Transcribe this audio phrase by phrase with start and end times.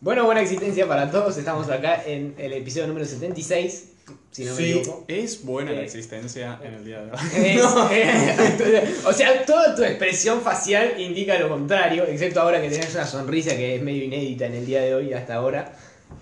[0.00, 1.36] Bueno, buena existencia para todos.
[1.38, 3.92] Estamos acá en el episodio número 76,
[4.30, 4.72] si no me Sí.
[4.72, 5.04] equivoco.
[5.08, 5.84] Es buena la Eh.
[5.84, 7.18] existencia en el día de hoy.
[7.34, 12.94] Es- eh, o sea, toda tu expresión facial indica lo contrario, excepto ahora que tenés
[12.94, 15.72] una sonrisa que es medio inédita en el día de hoy hasta ahora.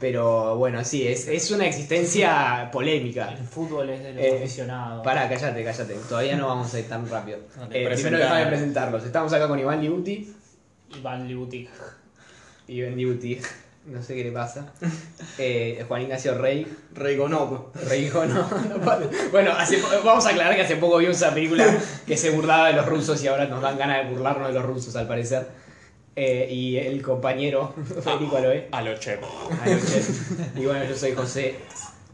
[0.01, 3.33] Pero bueno, sí, es, es una existencia polémica.
[3.33, 5.05] El fútbol es de los Eh, aficionados.
[5.05, 5.95] Pará, cállate, cállate.
[6.09, 7.39] Todavía no vamos a ir tan rápido.
[7.57, 9.05] Dale, Eh, primero déjame presentarlos.
[9.05, 10.33] Estamos acá con Iván Liuti.
[10.99, 11.29] Iván
[12.67, 12.81] Liuti.
[12.81, 13.41] Iván Liuti.
[13.87, 14.73] No sé qué le pasa.
[15.39, 16.67] Eh, Juan Ignacio Rey.
[16.95, 19.07] Rey dijo, no, no pasa.
[19.33, 21.67] Bueno, hace vamos a aclarar que hace poco vi esa película
[22.07, 24.65] que se burlaba de los rusos y ahora nos dan ganas de burlarnos de los
[24.65, 25.49] rusos al parecer.
[26.15, 28.69] Eh, y el compañero Federico Aloe.
[28.71, 29.27] A lo chepo.
[29.65, 30.03] Anoche.
[30.57, 31.57] Y bueno, yo soy José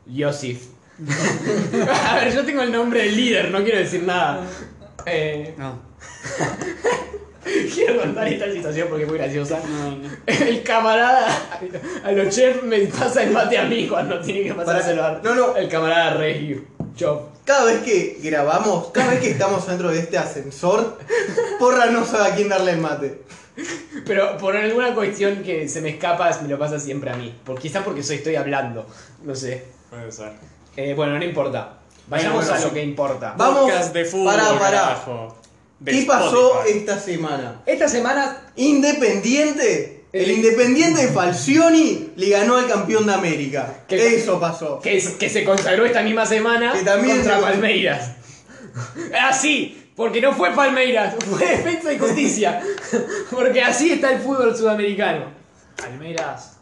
[0.06, 0.68] Yosif.
[2.08, 4.42] A ver, yo tengo el nombre del líder, no quiero decir nada.
[5.04, 5.80] Eh, No.
[7.74, 9.60] quiero contar esta situación porque es muy graciosa.
[10.26, 11.26] El camarada
[12.04, 15.34] a los chefs me pasa el mate a mí cuando tiene que pasárselo a No,
[15.34, 15.56] no.
[15.56, 16.62] El camarada Regio.
[16.96, 17.28] Chop.
[17.44, 20.98] Cada vez que grabamos, cada vez que estamos dentro de este ascensor,
[21.58, 23.22] Porra no sabe a quién darle el mate.
[24.06, 27.34] Pero por alguna cuestión que se me escapa, me lo pasa siempre a mí.
[27.44, 28.86] Por, quizás porque soy, estoy hablando.
[29.22, 29.64] No sé.
[29.90, 30.32] Puede ser.
[30.76, 31.78] Eh, bueno, no importa.
[32.08, 33.34] Vayamos Bueno, a lo que importa.
[33.36, 34.58] Vamos, Podcast de fútbol, pará.
[34.58, 35.37] carajo.
[35.80, 37.62] De ¿Qué pasó esta semana?
[37.66, 43.82] Esta semana Independiente, el Independiente de Falcioni le ganó al campeón de América.
[43.86, 44.80] ¿Qué- Eso pasó.
[44.80, 48.10] que, es- que se consagró esta misma semana Que también contra se- Palmeiras.
[49.18, 52.62] Ah, sí, porque no fue Palmeiras, fue Defensa y Justicia.
[53.30, 55.26] Porque así está el fútbol sudamericano.
[55.76, 56.57] Palmeiras.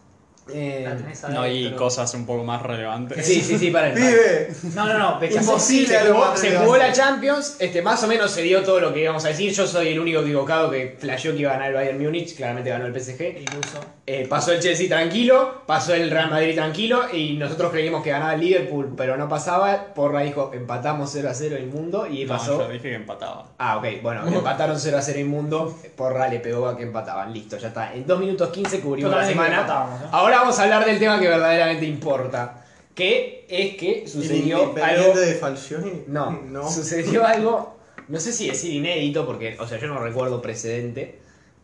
[0.52, 1.78] Eh, La tenés No hay adentro.
[1.84, 3.26] cosas un poco más relevantes.
[3.26, 5.20] sí, sí, sí, para el Pibe, No, no, no.
[5.20, 5.88] Becasese- Imposible.
[5.88, 8.62] Se a lo jugó, más se jugó la Champions, este, más o menos se dio
[8.62, 9.52] todo lo que íbamos a decir.
[9.52, 12.70] Yo soy el único equivocado que flasheó que iba a ganar el Bayern Múnich, claramente
[12.70, 13.20] ganó el PSG.
[13.38, 13.80] Iluso.
[14.08, 18.34] Eh, pasó el Chelsea tranquilo, pasó el Real Madrid tranquilo y nosotros creímos que ganaba
[18.34, 19.86] el Liverpool, pero no pasaba.
[19.94, 22.60] Porra dijo empatamos 0 a 0 el mundo y No, pasó.
[22.60, 23.46] yo dije que empataba.
[23.58, 25.76] Ah, ok, bueno, empataron 0 a 0 Inmundo.
[25.96, 27.32] Porra le pegó a que empataban.
[27.32, 27.92] Listo, ya está.
[27.94, 29.56] En 2 minutos 15 cubrimos la semana.
[29.56, 30.04] empatábamos, ¿eh?
[30.12, 32.64] Ahora vamos a hablar del tema que verdaderamente importa.
[32.94, 35.14] Que es que sucedió algo.
[35.14, 36.04] de Falcioni.
[36.06, 36.70] No, no.
[36.70, 37.76] sucedió algo.
[38.08, 41.18] No sé si decir inédito, porque, o sea, yo no recuerdo precedente,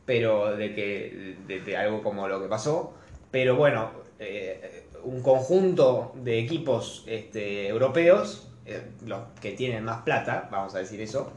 [0.05, 1.37] pero de que.
[1.47, 2.95] de, de algo como lo que pasó.
[3.31, 10.49] Pero bueno, eh, un conjunto de equipos este, europeos, eh, los que tienen más plata,
[10.51, 11.33] vamos a decir eso,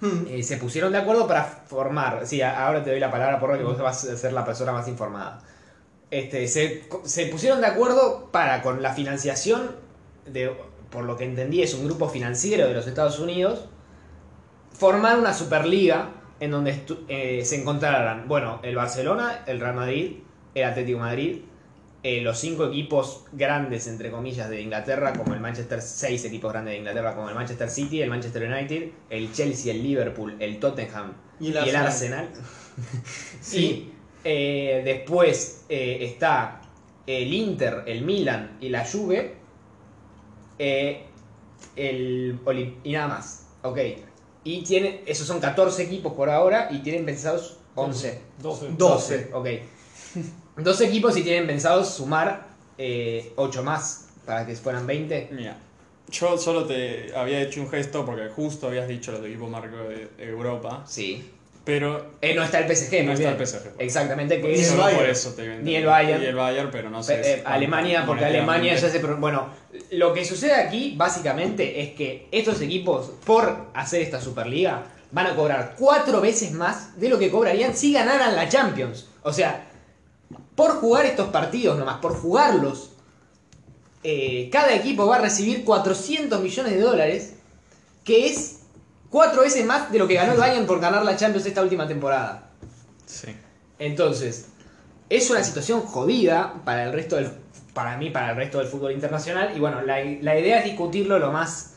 [0.00, 0.26] Hmm.
[0.28, 2.24] eh, se pusieron de acuerdo para formar.
[2.24, 4.86] Sí, ahora te doy la palabra por que vos vas a ser la persona más
[4.86, 5.42] informada.
[6.10, 9.76] Este, se, se pusieron de acuerdo para con la financiación
[10.26, 10.50] de,
[10.90, 13.66] por lo que entendí, es un grupo financiero de los Estados Unidos,
[14.72, 16.10] formar una superliga
[16.40, 20.18] en donde eh, se encontraran, bueno, el Barcelona, el Real Madrid,
[20.54, 21.38] el Atlético de Madrid,
[22.04, 26.72] eh, los cinco equipos grandes, entre comillas, de Inglaterra, como el Manchester, seis equipos grandes
[26.72, 31.14] de Inglaterra, como el Manchester City, el Manchester United, el Chelsea, el Liverpool, el Tottenham
[31.40, 32.28] Y el y el Arsenal.
[33.52, 33.90] Y
[34.24, 36.60] eh, después eh, está
[37.06, 39.34] el Inter, el Milan y la Juve.
[40.58, 41.04] eh,
[41.76, 42.38] el
[42.84, 43.46] y nada más.
[43.62, 43.78] Ok.
[44.44, 48.20] Y tiene, esos son 14 equipos por ahora y tienen pensados 11.
[48.42, 48.68] 12.
[48.76, 49.30] 12.
[49.32, 49.48] Ok.
[50.56, 52.46] Dos equipos y tienen pensados sumar
[53.36, 55.28] 8 más para que fueran 20.
[55.32, 55.56] Mira,
[56.10, 60.08] yo solo te había hecho un gesto porque justo habías dicho los equipos marcos de
[60.18, 61.30] Europa, Sí.
[61.68, 63.36] Pero Eh, no está el PSG, no está bien.
[63.38, 63.72] el PSG.
[63.78, 65.10] Ni Ni Que es- el por Bayern.
[65.10, 65.84] eso te Ni el.
[65.84, 66.22] Bayern.
[66.22, 67.20] Y el Bayern, pero no sé.
[67.20, 68.98] Eh, si eh, Alemania, porque Alemania ya se...
[69.00, 69.48] Bueno,
[69.90, 75.36] lo que sucede aquí básicamente es que estos equipos, por hacer esta Superliga, van a
[75.36, 79.06] cobrar cuatro veces más de lo que cobrarían si ganaran la Champions.
[79.22, 79.66] O sea,
[80.54, 82.92] por jugar estos partidos nomás, por jugarlos,
[84.04, 87.34] eh, cada equipo va a recibir 400 millones de dólares,
[88.04, 88.57] que es
[89.10, 91.86] cuatro veces más de lo que ganó el Bayern por ganar la Champions esta última
[91.88, 92.50] temporada.
[93.06, 93.28] Sí.
[93.78, 94.48] Entonces,
[95.08, 97.30] es una situación jodida para el resto del
[97.72, 99.52] para mí, para el resto del fútbol internacional.
[99.56, 101.74] Y bueno, la, la idea es discutirlo lo más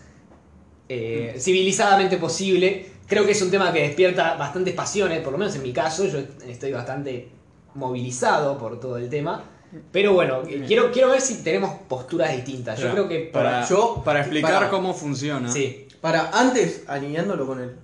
[0.89, 2.88] eh, civilizadamente posible.
[3.07, 6.06] Creo que es un tema que despierta bastantes pasiones, por lo menos en mi caso,
[6.06, 7.30] yo estoy bastante
[7.75, 9.44] movilizado por todo el tema.
[9.92, 12.80] Pero bueno, eh, quiero, quiero ver si tenemos posturas distintas.
[12.80, 15.50] Yo creo que para, yo- para explicar para- cómo funciona.
[15.51, 15.88] Sí.
[16.01, 17.75] Para antes, alineándolo con el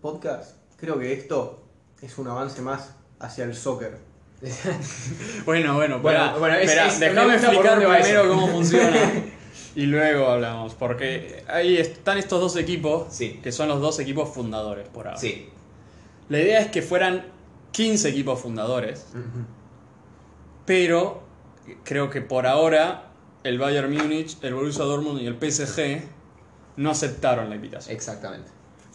[0.00, 1.62] podcast, creo que esto
[2.02, 3.98] es un avance más hacia el soccer.
[5.46, 8.96] Bueno, bueno, Bueno, bueno, es- es- déjame explicar primero cómo funciona
[9.74, 13.40] y luego hablamos, porque ahí están estos dos equipos, Sí.
[13.42, 15.18] que son los dos equipos fundadores por ahora.
[15.18, 15.48] Sí.
[16.28, 17.26] La idea es que fueran
[17.72, 19.06] 15 equipos fundadores
[20.66, 21.22] Pero
[21.84, 23.10] creo que por ahora
[23.42, 26.02] el Bayern Múnich, el Borussia Dortmund y el PSG
[26.76, 27.94] no aceptaron la invitación.
[27.94, 28.50] Exactamente.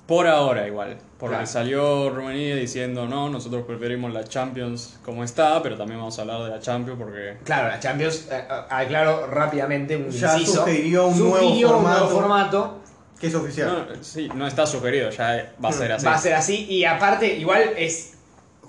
[0.08, 1.46] Por ahora igual, porque Claro.
[1.48, 6.44] salió Rumanía diciendo no, nosotros preferimos la Champions como está, pero también vamos a hablar
[6.46, 10.64] de la Champions porque Claro, la Champions, eh, eh, aclaro rápidamente un Ya inciso.
[10.66, 12.00] sugirió un nuevo Sugirió un formato.
[12.00, 12.80] nuevo formato.
[13.20, 13.88] Que es oficial.
[13.94, 16.06] no, sí, no está sugerido, ya va a ser así.
[16.06, 16.66] Va a ser así.
[16.70, 18.14] Y aparte, igual es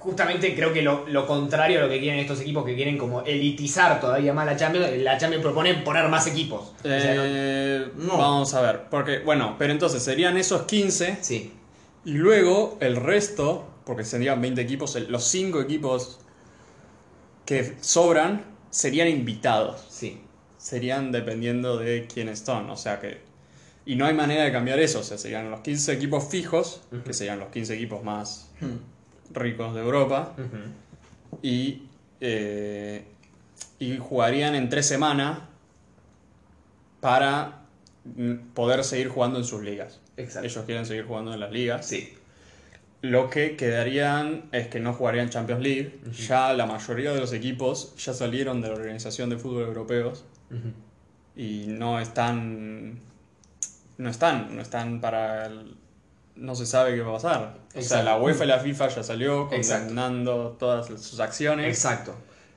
[0.00, 3.22] justamente creo que lo, lo contrario a lo que quieren estos equipos que quieren como
[3.22, 4.88] elitizar todavía más la Champions.
[4.98, 6.72] La Champions propone poner más equipos.
[6.78, 8.16] O sea, no- Eh, no.
[8.18, 11.52] Vamos a ver, porque bueno, pero entonces serían esos 15 sí,
[12.04, 16.18] y luego el resto, porque serían 20 equipos, los 5 equipos
[17.44, 19.84] que sobran serían invitados.
[19.90, 20.20] sí.
[20.58, 23.18] serían dependiendo de quiénes son, o sea que...
[23.86, 27.14] Y no hay manera de cambiar eso, o sea, serían los 15 equipos fijos, que
[27.14, 28.76] serían los 15 equipos más Hmm.
[29.30, 30.34] Ricos de Europa,
[31.42, 31.82] y,
[32.20, 33.04] eh,
[33.78, 35.38] y jugarían en tres semanas
[37.00, 37.62] para
[38.04, 40.00] mm, poder seguir jugando en sus ligas.
[40.16, 40.46] Exacto.
[40.46, 41.86] Ellos quieren seguir jugando en las ligas.
[41.86, 42.14] Sí.
[43.02, 46.00] Lo que quedarían es que no jugarían Champions League.
[46.28, 50.24] Ya la mayoría de los equipos ya salieron de la Organización de Fútbol Europeos
[51.36, 52.98] y no están
[53.96, 55.76] no están no están para el-
[56.40, 59.02] no se sabe qué va a pasar o sea la UEFA y la FIFA ya
[59.02, 59.86] salió Exacto.
[59.86, 62.14] condenando todas sus acciones Exacto.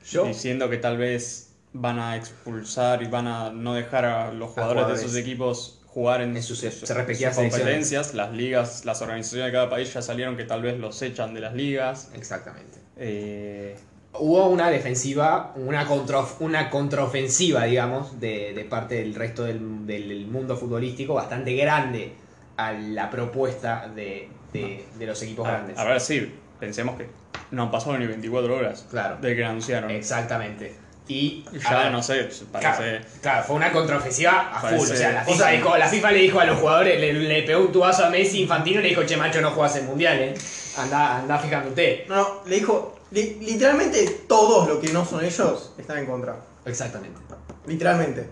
[0.09, 4.49] Yo, diciendo que tal vez van a expulsar y van a no dejar a los
[4.51, 5.01] jugadores, jugadores.
[5.03, 9.51] de sus equipos jugar en, En sus- sus, sus competencias las ligas las organizaciones de
[9.51, 12.79] cada país ya salieron que tal vez los echan de las ligas exactamente.
[12.97, 13.75] Eh,
[14.15, 20.27] Hubo una defensiva, una, contra, una contraofensiva, digamos, de, de parte del resto del, del
[20.27, 22.13] mundo futbolístico bastante grande
[22.57, 25.77] a la propuesta de, de- de los equipos a, grandes.
[25.77, 27.07] a ver sí pensemos que
[27.51, 29.17] no han pasado ni 24 horas Claro.
[29.17, 30.75] de que anunciaron Exactamente.
[31.05, 33.01] Y Ya ver, no sé, parece.
[33.21, 34.69] claro, fue una contraofensiva a full.
[34.69, 37.11] Parece- O sea, la FIFA, sea, dijo, la FIFA le dijo a los jugadores, le,
[37.13, 39.83] le pegó un tubazo a Messi infantino y le dijo, che macho, no juegas el
[39.83, 40.33] mundial, eh.
[40.77, 42.05] Anda, anda fijándote.
[42.07, 46.37] No, no, le dijo, li- literalmente todos los que no son ellos están en contra.
[46.65, 47.19] Exactamente.
[47.67, 48.29] Literalmente.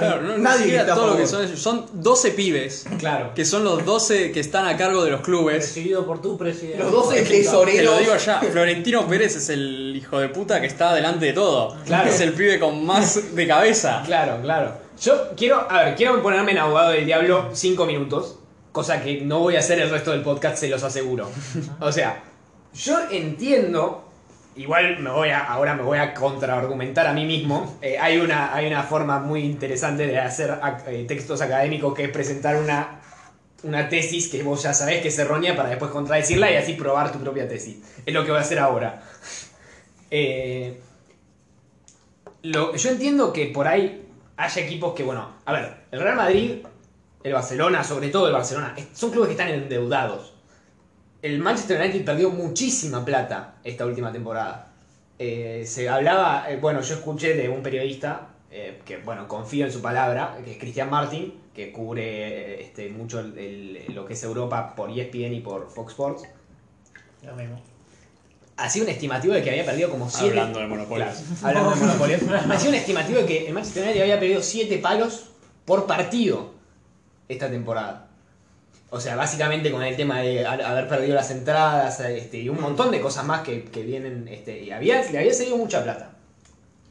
[0.00, 1.58] No hay Claro, no, nadie que está todo lo que son ellos.
[1.60, 3.32] Son 12 pibes, Claro.
[3.34, 5.56] que son los 12 que están a cargo de los clubes.
[5.58, 6.78] Presidido por tu presidente.
[6.78, 7.94] Los 12 Te tesoreros.
[7.94, 11.76] lo digo ya, Florentino Pérez es el hijo de puta que está delante de todo.
[11.84, 12.08] Claro.
[12.10, 14.02] Es el pibe con más de cabeza.
[14.06, 14.72] Claro, claro.
[15.00, 18.38] Yo quiero, a ver, quiero ponerme en abogado del diablo cinco minutos,
[18.72, 21.28] cosa que no voy a hacer el resto del podcast, se los aseguro.
[21.80, 22.22] O sea,
[22.74, 24.05] yo entiendo,
[24.56, 27.78] igual me voy a, ahora me voy a contraargumentar a mí mismo.
[27.82, 32.04] eh, hay, una, hay una forma muy interesante de hacer ac- eh, textos académicos que
[32.04, 33.00] es presentar una,
[33.62, 37.12] una tesis que vos ya sabés que es errónea para después contradecirla y así probar
[37.12, 37.76] tu propia tesis.
[38.04, 39.02] Es lo que voy a hacer ahora.
[40.08, 40.78] Eh,
[42.42, 44.06] yo entiendo que por ahí
[44.36, 46.64] haya equipos que, bueno, a ver, el Real Madrid,
[47.24, 50.32] el Barcelona, sobre todo el Barcelona, son clubes que están endeudados.
[51.26, 54.68] El Manchester United perdió muchísima plata esta última temporada.
[55.18, 59.72] Eh, se hablaba, eh, bueno, yo escuché de un periodista eh, que, bueno, confío en
[59.72, 64.12] su palabra, que es Cristian Martin, que cubre eh, este, mucho el- el- lo que
[64.12, 66.22] es Europa por ESPN y por Fox Sports.
[67.24, 67.60] Lo mismo.
[68.56, 71.22] Hacía un estimativo de que había perdido como 7 Hablando de monopolios.
[71.42, 72.22] hablando de monopolios.
[72.52, 75.26] Hacía un estimativo de que el Manchester United había perdido 7 palos
[75.64, 76.52] por partido
[77.28, 78.05] esta temporada.
[78.90, 82.60] O sea, básicamente con el tema de ha- haber perdido las entradas este, y un
[82.60, 84.28] montón de cosas más que, que vienen.
[84.28, 86.12] Este, y había, le había salido mucha plata.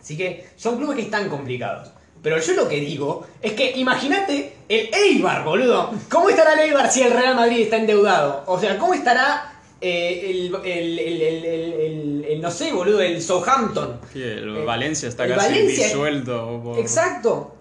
[0.02, 1.90] Así que son clubes que están complicados.
[2.22, 5.92] Pero yo lo que digo es que imagínate el Eibar, boludo.
[6.10, 8.44] ¿Cómo estará el Eibar si el Real Madrid está endeudado?
[8.48, 13.00] O sea, ¿cómo estará eh, el, el- el- el- el- el- el- no sé, boludo,
[13.02, 14.00] el Southampton?
[14.12, 16.62] Sí, el Valencia está el casi Valencia- disuelto.
[16.64, 17.56] por- Exacto.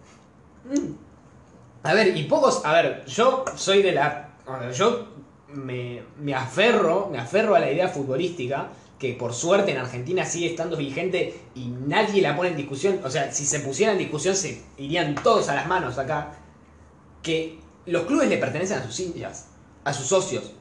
[0.64, 1.03] Mm.
[1.84, 2.64] A ver, y pocos.
[2.64, 4.30] A ver, yo soy de la.
[4.46, 5.06] a ver, yo
[5.52, 10.46] me, me aferro, me aferro a la idea futbolística que por suerte en Argentina sigue
[10.46, 13.00] estando vigente y nadie la pone en discusión.
[13.04, 16.32] O sea, si se pusiera en discusión se irían todos a las manos acá.
[17.22, 19.46] Que los clubes le pertenecen a sus hinchas,
[19.84, 20.52] a sus socios.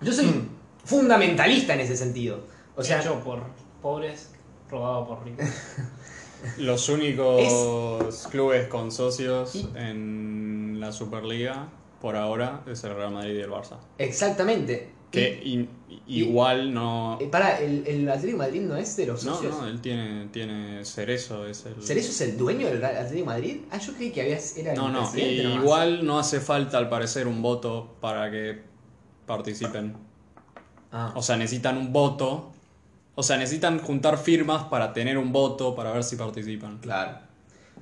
[0.00, 0.48] Yo soy Mm.
[0.84, 2.40] fundamentalista en ese sentido.
[2.76, 3.42] O sea, Hecho por
[3.80, 4.30] pobres,
[4.70, 5.46] robado por ricos.
[6.58, 11.68] Los únicos clubes con socios Y- en la Superliga
[12.00, 13.78] por ahora es el Real Madrid y el Barça.
[13.98, 14.90] exactamente.
[15.10, 15.68] Que
[16.08, 17.16] igual no.
[17.20, 19.56] Eh, para, el, el Atlético de Madrid no es de los No, socios.
[19.56, 21.80] no, él tiene, tiene Cerezo, es el.
[21.82, 23.56] ¿Cerezo es el dueño del Atlético de Madrid?
[23.70, 25.62] Ah, yo creí que había, era el No, no, presidente nomás.
[25.62, 28.60] igual no hace falta al parecer un voto para que
[29.26, 29.96] participen.
[30.92, 32.50] Ah, O sea, necesitan un voto
[33.16, 36.78] O sea, necesitan juntar firmas para tener un voto, para ver si participan.
[36.78, 37.18] Claro.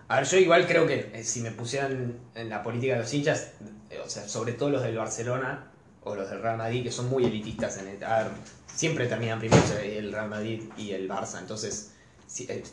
[0.07, 3.13] A ver, yo igual creo que eh, si me pusieran en la política de los
[3.13, 3.51] hinchas,
[3.91, 5.73] eh, o sea, sobre todo los del Barcelona
[6.05, 8.33] o los del Real Madrid, que son muy elitistas en el, a ver,
[8.73, 11.93] siempre terminan primero el Real Madrid y el Barça, entonces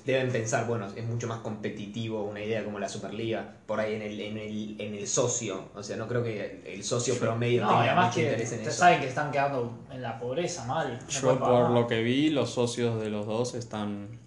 [0.05, 4.01] deben pensar, bueno, es mucho más competitivo una idea como la Superliga, por ahí en
[4.01, 7.67] el, en el, en el socio, o sea, no creo que el socio promedio No,
[7.69, 8.79] tenga además mucho que interés en ustedes eso.
[8.79, 10.99] saben que están quedando en la pobreza mal.
[11.03, 11.69] no Yo por nada.
[11.69, 14.19] lo que vi, los socios de los dos están...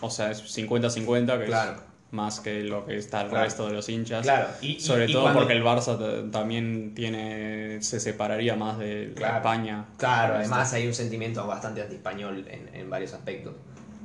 [0.00, 1.72] O sea, es 50-50, que Claro.
[1.72, 1.78] es
[2.12, 3.44] más que lo que está el Claro.
[3.44, 4.22] resto de los hinchas.
[4.22, 9.12] Claro, y- Sobre y todo cuando- porque el Barça también tiene se separaría más de
[9.14, 9.36] Claro.
[9.36, 9.84] España.
[9.98, 10.40] Claro, esto.
[10.40, 13.54] además hay un sentimiento bastante anti-español en, en varios aspectos.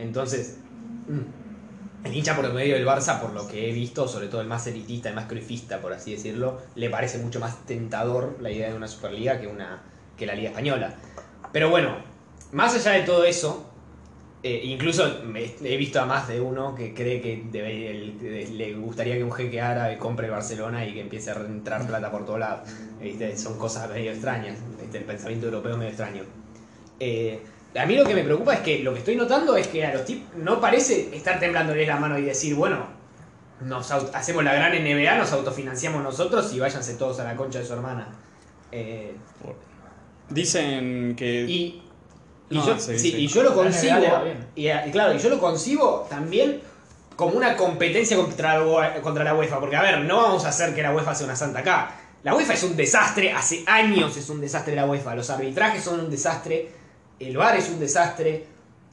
[0.02, 0.58] Entonces,
[1.08, 4.48] mm, el hincha por medio del Barça, por lo que he visto, sobre todo el
[4.48, 8.70] más elitista, el más cruifista, por así decirlo, le parece mucho más tentador la idea
[8.70, 9.84] de una Superliga que, una,
[10.18, 10.96] que la Liga Española.
[11.54, 11.96] Pero bueno,
[12.52, 13.68] más allá de todo eso,
[14.44, 18.74] eh, incluso me- he visto a más de uno que cree que debe- el- le
[18.74, 22.40] gustaría que un jeque árabe compre Barcelona y que empiece a entrar plata por todos
[22.40, 22.68] lados.
[23.00, 23.38] ¿Viste?
[23.38, 24.58] Son cosas medio extrañas.
[24.82, 24.98] ¿viste?
[24.98, 26.24] El pensamiento europeo es medio extraño.
[27.00, 27.40] Eh,
[27.76, 29.94] a mí lo que me preocupa es que lo que estoy notando es que a
[29.94, 32.86] los tipos no parece estar temblándoles la mano y decir, bueno,
[33.62, 37.66] nos hacemos la gran NBA, nos autofinanciamos nosotros y váyanse todos a la concha de
[37.66, 38.08] su hermana.
[38.72, 39.16] Eh,
[40.30, 41.42] Dicen que...
[41.42, 41.84] y,
[42.50, 43.18] y No, yo, sí, sí, sí.
[43.18, 44.00] y yo lo concibo.
[44.56, 46.62] Y, y claro, y yo lo concibo también
[47.16, 49.60] como una competencia contra la, contra la UEFA.
[49.60, 51.96] Porque, a ver, no vamos a hacer que la UEFA sea una santa acá.
[52.24, 55.16] La UEFA es un desastre, hace años es un desastre la UEFA.
[55.16, 56.70] Los arbitrajes son un desastre,
[57.28, 58.46] el VAR es un desastre.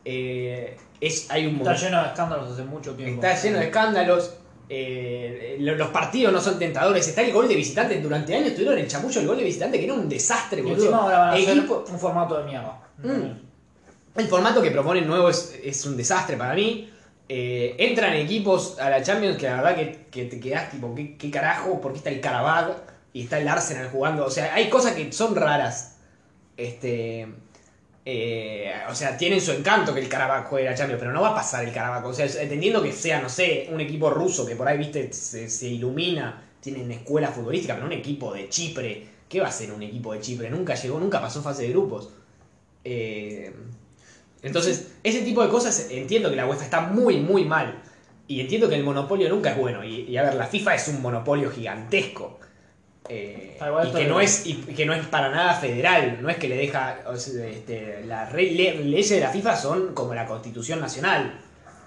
[0.04, 3.14] eh, es, hay un Está montón- lleno de escándalos hace mucho tiempo.
[3.25, 4.35] Está lleno de escándalos.
[4.70, 7.06] eh, lo- los partidos no son tentadores.
[7.08, 7.99] Está el gol de visitante.
[8.00, 10.99] Durante años tuvieron el chamullo del gol de visitante, que era un desastre, Y encima
[10.99, 12.78] ahora van a hacer un formato de mierda.
[12.99, 14.18] Mm.
[14.18, 16.90] El formato que proponen nuevo es, es un desastre para mí.
[17.30, 21.16] Eh, entran equipos a la Champions que la verdad que, que te quedás tipo, ¿qué,
[21.16, 21.80] qué carajo?
[21.80, 22.75] Porque está el Karabag
[23.12, 24.25] y está el Arsenal jugando.
[24.26, 25.97] O sea, hay cosas que son raras.
[26.56, 27.26] Este.
[28.10, 31.28] Eh, o sea, tienen su encanto que el Karabakh juegue la Champions, pero no va
[31.28, 32.06] a pasar el Karabakh.
[32.06, 35.66] O sea, entendiendo que sea, no sé, un equipo ruso que por ahí, viste, se,
[35.66, 39.06] ilumina, tienen escuela futbolística, pero un equipo de Chipre.
[39.28, 40.48] ¿Qué va a ser un equipo de Chipre?
[40.48, 42.08] Nunca llegó, nunca pasó fase de grupos.
[42.82, 43.52] Eh,
[44.40, 47.82] entonces, ese tipo de cosas entiendo que la UEFA está muy, muy mal.
[48.26, 49.84] Y entiendo que el monopolio nunca es bueno.
[49.84, 52.38] Y a ver, la FIFA es un monopolio gigantesco.
[53.08, 56.18] Eh, Ah, y, que no es, y que no es para nada federal.
[56.20, 56.98] No es que le deja.
[57.06, 58.50] o sea, este, las le-
[58.84, 61.40] leyes de la FIFA son como la constitución nacional.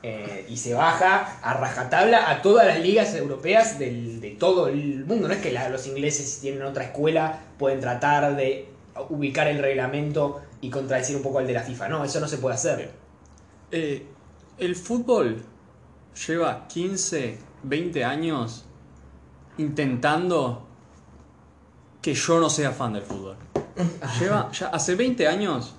[0.04, 5.06] Eh, y se baja a rajatabla a todas las ligas europeas del- de todo el
[5.06, 5.28] mundo.
[5.28, 8.68] No es que la- los ingleses, si tienen otra escuela, pueden tratar de
[9.10, 11.88] ubicar el reglamento y contradecir un poco al de la FIFA.
[11.88, 12.90] No, eso no se puede hacer.
[13.72, 14.06] Eh,
[14.58, 15.44] el fútbol
[16.28, 18.66] lleva 15, 20 años
[19.58, 20.68] intentando
[22.02, 23.38] que yo no sea fan del fútbol.
[24.20, 25.76] Lleva, ya hace 20 años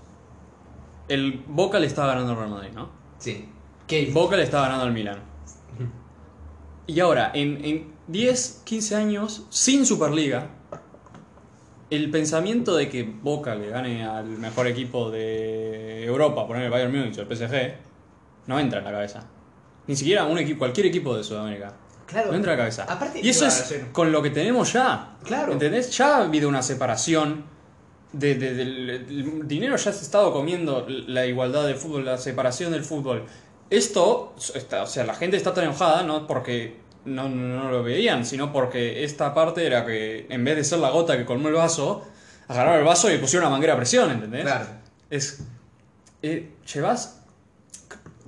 [1.08, 2.90] el Boca le estaba ganando al Real Madrid, ¿no?
[3.18, 3.48] Sí.
[3.86, 4.10] ¿Qué?
[4.12, 5.18] Boca le estaba ganando al Milan.
[6.86, 10.50] Y ahora, en, en 10, 15 años, sin Superliga,
[11.90, 16.90] el pensamiento de que Boca le gane al mejor equipo de Europa, poner el Bayern
[16.90, 17.74] Múnich o el PSG,
[18.46, 19.26] no entra en la cabeza.
[19.86, 21.74] Ni siquiera un equipo, cualquier equipo de Sudamérica.
[22.12, 22.30] Claro.
[22.30, 22.84] No entra en la cabeza.
[22.88, 25.16] Aparte, y eso a es con lo que tenemos ya.
[25.24, 25.52] Claro.
[25.54, 25.90] ¿Entendés?
[25.96, 27.50] Ya ha habido una separación.
[28.12, 32.18] De, de- del el dinero ya se ha estado comiendo la igualdad del fútbol, la
[32.18, 33.24] separación del fútbol.
[33.70, 36.76] Esto, está- o sea, la gente está tan enojada no porque
[37.06, 40.90] no, no lo veían, sino porque esta parte era que en vez de ser la
[40.90, 42.04] gota que colmó el vaso,
[42.48, 44.42] agarraron el vaso y pusieron una manguera a presión, ¿entendés?
[44.42, 44.66] Claro.
[45.08, 45.40] Es.
[46.20, 47.18] eh, llevas.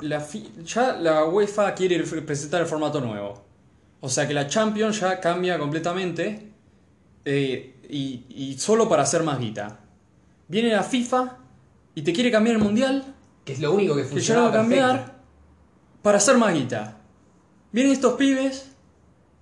[0.00, 0.26] La
[0.64, 3.44] ya la UEFA quiere presentar el formato nuevo.
[4.04, 6.50] O sea que la Champions ya cambia completamente.
[7.24, 9.78] eh, y, y solo para hacer más guita.
[10.48, 11.36] Viene la FIFA
[11.94, 13.04] y te quiere cambiar el mundial.
[13.44, 14.40] Que es lo único que Que ya funciona.
[14.40, 15.14] lo va a cambiar
[16.02, 16.98] para hacer más guita.
[17.72, 18.70] Vienen estos pibes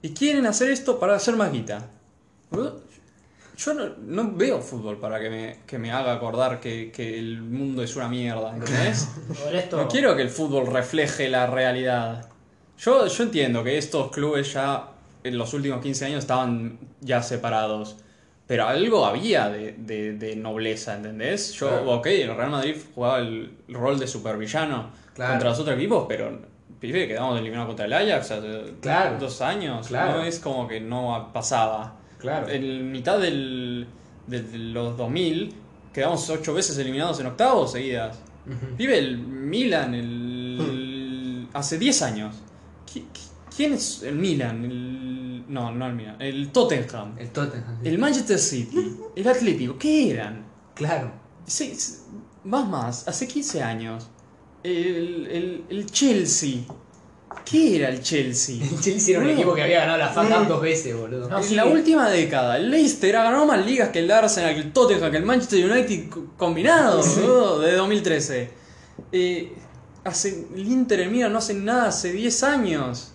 [0.00, 1.88] y quieren hacer esto para hacer más guita.
[3.56, 7.42] Yo no, no veo fútbol para que me, que me haga acordar que, que el
[7.42, 9.08] mundo es una mierda, ¿entendés?
[9.82, 12.28] No quiero que el fútbol refleje la realidad.
[12.84, 14.88] Yo, yo entiendo que estos clubes ya
[15.24, 17.96] en los últimos 15 años estaban ya separados.
[18.46, 21.52] Pero algo había de, de- de nobleza, ¿entendés?
[21.54, 21.92] Yo, Claro.
[21.92, 25.32] ok, el Real Madrid jugaba el rol de supervillano Claro.
[25.34, 26.40] contra los otros equipos, pero
[26.80, 29.16] pibe, quedamos eliminados contra el Ajax hace Claro.
[29.20, 29.86] dos años.
[29.86, 30.18] Claro.
[30.18, 31.94] No es como que no pasaba.
[32.18, 32.48] Claro.
[32.48, 33.86] En mitad del,
[34.26, 35.54] de los 2000
[35.94, 38.18] quedamos ocho veces eliminados en octavos seguidas.
[38.76, 42.34] Vive el Milan el, hace 10 años.
[42.92, 44.64] ¿Qui- qui- ¿Quién es el Milan?
[44.64, 46.16] El- no, no el Milan.
[46.20, 47.16] El Tottenham.
[47.18, 47.78] El Tottenham.
[47.84, 48.96] El Manchester City.
[49.14, 49.76] El Atlético.
[49.78, 50.44] ¿Qué eran?
[50.74, 51.12] Claro.
[51.46, 51.94] Sí, sí,
[52.44, 53.06] más más.
[53.08, 54.08] Hace 15 años.
[54.62, 56.60] El, el, el Chelsea.
[57.44, 58.56] ¿Qué era el Chelsea?
[58.62, 61.28] El Chelsea era un equipo que había ganado la FA Cup dos veces, boludo.
[61.28, 61.54] No, en sí.
[61.54, 65.10] la última década, el Leicester ha ganado más ligas que el Arsenal, que el Tottenham,
[65.10, 68.50] que el Manchester United co- combinado, boludo, de 2013.
[69.10, 69.52] Eh,
[70.04, 73.12] hace, el Inter el Milan no hacen nada hace 10 años.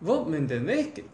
[0.00, 0.88] ¿Vos me entendés?
[0.88, 1.04] Que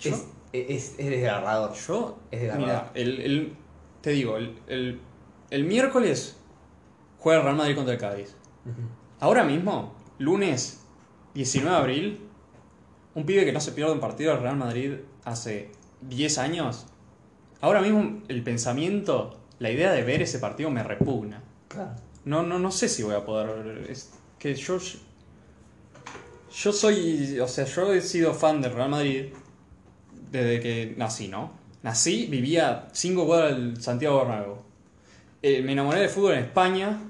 [0.00, 1.72] yo, Es, es, es desgarrador.
[1.74, 2.66] yo es desgarrador.
[2.68, 3.56] mira, el, el-
[4.00, 5.00] te digo, el, el,
[5.50, 6.36] el miércoles
[7.18, 8.34] juega el Real Madrid contra el Cádiz.
[9.20, 10.80] Ahora mismo, lunes
[11.34, 12.28] 19 de abril,
[13.14, 14.94] un pibe que no se pierde un partido del Real Madrid
[15.24, 16.86] hace 10 años.
[17.60, 21.42] Ahora mismo el pensamiento, la idea de ver ese partido me repugna.
[21.68, 21.92] Claro.
[22.24, 23.86] No, no, no sé si voy a poder.
[23.88, 24.78] Es que yo.
[26.54, 27.38] Yo soy.
[27.40, 29.26] O sea, yo he sido fan del Real Madrid
[30.30, 31.52] desde que nací, ¿no?
[31.82, 34.56] Nací, vivía 5 cuadras del Santiago Bernabéu.
[35.42, 37.00] Eh, me enamoré del fútbol en España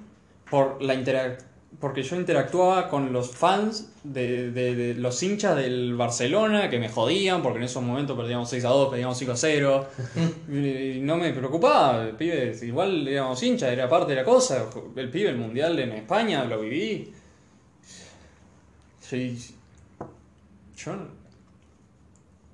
[0.50, 1.45] por la interac-
[1.81, 6.88] porque yo interactuaba con los fans de, de- de los hinchas del Barcelona que me
[6.88, 9.87] jodían porque en esos momentos perdíamos 6 a 2, perdíamos 5 a 0.
[10.49, 14.67] y no me preocupaba, el pibe, igual éramos hinchas, era parte de la cosa.
[14.97, 17.12] El pibe, el mundial en España, lo viví.
[19.00, 19.38] Sí,
[20.76, 20.93] yo.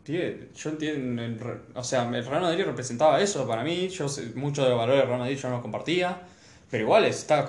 [0.04, 1.22] Pibe, yo entiendo.
[1.22, 1.38] el
[1.74, 3.88] O sea, el Real Madrid representaba eso para mí.
[3.88, 4.06] Yo
[4.36, 6.22] mucho de los valores del Real Madrid yo no los compartía.
[6.70, 7.48] Pero igual estaba,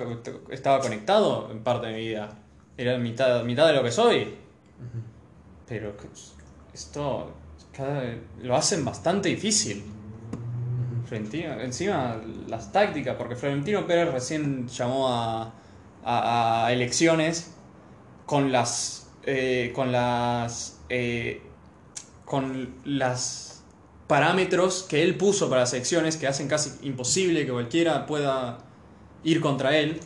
[0.49, 2.29] estaba conectado en parte de mi vida.
[2.77, 4.35] Era mitad, mitad de lo que soy.
[5.67, 5.93] Pero
[6.73, 7.31] esto
[7.73, 8.03] cada
[8.41, 9.83] lo hacen bastante difícil.
[11.05, 15.53] Florentino, encima las tácticas, porque Florentino Pérez recién llamó a,
[16.03, 17.51] a- a elecciones
[18.25, 21.41] con las eh, con las eh,
[22.25, 23.63] con las
[24.07, 28.59] parámetros que él puso para las elecciones que hacen casi imposible que cualquiera pueda
[29.23, 29.99] ir contra él.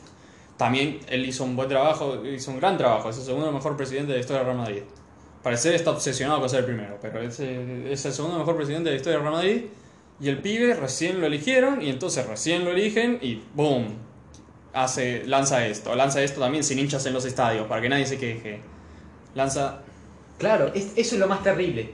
[0.57, 4.11] También él hizo un buen trabajo, hizo un gran trabajo, es el segundo mejor presidente
[4.11, 4.83] de la historia del Real Madrid.
[5.41, 8.97] Parecer está obsesionado con ser el primero, pero es, el segundo mejor presidente de la
[8.97, 9.63] historia del Real Madrid.
[10.21, 13.87] Y el pibe recién lo eligieron y entonces recién lo eligen y ¡boom!
[14.73, 18.17] Hace, lanza esto, lanza esto también sin hinchas en los estadios, para que nadie se
[18.17, 18.61] queje.
[19.35, 19.81] Lanza...
[20.37, 21.93] Claro, es- eso es lo más terrible.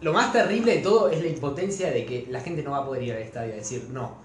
[0.00, 2.86] Lo más terrible de todo es la impotencia de que la gente no va a
[2.86, 4.16] poder ir al estadio a decir no.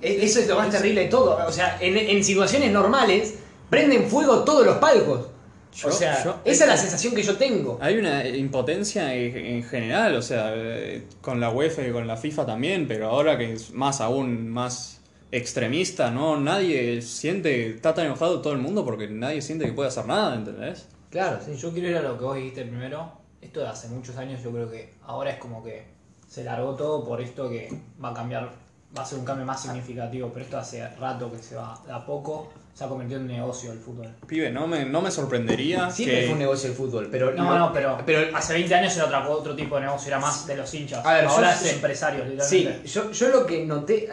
[0.00, 1.38] E- Eso es lo más terrible de todo.
[1.46, 3.34] O sea, en, en situaciones normales
[3.70, 5.26] prenden fuego todos los palcos.
[5.74, 7.78] Yo- o sea, yo- esa es la sensación que yo tengo.
[7.80, 12.16] Hay una impotencia en en general, o sea, eh, con la UEFA y con la
[12.16, 18.04] FIFA también, pero ahora que es más aún más extremista, no nadie siente, está tan
[18.06, 20.86] enojado todo el mundo porque nadie siente que puede hacer nada, ¿entendés?
[21.10, 21.56] Claro, sí.
[21.56, 23.10] Yo quiero ir a lo que vos dijiste primero.
[23.40, 25.84] Esto de hace muchos años, yo creo que ahora es como que
[26.28, 27.68] se largó todo por esto que
[28.02, 28.52] va a cambiar,
[28.96, 31.92] va a ser un cambio más significativo, pero esto hace rato que se va de
[31.92, 34.08] a poco, se ha convertido en un negocio el fútbol.
[34.26, 36.24] Pibe, no me, no me sorprendería Siempre que...
[36.26, 39.32] fue un negocio el fútbol, pero No, no, pero, pero hace 20 años era otro,
[39.32, 41.04] otro tipo de negocio, era más de los hinchas.
[41.04, 44.08] A ver, ahora yo- es empresarios, Sí, yo, yo lo que noté,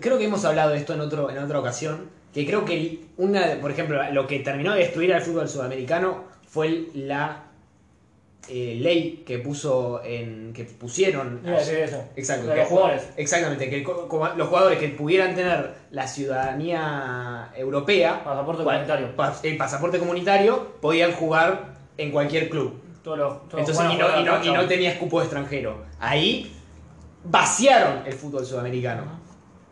[0.00, 3.58] creo que hemos hablado de esto en, otro, en otra ocasión, que creo que una,
[3.60, 7.44] por ejemplo, lo que terminó de destruir al fútbol sudamericano fue la
[8.48, 12.02] eh, ley que puso en que pusieron eso.
[12.16, 13.08] Exacto, que- los jugadores.
[13.16, 19.08] exactamente que los jugadores que pudieran tener la ciudadanía europea Pasaporte pa- comunitario.
[19.44, 24.24] el pasaporte comunitario podían jugar en cualquier club Todos los, todos entonces, y, no, y,
[24.24, 25.84] no, y no tenía escupo extranjero.
[26.00, 26.52] Ahí
[27.24, 29.02] vaciaron el fútbol sudamericano.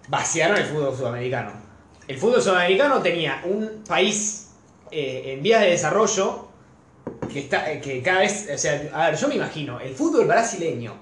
[0.09, 1.53] Vaciaron el fútbol sudamericano.
[2.09, 4.51] El fútbol sudamericano tenía un país
[4.91, 6.49] eh, en vías de desarrollo
[7.31, 8.49] que, está, eh, que cada vez.
[8.55, 10.95] O sea, a ver, yo me imagino, el fútbol brasileño.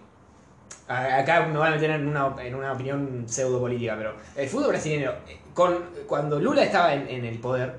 [0.89, 4.69] Acá me van a meter en una, en una opinión pseudo política, pero el fútbol
[4.69, 7.75] brasileño, eh, con, cuando Lula estaba en, en el poder,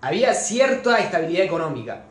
[0.00, 2.04] había cierta estabilidad económica.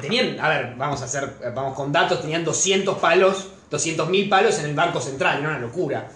[0.00, 4.58] Tenían, a ver, vamos a hacer, vamos con datos, tenían 200 palos, 200 mil palos
[4.60, 6.08] en el Banco Central, era una locura.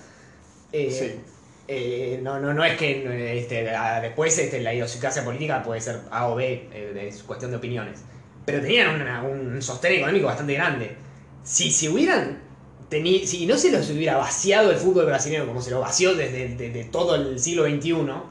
[0.73, 1.21] Eh, Sí.
[1.69, 3.65] eh, no, no, no es que eh, este,
[4.01, 8.05] después este, la idiosincrasia política puede ser A o B, eh, es cuestión de opiniones.
[8.45, 10.97] Pero tenían una- un sostén económico bastante grande.
[11.45, 12.41] Si, si hubieran
[12.91, 16.49] teni- si no se los hubiera vaciado el fútbol brasileño como se lo vació desde
[16.57, 18.25] de- de todo el siglo XXI,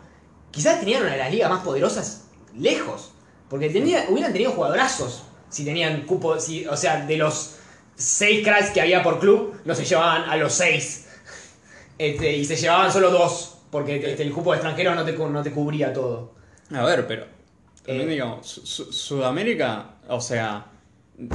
[0.52, 2.26] quizás tenían una de las ligas más poderosas
[2.58, 3.14] lejos.
[3.50, 7.56] Porque tenía, hubieran tenido jugadorazos si tenían cupo, si, o sea, de los
[7.96, 11.08] seis cracks que había por club, no se llevaban a los seis.
[11.98, 15.42] Este, y se llevaban solo dos Porque este, el cupo de extranjeros no te, no
[15.44, 16.34] te cubría todo.
[16.74, 17.26] A ver, pero
[17.86, 18.12] también Eh.
[18.12, 20.66] digamos, Su- Su- Sudamérica, o sea,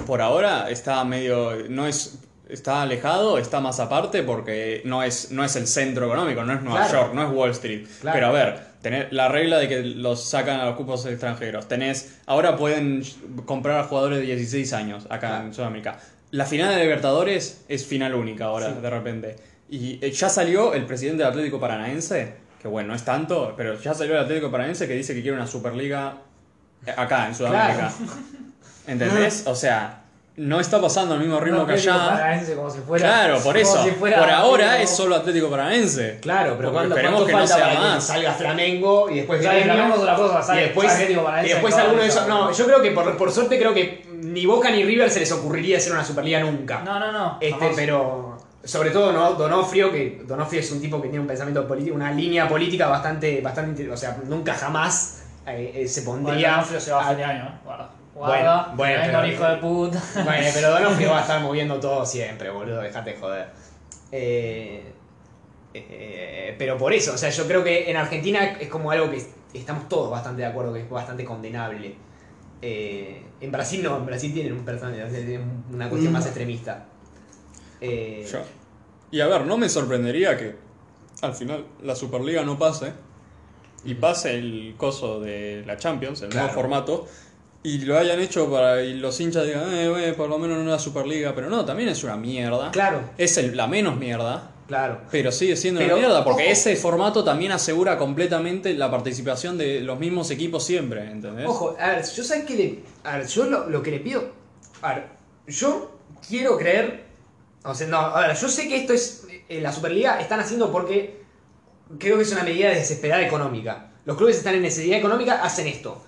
[0.06, 5.44] por ahora está medio, no es, está alejado, está más aparte porque no es, no
[5.44, 7.02] es el centro económico, no es Nueva Claro.
[7.04, 7.86] York, no es Wall Street.
[8.00, 8.14] Claro.
[8.16, 12.18] Pero a ver, tener la regla de que los sacan a los cupos extranjeros, tenés,
[12.26, 13.02] ahora pueden
[13.44, 15.44] comprar a jugadores de 16 años acá Claro.
[15.46, 15.98] en Sudamérica.
[16.32, 18.80] La final de Libertadores es final única ahora, Sí.
[18.82, 19.36] de repente.
[19.70, 23.80] Y eh, ya salió el presidente del Atlético Paranaense, que bueno, no es tanto, pero
[23.80, 26.18] ya salió el Atlético Paranaense que dice que quiere una Superliga
[26.96, 27.92] acá, en Sudamérica.
[28.86, 29.44] ¿Entendés?
[29.46, 30.02] O sea,
[30.36, 31.94] no está pasando al mismo ritmo No, que allá.
[31.96, 33.82] Paranaense como si fuera- Claro, por eso.
[33.82, 36.18] si fuera- por ahora como- es solo Atlético Paranaense.
[36.20, 38.06] Claro, pero cuando esperemos ¿cuánto que no sea para que más.
[38.06, 39.62] salga Flamengo y después Gremio?
[39.64, 42.28] Flamengo es otra cosa, sale- y después, sale Atlético Paranaense y después alguno de esos.
[42.28, 45.32] No, yo creo que por, por suerte creo que ni Boca ni River se les
[45.32, 46.82] ocurriría hacer una Superliga nunca.
[46.84, 47.38] No, no, no.
[47.40, 47.72] Este, jamás.
[47.76, 49.32] pero sobre todo ¿no?
[49.34, 53.40] Donofrio, que Donofrio es un tipo que tiene un pensamiento político, una línea política bastante,
[53.40, 56.50] bastante, o sea, nunca jamás eh, eh, se Bueno, pondría.
[56.52, 57.60] Donofrio se va a fin de año.
[57.64, 57.90] Guarda.
[58.14, 58.72] Guarda.
[58.74, 60.02] Bueno, bueno, pero- hijo de puta.
[60.24, 63.46] Bueno, pero Donofrio va a estar moviendo todo siempre, boludo, dejate de joder.
[64.12, 64.92] Eh,
[65.74, 69.22] eh, pero por eso, o sea, yo creo que en Argentina es como algo que
[69.52, 71.94] estamos todos bastante de acuerdo que es bastante condenable.
[72.62, 76.16] Eh, en Brasil no, en Brasil tienen un personaje, tienen una cuestión Mm.
[76.16, 76.86] más extremista.
[77.80, 78.26] Eh,
[79.10, 80.56] Y a ver, no me sorprendería que
[81.22, 82.92] al final la Superliga no pase
[83.86, 86.46] y pase el coso de la Champions, el Claro.
[86.48, 87.06] nuevo formato,
[87.62, 90.62] y lo hayan hecho para y los hinchas digan, eh, güey, por lo menos no
[90.64, 92.70] una Superliga, pero no, también es una mierda.
[92.70, 95.00] Claro, Es el- la menos mierda, claro.
[95.10, 96.52] pero sigue siendo Pero, una mierda, porque ojo.
[96.52, 101.46] ese formato también asegura completamente la participación de los mismos equipos siempre, ¿entendés?
[101.46, 102.78] Ojo, a ver, yo sé que le.
[103.04, 104.30] A ver, yo lo, lo que le pido.
[104.82, 105.04] A ver,
[105.48, 107.04] yo quiero creer.
[107.64, 109.26] O sea, no, a ver, yo sé que esto es.
[109.48, 111.25] En la Superliga están haciendo porque.
[111.98, 113.92] Creo que es una medida desesperada económica.
[114.04, 116.04] Los clubes están en necesidad económica, hacen esto.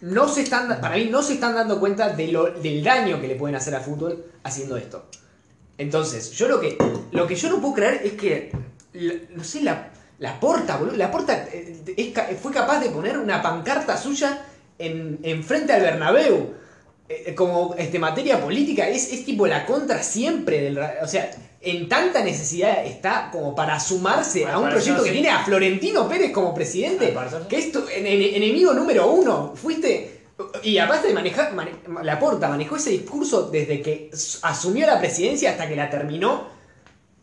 [0.00, 3.34] No se están, para mí no se están dando cuenta de del daño que le
[3.34, 5.06] pueden hacer al fútbol haciendo esto.
[5.78, 6.76] Entonces, yo lo que,
[7.12, 8.52] lo que yo no puedo creer es que,
[9.30, 13.96] no sé, la, la porta, boludo, la porta eh, fue capaz de poner una pancarta
[13.96, 14.44] suya
[14.78, 16.54] en, en frente al Bernabéu.
[17.08, 20.78] Eh, como este, materia política, es, es tipo la contra siempre del...
[21.02, 21.30] O sea,
[21.62, 26.32] en tanta necesidad está como para sumarse a un proyecto que tiene a Florentino Pérez
[26.32, 27.06] como presidente.
[27.48, 29.52] Que es tu en- en- enemigo número uno.
[29.54, 30.18] Fuiste...
[30.62, 31.52] Y aparte de manejar...
[31.54, 34.10] mane- la porta manejó ese discurso desde que
[34.42, 36.46] asumió la presidencia hasta que la terminó.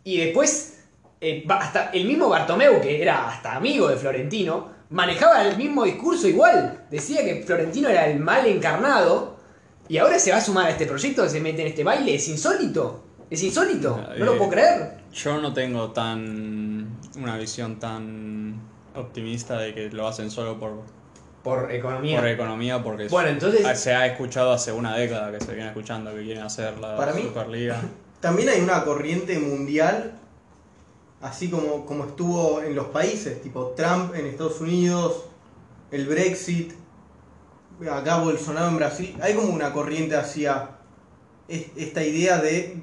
[0.04, 0.82] Y después,
[1.20, 6.28] eh, hasta el mismo Bartomeu, que era hasta amigo de Florentino, manejaba el mismo discurso
[6.28, 6.86] igual.
[6.92, 9.38] Decía que Florentino era el mal encarnado.
[9.90, 12.14] Y ahora se va a sumar a este proyecto, se mete en este baile.
[12.14, 13.07] Es insólito.
[13.30, 14.02] Es insólito.
[14.18, 14.98] No lo puedo creer.
[15.14, 18.62] Yo no tengo tan una visión tan
[18.96, 20.82] optimista de que lo hacen solo por,
[21.44, 22.20] Por economía.
[22.20, 25.68] por economía, porque Bueno, entonces- ah, se ha escuchado hace una década que se viene
[25.70, 27.80] escuchando que quieren hacer la Para mí- Superliga.
[28.22, 30.14] También hay una corriente mundial,
[31.22, 35.26] así como, como estuvo en los países, tipo Trump en Estados Unidos,
[35.92, 36.74] el Brexit,
[37.92, 39.16] acá Bolsonaro en Brasil.
[39.22, 40.70] Hay como una corriente hacia
[41.48, 42.82] es- esta idea de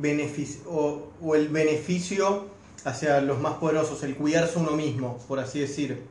[0.00, 2.46] beneficio o, o el beneficio
[2.84, 6.02] hacia los más poderosos, el cuidarse uno mismo, por así decir.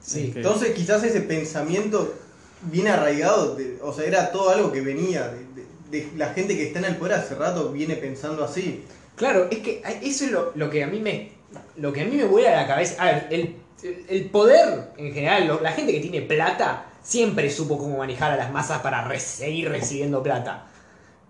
[0.00, 0.32] Sí.
[0.34, 2.14] Entonces quizás ese pensamiento
[2.62, 6.56] viene arraigado, de- o sea, era todo algo que venía de, de- de la gente
[6.56, 8.84] que está en el poder hace rato, viene pensando así.
[9.14, 11.32] Claro, es que eso es lo, lo que a mí me.
[11.76, 13.02] Lo que a mí me vuela a la cabeza.
[13.02, 13.56] A ver, el,
[14.08, 18.36] el poder en general, lo- la gente que tiene plata, siempre supo cómo manejar a
[18.36, 20.66] las masas para re- seguir recibiendo plata.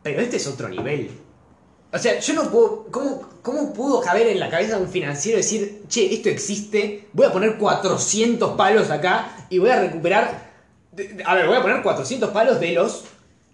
[0.03, 1.11] Pero este es otro nivel.
[1.93, 2.87] O sea, yo no puedo.
[2.91, 7.27] ¿Cómo, cómo pudo caber en la cabeza de un financiero decir, che, esto existe, voy
[7.27, 10.53] a poner 400 palos acá y voy a recuperar.
[11.25, 13.05] A ver, voy a poner 400 palos de los.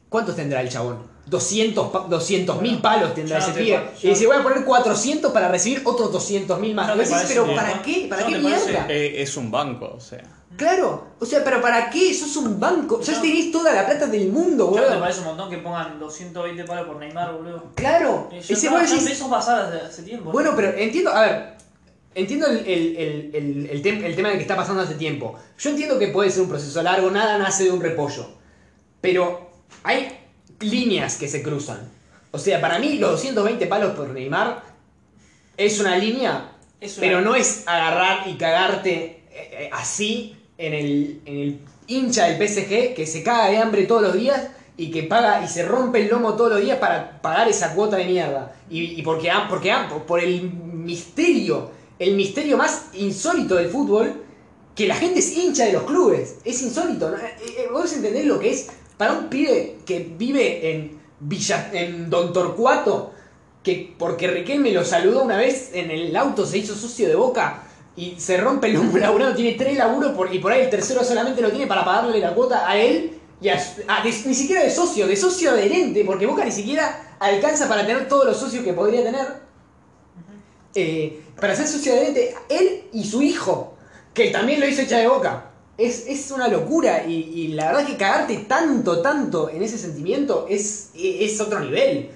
[0.08, 0.98] ¿Cuántos tendrá el chabón?
[1.26, 6.10] 200 mil palos tendrá ese pa- Y dice, voy a poner 400 para recibir otros
[6.12, 6.88] 200 mil más.
[6.88, 7.82] ¿No Y decís, pero bien, ¿para no?
[7.82, 8.06] qué?
[8.08, 8.66] ¿Para ¿No qué parece?
[8.70, 8.86] mierda?
[8.88, 10.22] Eh, es un banco, o sea.
[10.56, 12.12] Claro, o sea, pero ¿para qué?
[12.14, 13.00] Sos un banco.
[13.00, 13.20] Ya No.
[13.22, 15.00] tenés toda la plata del mundo, Ya me boludo.
[15.00, 17.64] parece un montón que pongan 220 palos por Neymar, boludo.
[17.74, 20.32] Claro, Eh, ese no, decís, empezó a pasar desde hace tiempo.
[20.32, 21.54] Bueno, pero entiendo, a ver,
[22.14, 25.38] entiendo el, el- el- el- el tem- el tema de que está pasando hace tiempo.
[25.58, 28.26] Yo entiendo que puede ser un proceso largo, nada nace de un repollo.
[29.00, 29.50] Pero
[29.84, 30.08] hay
[30.60, 31.88] líneas que se cruzan.
[32.32, 34.62] O sea, para mí los 220 palos por Neymar
[35.56, 40.74] es una línea, Es una- pero no es agarrar y cagarte eh, eh, así en
[40.74, 44.90] el, en el hincha del PSG que se caga de hambre todos los días y
[44.90, 48.04] que paga y se rompe el lomo todos los días para pagar esa cuota de
[48.04, 48.54] mierda.
[48.70, 54.22] Y, y porque, am- porque am- por el misterio el misterio más insólito del fútbol,
[54.76, 56.36] que la gente es hincha de los clubes.
[56.44, 57.10] Es insólito.
[57.10, 57.16] ¿no?
[57.16, 62.08] Eh, eh, ¿Vos entendés lo que es para un pibe que vive en Villa, en
[62.08, 63.12] Don Torcuato,
[63.64, 67.64] que porque Riquelme lo saludó una vez en el auto, se hizo socio de boca
[67.98, 71.02] y se rompe el hombro laburando, tiene tres laburos por- y por ahí el tercero
[71.04, 73.58] solamente lo tiene para pagarle la cuota a él y a,
[73.88, 77.86] a- de- ni siquiera de socio, de socio adherente, porque Boca ni siquiera alcanza para
[77.86, 79.26] tener todos los socios que podría tener.
[80.74, 83.74] Eh, para ser socio adherente, él y su hijo,
[84.14, 85.44] que también lo hizo hecha de Boca.
[85.76, 90.46] Es, es una locura y, y la verdad que cagarte tanto, tanto en ese sentimiento
[90.48, 92.10] es, es otro nivel.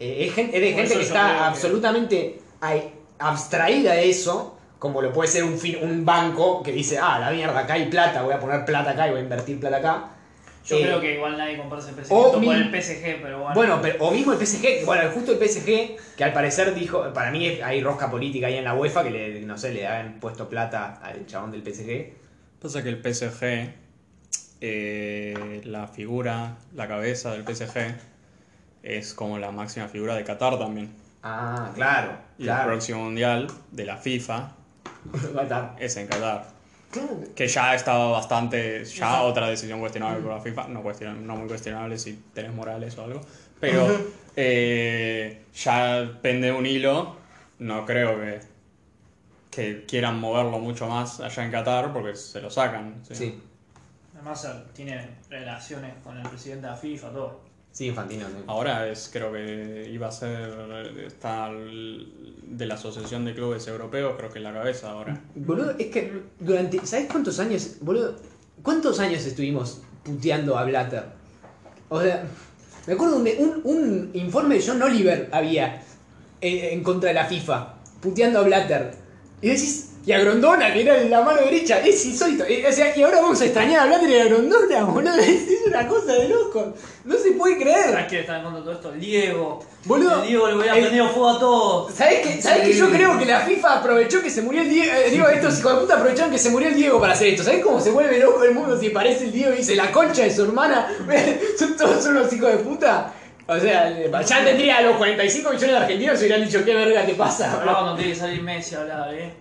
[0.00, 2.40] Eh, es gente, es de Por gente que está que- absolutamente
[3.18, 7.30] abstraída de eso, como lo puede ser un, fin- un banco que dice, ah, la
[7.30, 10.04] mierda, acá hay plata, voy a poner plata acá y voy a invertir plata acá.
[10.66, 13.38] Yo Eh, creo que igual nadie compara ese o pensamiento mi- por el PSG, pero
[13.40, 13.54] bueno.
[13.54, 17.12] Bueno, pero, o mismo el PSG, que, bueno, justo el PSG, que al parecer dijo,
[17.12, 20.20] para mí hay rosca política ahí en la UEFA, que le, no sé, le habían
[20.20, 22.12] puesto plata al chabón del PSG.
[22.60, 23.74] Pasa que el PSG,
[24.60, 27.94] eh, la figura, la cabeza del PSG,
[28.82, 30.90] es como la máxima figura de Qatar también.
[31.22, 32.70] Ah, claro, Y el claro.
[32.70, 34.52] próximo mundial de la FIFA
[35.78, 36.46] Es en Qatar.
[36.90, 37.18] Claro.
[37.34, 41.48] Que ya estaba bastante, ya otra decisión cuestionable por la FIFA, no, cuestion- no muy
[41.48, 43.20] cuestionable si tenés morales o algo,
[43.58, 43.86] pero
[44.36, 47.16] eh, ya pende un hilo,
[47.58, 48.40] no creo que,
[49.50, 52.94] que quieran moverlo mucho más allá en Qatar porque se lo sacan.
[53.02, 53.14] ¿sí?
[53.14, 53.42] Sí,
[54.14, 57.40] Además, tiene relaciones con el presidente de la FIFA, todo.
[57.74, 58.26] Sí, Infantino.
[58.26, 58.44] sí.
[58.46, 64.30] Ahora es, creo que iba a ser, está de la Asociación de Clubes Europeos, creo
[64.30, 65.20] que en la cabeza ahora.
[65.34, 66.86] Boludo, es que durante.
[66.86, 67.76] ¿Sabes cuántos años?
[67.82, 68.16] Boludo,
[68.62, 71.04] ¿cuántos años estuvimos puteando a Blatter?
[71.90, 72.24] O sea,
[72.86, 75.82] me acuerdo de un, un informe de John Oliver había
[76.40, 78.94] en, en contra de la FIFA, puteando a Blatter.
[79.42, 82.44] Y decís, y a Grondona, que era la mano derecha, es insólito.
[82.44, 85.14] Eh, O sea, y ahora vamos a extrañar a Blatter y a Grondona, boludo.
[85.18, 86.74] Es, una cosa de loco.
[87.04, 88.06] No se puede ¿Sabes creer.
[88.08, 88.92] quién está en contra de todo esto?
[88.92, 89.64] Diego.
[89.86, 91.94] Boludo, El Diego le hubiera el- prendido fuego a todos.
[91.94, 92.40] ¿Sabes qué?
[92.42, 94.92] ¿Sabes que yo creo que la FIFA aprovechó que se murió el Diego?
[94.94, 97.42] eh, digo, estos hijos de puta aprovecharon que se murió el Diego para hacer esto.
[97.42, 100.22] ¿Sabes cómo se vuelve loco el mundo si parece el Diego y dice la concha
[100.22, 100.86] de su hermana?
[101.58, 103.12] Son todos unos hijos de puta.
[103.46, 103.90] O sea,
[104.22, 107.52] ya tendría a los 45 millones de argentinos y hubieran dicho, ¿qué verga te pasa?
[107.52, 109.32] Ahora cuando tiene que salir Messi a hablar, ¿eh?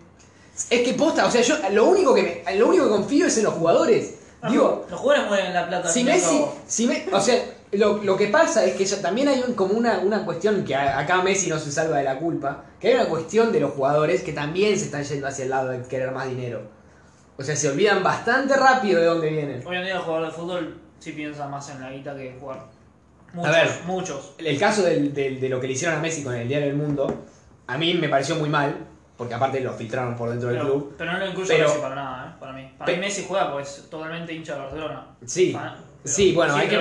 [0.70, 3.38] Es que posta, o sea, yo lo único que me, lo único que confío es
[3.38, 4.16] en los jugadores.
[4.50, 5.88] Digo, los jugadores mueven la plata.
[5.90, 9.42] si Messi, si me, o sea, lo, lo que pasa es que ya también hay
[9.48, 12.66] un- como una, una cuestión que a- acá Messi no se salva de la culpa,
[12.80, 15.70] que hay una cuestión de los jugadores que también se están yendo hacia el lado
[15.70, 16.62] de querer más dinero.
[17.38, 19.64] O sea, se olvidan bastante rápido de dónde vienen.
[19.66, 22.40] Hoy en día el jugador de fútbol sí piensa más en la guita que en
[22.40, 22.66] jugar.
[23.34, 23.70] Muchos, ver.
[23.88, 24.34] muchos.
[24.38, 26.76] El caso del- del- de lo que le hicieron a Messi con el Diario del
[26.78, 27.24] Mundo,
[27.66, 28.76] a mí me pareció muy mal,
[29.18, 30.96] porque aparte lo filtraron por dentro del club.
[30.98, 32.36] pero no lo incluyo Pero- para nada, ¿eh?
[32.40, 32.72] Para mí.
[32.78, 35.08] Para mí Messi juega porque es totalmente hincha de Barcelona.
[35.26, 35.56] Sí,
[36.04, 36.78] sí, bueno, hay que...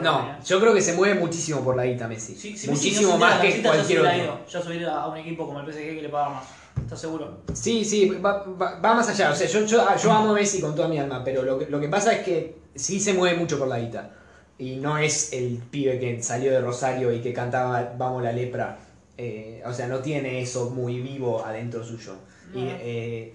[0.00, 0.34] No, ¿eh?
[0.44, 2.34] yo creo que se mueve muchísimo por la guita Messi.
[2.36, 4.14] Sí, si Messi muchísimo no más que cualquier otro.
[4.16, 4.38] ido.
[4.66, 6.44] Hubiera ido a un equipo como el PSG que le paga más.
[6.80, 7.38] ¿Estás seguro?
[7.52, 9.30] Sí, sí, va, va- va más allá.
[9.32, 11.66] O sea, yo, yo, yo amo a Messi con toda mi alma, pero lo que,
[11.66, 14.10] lo que pasa es que sí se mueve mucho por la guita.
[14.58, 18.78] Y no es el pibe que salió de Rosario y que cantaba Vamos la lepra.
[19.22, 22.14] Eh, o sea, no tiene eso muy vivo adentro suyo.
[22.54, 23.34] Y, eh,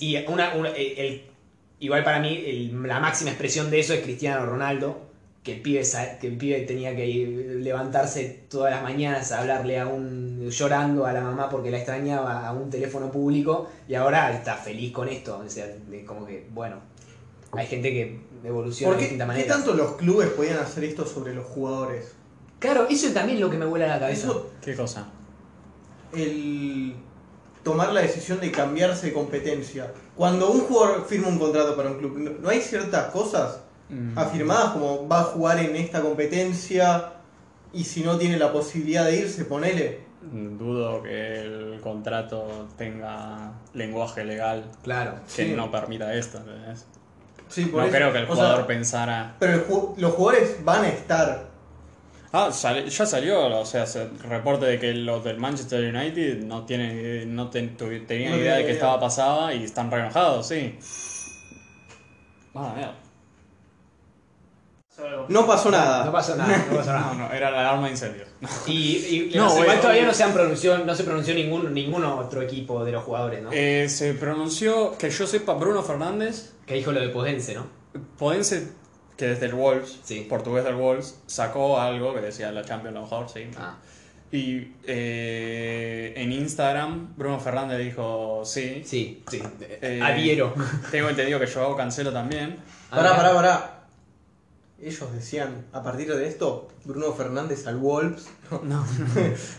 [0.00, 1.22] y una, una- el-
[1.78, 5.12] igual para mí el- la máxima expresión de eso es Cristiano Ronaldo.
[5.42, 5.82] Que el, pibe,
[6.22, 10.48] que el pibe tenía que ir- levantarse todas las mañanas a hablarle a un.
[10.48, 14.90] llorando a la mamá porque la extrañaba a un teléfono público y ahora está feliz
[14.92, 15.42] con esto.
[15.44, 16.76] O sea, de- como que, bueno,
[17.52, 19.54] hay gente que evoluciona ¿Por de qué, distinta qué manera.
[19.54, 22.14] tanto los clubes podían hacer esto sobre los jugadores?
[22.58, 24.26] Claro, eso es también lo que me vuela la cabeza.
[24.28, 25.06] Eso, ¿Qué cosa?
[26.12, 26.94] el
[27.62, 29.90] tomar la decisión de cambiarse de competencia.
[30.16, 34.16] Cuando un jugador firma un contrato para un club, ¿no- ¿no hay ciertas cosas Mm.
[34.18, 37.12] afirmadas como va a jugar en esta competencia
[37.72, 40.04] y si no tiene la posibilidad de irse, ponele?
[40.22, 45.16] Dudo que el contrato tenga lenguaje legal Claro.
[45.36, 45.52] que Sí.
[45.54, 46.38] no permita esto.
[46.38, 46.86] ¿entendés?
[47.48, 47.96] Sí, por No eso.
[47.96, 49.36] creo que el O sea, jugador pensara.
[49.38, 51.53] pero el ju- los jugadores van a estar.
[52.36, 56.64] Ah, sale- ya salió, o sea, se reporte de que los del Manchester United no
[56.66, 58.72] tienen, no ten- tenían No idea de idea.
[58.72, 60.76] estaba pasada y están re enojados, sí.
[62.56, 62.94] Ah, mierda.
[64.96, 66.04] Solo- No pasó nada.
[66.04, 67.12] No pasó nada, no pasó nada.
[67.14, 68.28] No, no, era la alarma de incendios.
[68.66, 71.72] Y, y- y No, igual bueno, todavía no se han pronunció, no se pronunció ningún,
[71.72, 73.50] ningún otro equipo de los jugadores, ¿no?
[73.52, 77.66] Eh, se pronunció, que yo sepa, Bruno Fernández, que dijo lo de Podense, ¿no?
[78.18, 78.68] Podense,
[79.16, 80.26] que desde el Wolves, Sí.
[80.28, 83.46] portugués del Wolves, sacó algo que decía la Champions a lo mejor, sí.
[83.56, 83.76] Ah.
[84.32, 88.82] Y eh, en Instagram, Bruno Fernández dijo sí.
[88.84, 89.40] Sí, sí.
[89.60, 90.52] Eh, Adhiero.
[90.90, 92.56] Tengo entendido que Joao Cancelo también.
[92.90, 93.70] Pará, Ah, pará, pará.
[94.82, 98.26] Ellos decían, a partir de esto, Bruno Fernández al Wolves.
[98.64, 98.84] No,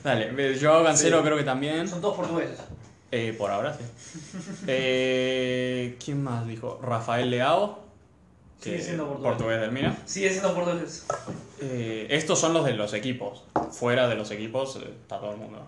[0.03, 1.87] Dale, Joao Cancelo creo que también.
[1.87, 2.59] Son todos portugueses.
[3.11, 3.83] Eh, por ahora sí.
[4.67, 6.79] Eh, ¿Quién más dijo?
[6.83, 7.84] Rafael Leao.
[8.59, 9.61] Sigue siendo portugués.
[9.61, 9.95] del Mira.
[10.05, 11.05] Sigue siendo portugués.
[11.61, 13.43] Eh, estos son los de los equipos.
[13.71, 15.67] Fuera de los equipos eh, está todo el mundo.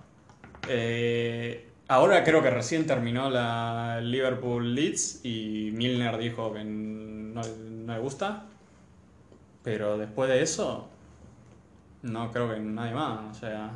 [0.67, 7.93] Eh, ahora creo que recién terminó la Liverpool Leeds y Milner dijo que no, no
[7.93, 8.45] le gusta.
[9.63, 10.87] Pero después de eso,
[12.01, 13.35] no creo que nadie más.
[13.35, 13.71] O sea,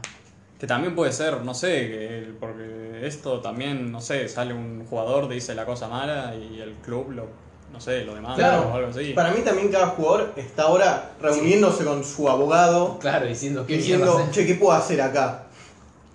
[0.60, 5.28] que también puede ser, no sé, que, porque esto también, no sé, sale un jugador,
[5.28, 7.28] dice la cosa mala y el club lo,
[7.72, 9.14] no sé, lo demanda Claro, o algo así.
[9.14, 14.28] para mí también cada jugador está ahora reuniéndose con su abogado, Claro, diciendo que diciendo,
[14.32, 15.44] che, ¿qué puedo hacer acá?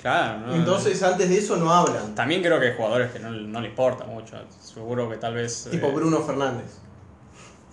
[0.00, 0.54] Claro, ¿no?
[0.54, 2.14] Entonces antes de eso no hablan.
[2.14, 4.36] También creo que hay jugadores que no, no le importa mucho.
[4.62, 5.66] Seguro que tal vez.
[5.70, 6.66] Tipo eh, Bruno Fernández.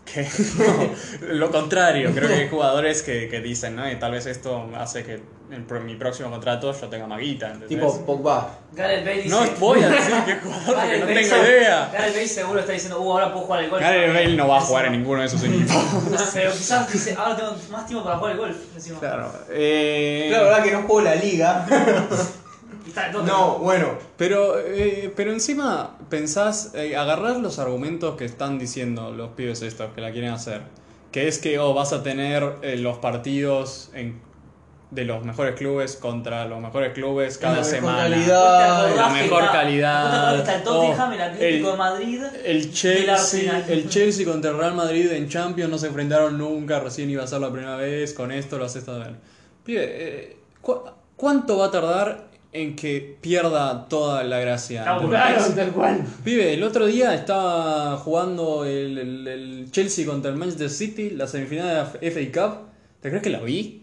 [0.05, 0.27] que-
[1.21, 3.91] no, lo contrario, creo que hay jugadores que, que dicen, ¿no?
[3.91, 5.21] Y tal vez esto hace que
[5.53, 7.47] en pro- mi próximo contrato yo tenga maguita.
[7.47, 7.69] ¿entendés?
[7.69, 8.49] Tipo Pogba.
[8.73, 9.29] Gareth Bale dice.
[9.29, 11.89] no voy a decir qué jugador porque Gareth no Bale tengo se- idea.
[11.93, 13.81] Gareth Bale seguro está diciendo, uh, ahora puedo jugar el golf.
[13.83, 15.75] Gareth Bale no va a jugar en ninguno de esos equipos.
[16.33, 18.57] Pero quizás dice, ahora tengo más tiempo para jugar el golf.
[18.75, 18.99] Encima.
[18.99, 19.31] Claro.
[19.49, 21.65] Eh, Claro, la verdad que no juego la liga.
[22.85, 23.89] Y está no, bueno.
[24.17, 29.91] Pero, eh, pero encima pensás, eh, agarrar los argumentos que están diciendo los pibes estos
[29.93, 30.61] que la quieren hacer.
[31.11, 34.19] Que es que oh, vas a tener eh, los partidos en-
[34.93, 37.97] de los mejores clubes contra los mejores clubes cada La mejor semana.
[38.09, 38.83] calidad.
[38.83, 40.37] ¿Vos te La mejor calidad.
[40.39, 42.21] está el Tottenham, Oh, el Atlético de Madrid.
[42.45, 47.09] El Chelsea, el Chelsea contra el Real Madrid en Champions no se enfrentaron nunca, recién
[47.09, 49.15] iba a ser la primera vez, con esto lo haces ver.
[49.63, 50.81] Pibe, eh, ¿cu-
[51.15, 54.83] ¿cuánto va a tardar en que pierda toda la gracia?
[54.83, 56.05] Tal cual.
[56.23, 61.25] Pibe, el otro día estaba jugando el, el- el Chelsea contra el Manchester City, la
[61.27, 62.57] semifinal de la FA Cup.
[63.01, 63.82] ¿Te crees que la vi?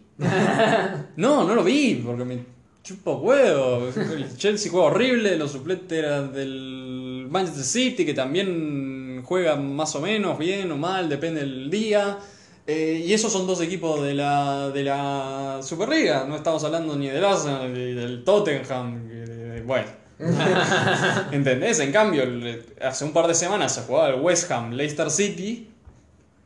[1.16, 2.44] No, no lo vi, porque me
[2.82, 3.88] chupo huevo.
[3.96, 10.00] El Chelsea juega horrible, los suplentes eran del Manchester City, que también juega más o
[10.00, 12.18] menos, bien o mal, depende del día.
[12.66, 16.24] Eh, y esos son dos equipos de la, de la Superliga.
[16.28, 19.08] No estamos hablando ni del Arsenal ni del Tottenham.
[19.66, 20.00] bueno.
[21.32, 21.80] ¿Entendés?
[21.80, 22.24] En cambio,
[22.82, 25.70] hace un par de semanas se jugaba el West Ham Leicester City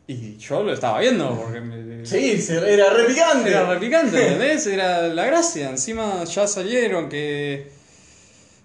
[0.06, 3.50] y yo lo estaba viendo porque me, Sí, era re picante.
[3.50, 4.66] era replicante, ¿entendés?
[4.66, 5.70] Era la gracia.
[5.70, 7.70] Encima ya salieron que,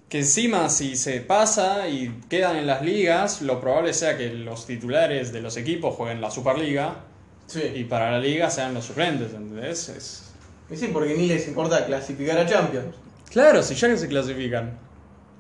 [0.10, 4.66] que encima si se pasa y quedan en las ligas, lo probable sea que los
[4.66, 7.04] titulares de los equipos jueguen la Superliga
[7.48, 7.84] y Sí.
[7.90, 9.90] para la liga sean los suplentes, ¿entendés?
[9.90, 10.24] Es-
[10.72, 12.96] Y sí, porque ni les importa clasificar a Champions.
[13.32, 14.78] Claro, si ya que se clasifican.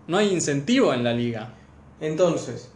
[0.08, 1.54] No hay incentivo en la liga.
[2.02, 2.70] Entonces,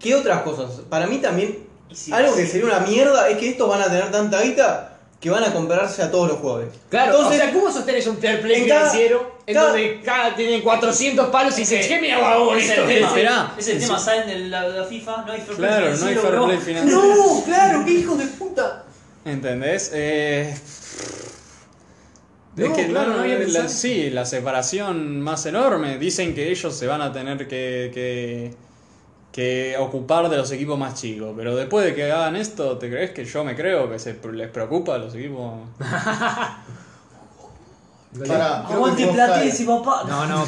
[0.00, 0.80] ¿qué otras cosas?
[0.88, 3.86] Para mí también, Y si- algo que sería una mierda es que estos van a
[3.86, 6.68] tener tanta guita que van a comprarse a todos los jugadores.
[6.90, 10.00] Claro, Entonces, o sea, ¿cómo sostenés un fair play en cada- financiero en cada- donde
[10.04, 13.54] cada tienen 400 palos y dicen, ¿qué me hago Es el tema, Esperá.
[13.58, 15.90] es el tema, salen de la, de la FIFA, no hay fair play Claro, no
[15.90, 17.02] hay financiero, fair play financiero.
[17.16, 18.84] No, claro, qué hijo de puta.
[19.24, 19.90] ¿Entendés?
[19.94, 20.54] Eh,
[22.56, 25.98] No, es que claro, no había la- sí, la separación más enorme.
[25.98, 28.54] Dicen que ellos se van a tener que, que,
[29.36, 31.34] que ocupar de los equipos más chicos.
[31.36, 34.48] Pero después de que hagan esto, ¿te crees que yo me creo que se les
[34.50, 35.52] preocupa a los equipos?
[38.74, 40.04] Aguante Platense, papá.
[40.08, 40.46] No, no.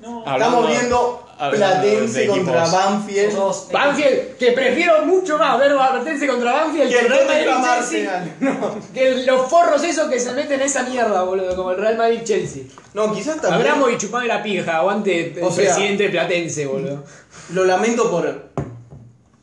[0.00, 0.24] No.
[0.26, 2.66] Hablando- Estamos viendo Platense contra.
[2.66, 3.36] Banfield.
[3.72, 8.24] Banfield, que prefiero mucho más ver Platense contra Banfield Que el Real Madrid Chelsea.
[8.40, 8.74] No.
[8.94, 12.20] Que los forros esos que se meten en esa mierda, boludo, como el Real Madrid
[12.24, 12.62] Chelsea.
[12.94, 13.54] No, quizás también.
[13.70, 17.04] Hablamos y chupame la pija, aguante el O sea- presidente Platense, boludo.
[17.52, 18.50] Lo lamento por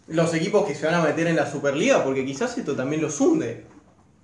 [0.08, 3.20] los equipos que se van a meter en la Superliga, porque quizás esto también los
[3.22, 3.66] hunde.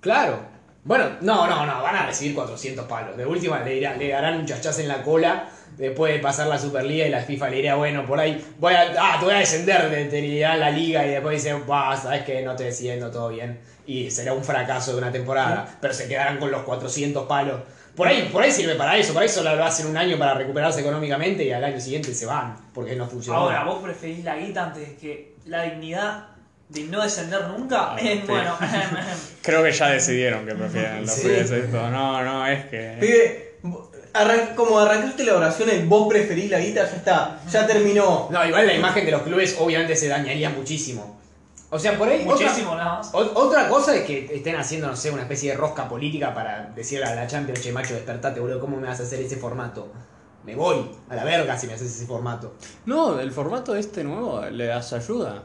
[0.00, 0.38] Claro.
[0.84, 3.16] Bueno, no, no, no, van a recibir 400 palos.
[3.16, 6.58] De última le, irá- le darán un chachazo en la cola después de pasar la
[6.58, 9.38] Superliga y la FIFA le dirá, bueno, por ahí, voy a, ah, te voy a
[9.38, 13.28] descender, te, te la liga y después dicen, va, sabes que no te desciendo, todo
[13.28, 13.58] bien.
[13.86, 17.60] Y será un fracaso de una temporada, pero se quedarán con los 400 palos.
[17.94, 20.34] Por ahí, por ahí sirve para eso, por ahí solo lo hacen un año para
[20.34, 23.38] recuperarse económicamente y al año siguiente se van, porque no funcionó.
[23.38, 26.24] Ahora, ¿vos preferís la guita antes que la dignidad
[26.68, 27.92] de no descender nunca?
[27.94, 28.54] Ah, Eh, bueno,
[29.42, 31.22] Creo que ya decidieron que prefieren los Sí.
[31.28, 31.90] pibes esto.
[31.90, 32.96] No, no, es que.
[33.00, 33.45] Pibe,
[34.18, 38.28] arran- como arrancaste la oración en vos preferís la guita, ya está, ya terminó.
[38.30, 41.16] No, igual la imagen de los clubes obviamente se dañaría muchísimo.
[41.70, 42.22] O sea, por ahí.
[42.26, 43.12] otra- Muchísimo nada más.
[43.12, 46.70] O- Otra cosa es que estén haciendo, no sé, una especie de rosca política para
[46.76, 49.88] decirle a la Champions, che, macho, despertate, boludo, ¿cómo me vas a hacer ese formato?
[50.44, 52.54] Me voy a la verga si me haces ese formato.
[52.84, 55.42] No, el formato este nuevo le das ayuda.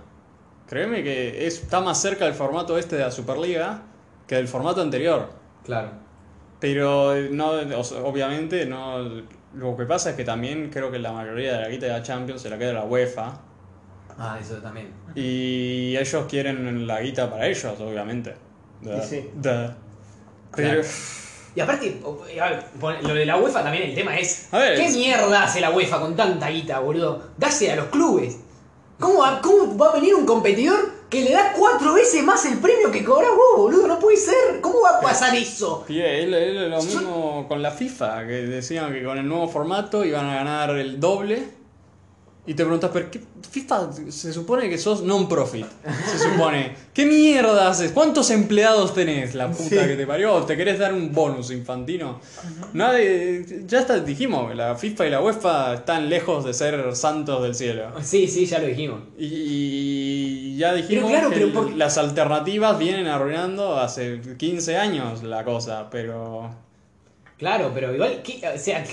[0.67, 3.82] Créeme que es- está más cerca del formato este de la Superliga
[4.28, 5.30] que del formato anterior.
[5.65, 5.89] Claro.
[6.62, 7.49] Pero no,
[8.05, 8.99] obviamente no.
[9.55, 12.03] Lo que pasa es que también creo que la mayoría de la guita de la
[12.03, 13.34] Champions se la queda la UEFA.
[14.18, 14.89] Ah, eso también.
[15.16, 18.34] Y ellos quieren la guita para ellos, obviamente.
[18.84, 19.30] Y sí.
[19.36, 19.49] Duh.
[20.55, 20.82] Pero.
[20.82, 20.82] Claro.
[21.53, 21.99] Y aparte,
[22.80, 24.47] pon- lo de la UEFA también el tema es.
[24.53, 27.24] A ver, ¿Qué mierda hace la UEFA con tanta guita, boludo?
[27.38, 28.38] Dase a los clubes.
[28.99, 30.78] ¿Cómo va, ¿Cómo va a venir un competidor
[31.12, 33.86] que le da cuatro veces más el premio que cobras vos, boludo?
[33.86, 34.62] No puede ser.
[34.62, 35.84] ¿Cómo va a pasar eso?
[35.86, 39.47] Pibe, es lo- es lo mismo con la FIFA, que decían que con el nuevo
[39.49, 41.43] formato iban a ganar el doble.
[42.47, 43.21] Y te preguntas, ¿pero qué?
[43.51, 45.65] FIFA se supone que sos non-profit.
[46.11, 46.73] Se supone.
[46.91, 47.91] ¿Qué mierda haces?
[47.91, 49.35] ¿Cuántos empleados tenés?
[49.35, 49.75] La puta Sí.
[49.75, 50.37] que te parió.
[50.43, 52.19] ¿Te querés dar un bonus infantino?
[52.73, 53.45] Nadie.
[53.67, 57.53] Ya está, dijimos que la FIFA y la UEFA están lejos de ser santos del
[57.53, 57.91] cielo.
[58.01, 59.01] Sí, sí, ya lo dijimos.
[59.19, 65.21] Y ya dijimos claro, que pero el- por- las alternativas vienen arruinando hace 15 años
[65.23, 66.49] la cosa, pero...
[67.37, 68.41] Claro, pero igual, ¿qué?
[68.55, 68.83] o sea,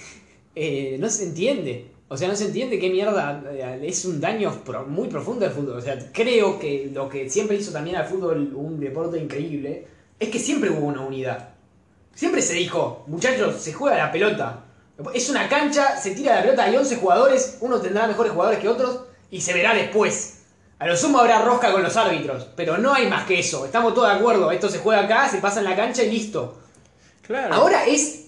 [0.54, 1.90] eh, no se entiende.
[2.08, 5.54] O sea, no se entiende qué mierda eh, es un daño pro- muy profundo del
[5.54, 5.78] fútbol.
[5.78, 9.86] O sea, creo que lo que siempre hizo también al fútbol un deporte increíble
[10.18, 11.48] es que siempre hubo una unidad.
[12.14, 14.60] Siempre se dijo, muchachos, se juega la pelota.
[15.12, 18.68] Es una cancha, se tira la pelota, hay 11 jugadores, uno tendrá mejores jugadores que
[18.68, 19.00] otros
[19.30, 20.42] y se verá después.
[20.78, 23.64] A lo sumo habrá rosca con los árbitros, pero no hay más que eso.
[23.64, 26.58] Estamos todos de acuerdo, esto se juega acá, se pasa en la cancha y listo.
[27.22, 27.54] Claro.
[27.54, 28.26] Ahora es.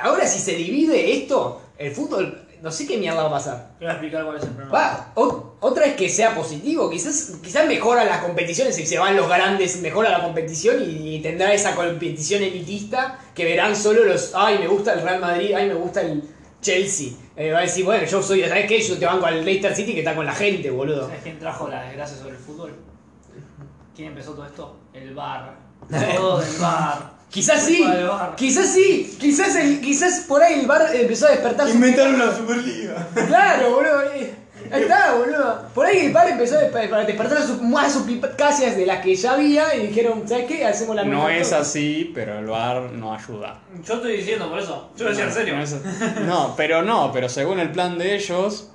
[0.00, 3.70] Ahora si se divide esto, el fútbol, no sé qué mierda va a pasar.
[3.78, 4.72] Te voy a explicar cuál es el problema.
[4.72, 9.16] Va, o- otra es que sea positivo, quizás, quizás mejora las competiciones, si se van
[9.16, 14.58] los grandes, mejora la competición y, tendrá esa competición elitista que verán solo los, ay,
[14.58, 16.22] me gusta el Real Madrid, ay, me gusta el
[16.60, 17.10] Chelsea.
[17.36, 18.80] Eh, va a decir, bueno, yo soy, ¿sabes qué?
[18.80, 21.06] Yo te banco al Leicester City que está con la gente, boludo.
[21.06, 22.74] ¿Sabes quién trajo la desgracia sobre el fútbol?
[23.94, 24.76] ¿Quién empezó todo esto?
[24.92, 25.56] El bar.
[26.16, 27.17] Todo del bar.
[27.30, 27.84] Quizás sí,
[28.36, 32.34] quizás sí, quizás, el, quizás por ahí el bar empezó a despertar su Inventaron la
[32.34, 33.06] Superliga.
[33.26, 34.02] Claro, boludo.
[34.14, 34.34] eh,
[34.72, 35.62] Ahí está, boludo.
[35.74, 39.74] Por ahí el par empezó a despertar sus, más suspicacias de las que ya había
[39.74, 40.64] y dijeron, ¿sabes qué?
[40.66, 41.60] Hacemos la No es cosa".
[41.60, 43.60] así, pero el VAR no ayuda.
[43.84, 44.90] Yo estoy diciendo por eso.
[44.96, 45.54] Yo lo decía en serio.
[45.56, 45.76] No, es-
[46.26, 48.70] no, pero no, pero según el plan de ellos,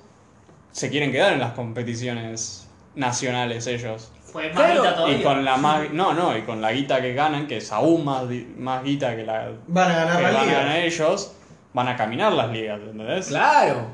[0.72, 4.10] se quieren quedar en las competiciones nacionales ellos.
[4.34, 5.16] Fue más Claro, guita todavía.
[5.16, 8.04] Y con la más, no, no, y con la guita que ganan, que es aún
[8.04, 8.24] más,
[8.58, 10.58] más guita que la Van a ganar que la van a liga.
[10.58, 11.32] ganar ellos,
[11.72, 13.28] van a caminar las ligas, ¿entendés?
[13.28, 13.86] Claro,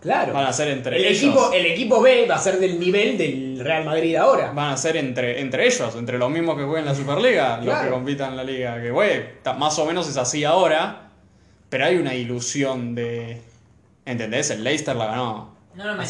[0.00, 0.32] claro.
[0.32, 1.22] Van a ser entre el, ellos.
[1.24, 4.52] equipo, el equipo B va a ser del nivel del Real Madrid ahora.
[4.52, 7.76] Van a ser entre, entre ellos, entre los mismos que juegan en la Superliga, los
[7.80, 8.80] que compitan en la liga.
[8.80, 9.24] Que, güey,
[9.58, 11.08] más o menos es así ahora,
[11.68, 13.42] pero hay una ilusión de...
[14.06, 14.50] ¿Entendés?
[14.50, 15.59] El Leicester la ganó.
[15.80, 16.04] No, no me.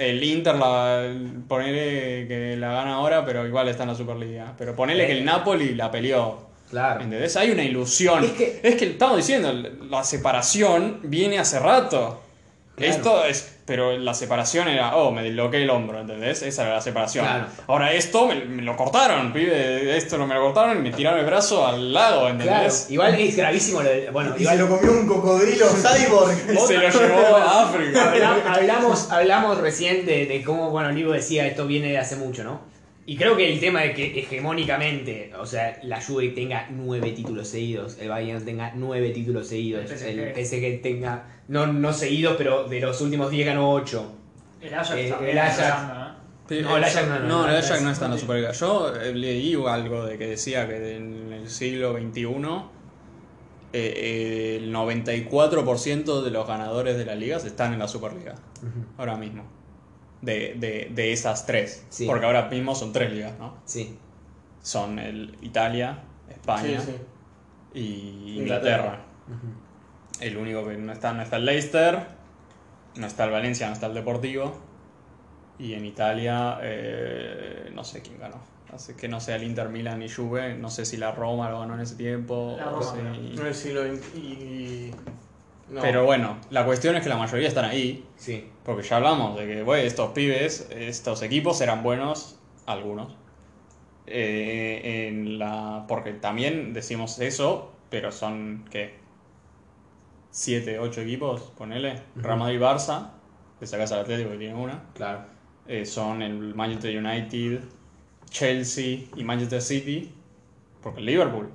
[0.00, 1.14] El Inter la
[1.46, 4.52] ponele que la gana ahora, pero igual está en la Superliga.
[4.58, 6.48] Pero ponele que el Napoli la peleó.
[6.70, 7.02] Claro.
[7.02, 7.36] ¿Entendés?
[7.36, 8.24] Hay una ilusión.
[8.24, 8.32] Es
[8.74, 12.20] que- estamos diciendo, la separación viene hace rato.
[12.74, 12.92] Claro.
[12.92, 13.53] Esto es.
[13.66, 16.42] Pero la separación era, oh, me disloqué el hombro, ¿entendés?
[16.42, 17.24] Esa era la separación.
[17.24, 17.46] Claro.
[17.66, 19.96] Ahora esto me, me lo cortaron, pibe.
[19.96, 22.34] Esto no me lo cortaron y me tiraron el brazo al lado, Claro.
[22.42, 22.90] ¿entendés?
[22.90, 24.56] Igual es gravísimo lo de- Bueno, Y igual.
[24.58, 26.36] se lo comió un cocodrilo cyborg.
[26.66, 28.10] Se lo llevó a África.
[28.10, 32.44] Habla- hablamos, hablamos recién de, de cómo, bueno, Livo decía, esto viene de hace mucho,
[32.44, 32.60] ¿no?
[33.06, 37.48] Y creo que el tema de que hegemónicamente, o sea, la Juve tenga nueve títulos
[37.48, 40.08] seguidos, el Bayern tenga nueve títulos seguidos, El PSG.
[40.08, 44.12] el PSG tenga, no, no seguidos, pero de los últimos 10 ganó 8.
[44.62, 46.14] El Ajax Eh, también el Ajax.
[46.50, 46.62] ¿eh?
[46.62, 48.18] No, el Ajax no, no, no, no, el no, Ajax no, no está en la.
[48.18, 48.52] Superliga.
[48.52, 52.24] Yo eh, leí algo de que decía que en el siglo XXI
[53.74, 58.34] eh, el 94% de los ganadores de las ligas están en la Superliga.
[58.96, 59.44] Ahora mismo.
[60.24, 61.84] De, de, de esas tres.
[61.90, 62.06] Sí.
[62.06, 63.56] Porque ahora mismo son tres ligas, ¿no?
[63.64, 63.98] Sí.
[64.62, 65.98] Son el Italia,
[66.30, 66.92] España Sí,
[67.74, 67.78] sí.
[67.80, 68.74] y Inglaterra.
[68.74, 69.00] Inglaterra.
[70.20, 71.98] El único que no está, no está el Leicester,
[72.96, 74.56] no está el Valencia, no está el Deportivo.
[75.58, 78.36] Y en Italia, eh, no sé quién ganó.
[78.72, 81.60] Así que no sé el Inter Milan y Juve, no sé si la Roma lo
[81.60, 82.56] ganó en ese tiempo.
[82.58, 84.90] La o Roma, si- No el siglo XX y...
[85.68, 85.80] no.
[85.80, 88.04] Pero bueno, la cuestión es que la mayoría están ahí.
[88.16, 88.50] Sí.
[88.64, 93.16] Porque ya hablamos de que, güey, estos pibes, estos equipos eran buenos, algunos.
[94.06, 99.02] eh, en la, porque también decimos eso, pero son, ¿qué?
[100.30, 102.02] 7, 8 equipos, ponele.
[102.16, 103.12] Real Madrid Barça,
[103.58, 104.84] que sacas al Atlético que tiene una.
[104.94, 105.24] Claro.
[105.66, 107.62] eh, son el Manchester United,
[108.30, 110.14] Chelsea y Manchester City,
[110.82, 111.50] porque el Liverpool,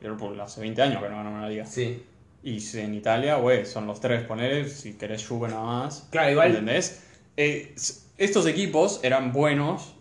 [0.00, 1.66] Liverpool hace 20 años que no gana una liga.
[1.66, 2.04] Sí.
[2.46, 6.06] Y si en Italia, güey, son los tres, poner si querés Juve nada más.
[6.12, 7.02] Claro, igual- ¿Entendés?
[7.36, 7.74] Eh,
[8.18, 9.94] estos equipos eran buenos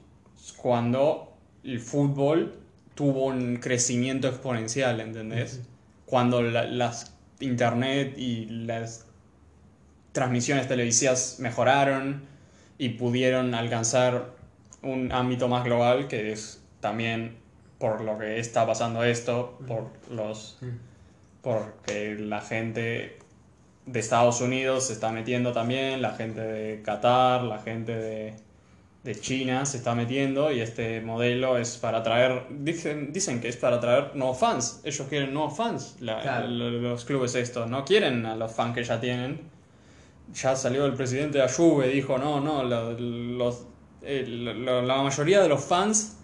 [0.58, 1.34] cuando
[1.64, 2.54] el fútbol
[2.94, 5.62] tuvo un crecimiento exponencial, ¿entendés?
[6.06, 9.06] Cuando la- las internet y las
[10.12, 12.22] transmisiones televisivas mejoraron
[12.78, 14.34] y pudieron alcanzar
[14.84, 17.38] un ámbito más global que es también
[17.80, 20.58] por lo que está pasando esto, por los
[21.46, 23.20] porque la gente
[23.86, 28.34] de Estados Unidos se está metiendo también, la gente de Qatar, la gente de,
[29.04, 33.58] de China se está metiendo y este modelo es para atraer, dicen, dicen que es
[33.58, 36.48] para atraer nuevos fans, ellos quieren nuevos fans, la- Claro.
[36.48, 39.42] lo- los clubes estos, no quieren a los fans que ya tienen.
[40.34, 43.68] Ya salió el presidente de la Juve, dijo, no, no, lo- los,
[44.02, 46.18] eh, la mayoría de los fans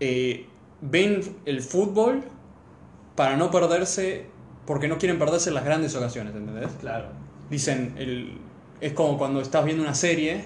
[0.00, 0.44] eh,
[0.80, 2.24] ven el fútbol
[3.14, 4.26] para no perderse,
[4.70, 6.70] porque no quieren perderse las grandes ocasiones, ¿entendés?
[6.80, 7.06] Claro.
[7.50, 8.38] Dicen, el,
[8.80, 10.44] es como cuando estás viendo una serie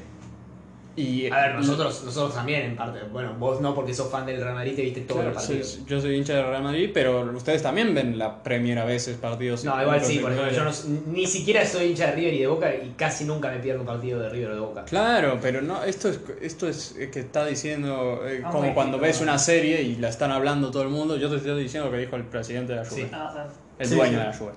[0.96, 1.26] y...
[1.30, 3.00] A ver, nosotros, nosotros también, en parte.
[3.12, 5.68] Bueno, vos no, porque sos fan del Real Madrid, te viste todos Claro, los partidos.
[5.68, 9.18] sí, yo soy hincha del Real Madrid, pero ustedes también ven la Premier a veces
[9.18, 9.62] partidos.
[9.64, 10.72] No, igual sí, por ejemplo, yo no-
[11.12, 13.86] ni siquiera soy hincha de River y de Boca y casi nunca me pierdo un
[13.86, 14.84] partido de River o de Boca.
[14.86, 18.98] Claro, pero no, esto es, esto es eh, que está diciendo eh, Ah, como cuando
[18.98, 21.18] ves una serie y la están hablando todo el mundo.
[21.18, 23.08] Yo te estoy diciendo lo que dijo el presidente de la Juve, Sí.
[23.12, 23.46] Ah, ah.
[23.78, 24.18] El Sí, dueño sí.
[24.18, 24.52] de la Juve.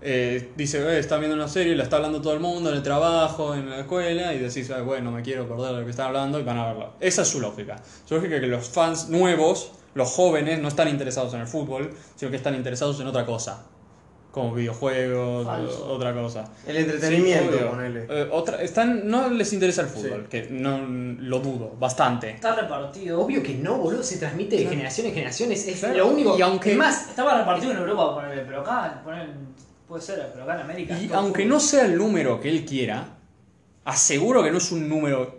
[0.00, 2.82] Eh, dice, eh, está viendo una serie, la está hablando todo el mundo en el
[2.84, 6.38] trabajo, en la escuela, y decís, "Ay, bueno, me quiero perder lo que están hablando
[6.38, 6.92] y van a verlo.
[7.00, 7.76] Esa es su lógica.
[8.04, 11.90] Su lógica es que los fans nuevos, los jóvenes, no están interesados en el fútbol,
[12.14, 13.64] sino que están interesados en otra cosa.
[14.30, 15.86] Como videojuegos, Falso.
[15.90, 16.44] otra cosa.
[16.66, 18.06] El entretenimiento, Sí, ponele.
[18.08, 20.26] Eh, otra, están, no les interesa el fútbol, Sí.
[20.30, 20.78] que no
[21.20, 22.30] lo dudo, bastante.
[22.30, 23.20] Está repartido.
[23.20, 25.96] Obvio que no, boludo, se transmite de generación en generación, es, es Claro.
[25.96, 26.38] lo único.
[26.38, 29.32] Y aunque- es más, Estaba repartido en Europa, ponele, pero acá, ponele,
[29.88, 30.98] puede ser, pero acá en América.
[30.98, 31.48] Y aunque fútbol.
[31.54, 33.06] no sea el número que él quiera,
[33.86, 35.38] aseguro que no es un número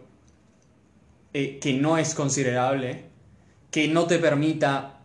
[1.33, 3.05] eh, que no es considerable,
[3.69, 4.98] que no te permita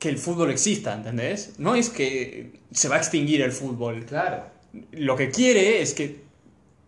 [0.00, 1.52] que el fútbol exista, ¿entendés?
[1.58, 4.04] No es que se va a extinguir el fútbol.
[4.06, 4.44] claro.
[4.92, 6.22] Lo que quiere es que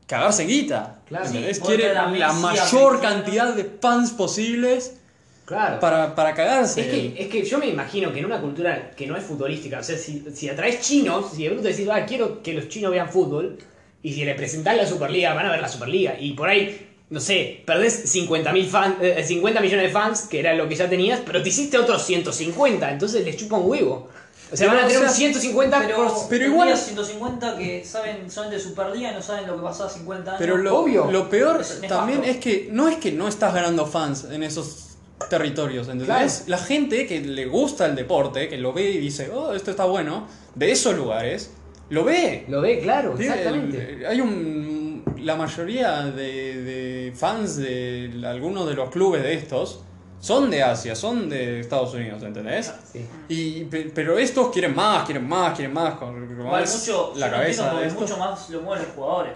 [0.06, 1.00] cagarse en guita.
[1.06, 1.26] Claro.
[1.26, 1.56] ¿entendés?
[1.58, 4.98] Sí, quiere la Messi, a mayor cantidad de fans posibles
[5.44, 5.80] Claro.
[5.80, 6.80] para, para cagarse.
[6.80, 9.80] Es que, es que yo me imagino que en una cultura que no es futbolística,
[9.80, 12.92] o sea, si, si atraes chinos, si de pronto decís, ah, quiero que los chinos
[12.92, 13.58] vean fútbol,
[14.02, 17.20] y si le presentás la Superliga, van a ver la Superliga, y por ahí, no
[17.20, 21.20] sé, perdés 50, fan, eh, 50 millones de fans, que era lo que ya tenías,
[21.24, 24.08] pero te hiciste otros 150, entonces les chupa un huevo.
[24.50, 26.82] O sea, Pero, van a tener o sea, un 150 Pero, por- pero igual- tenía
[26.82, 30.40] 150 que saben, son de Superliga y no saben lo que pasó hace 50 años.
[30.40, 31.10] Pero lo, Obvio.
[31.10, 34.88] lo peor Es también es que no es que no estás ganando fans en esos
[35.30, 36.06] territorios, ¿entendés?
[36.44, 36.44] Claro.
[36.48, 39.84] La gente que le gusta el deporte, que lo ve y dice, oh, esto está
[39.86, 41.50] bueno, de esos lugares,
[41.88, 42.44] lo ve.
[42.48, 44.06] Lo ve, claro, exactamente.
[44.06, 44.81] Hay un.
[45.18, 49.82] La mayoría de, de fans de algunos de los clubes de estos
[50.20, 52.72] son de Asia, son de Estados Unidos, ¿entendés?
[52.92, 53.04] Sí.
[53.28, 55.94] Y, pe- pero estos quieren más, quieren más, quieren más.
[55.94, 59.32] Con, con mucho, la cabeza de mucho más lo mueven los jugadores.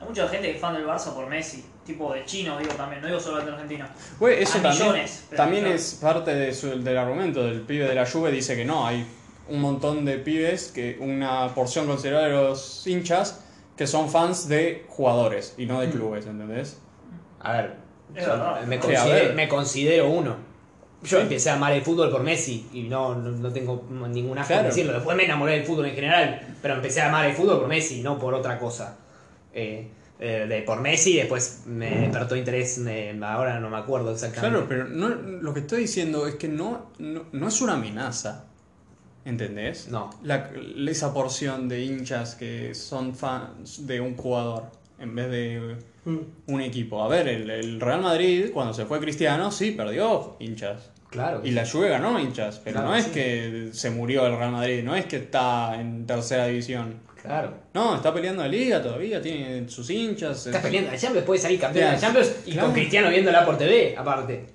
[0.00, 3.02] Hay mucha gente que es fan del Barça por Messi, tipo de chino, digo también,
[3.02, 3.90] no digo solo de Argentina.
[4.18, 8.06] Güey, eso también, millones, también es parte de su- del argumento del pibe de la
[8.06, 8.30] Juve.
[8.32, 9.06] Dice que no, hay
[9.50, 13.41] un montón de pibes, que una porción considerable de los hinchas,
[13.82, 15.80] que son fans de jugadores y no Mm.
[15.80, 16.78] de clubes, ¿entendés?
[17.40, 17.74] A ver,
[18.14, 19.34] yo me, Sí, considero, a ver.
[19.34, 20.36] me considero uno.
[21.02, 24.52] Yo empecé a amar el fútbol por Messi y no, no, no tengo ningún asco
[24.52, 24.68] en Claro.
[24.68, 24.92] decirlo.
[24.92, 28.02] Después me enamoré del fútbol en general, pero empecé a amar el fútbol por Messi,
[28.02, 28.98] no por otra cosa.
[29.52, 29.88] Eh,
[30.20, 34.58] eh, de, por Messi, después me despertó interés, eh, ahora no me acuerdo exactamente.
[34.58, 38.44] Claro, pero no, lo que estoy diciendo es que no, no, no es una amenaza.
[39.24, 39.88] ¿Entendés?
[39.88, 40.10] No.
[40.22, 40.50] La-
[40.88, 44.64] esa porción de hinchas que son fans de un jugador
[44.98, 46.18] en vez de Mm.
[46.48, 47.02] un equipo.
[47.02, 50.90] A ver, el, el Real Madrid, cuando se fue Cristiano, sí, perdió hinchas.
[51.10, 51.42] Claro.
[51.44, 53.10] Y la Juve ganó hinchas, pero Claro, no es sí.
[53.12, 56.94] que se murió el Real Madrid, no es que está en tercera división.
[57.20, 57.54] Claro.
[57.74, 60.46] No, está peleando la liga todavía, tiene sus hinchas.
[60.46, 61.98] Estás peleando la Champions, puede salir campeón de la.
[62.00, 62.66] Champions y Claro.
[62.66, 64.46] con Cristiano viéndola por TV, aparte.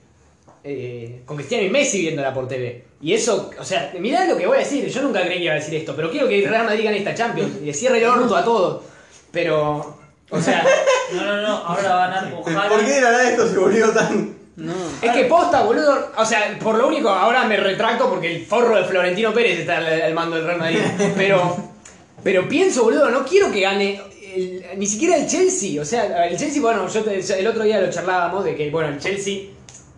[0.64, 2.84] Eh, con Cristiano y Messi viéndola por TV.
[3.01, 4.88] Y eso, o sea, mirá lo que voy a decir.
[4.89, 6.97] Yo nunca creí que iba a decir esto, pero quiero que el Real Madrid gane
[6.97, 8.84] esta Champions y le cierre el orto a todos.
[9.32, 9.97] Pero,
[10.30, 10.66] o sea,
[11.14, 12.68] No, no, no, ahora van a empujar.
[12.70, 14.36] ¿Por qué de la nada esto se volvió tan.?
[14.58, 14.74] No.
[15.01, 16.10] es que posta, boludo.
[16.18, 19.78] O sea, por lo único, ahora me retracto porque el forro de Florentino Pérez está
[19.78, 20.80] al, al mando del Real Madrid.
[21.16, 21.55] Pero,
[22.24, 24.01] pero pienso, boludo, no quiero que gane
[24.36, 27.80] el- ni siquiera el Chelsea, o sea, el Chelsea, bueno, yo te- el otro día
[27.80, 29.43] lo charlábamos de que, bueno, el Chelsea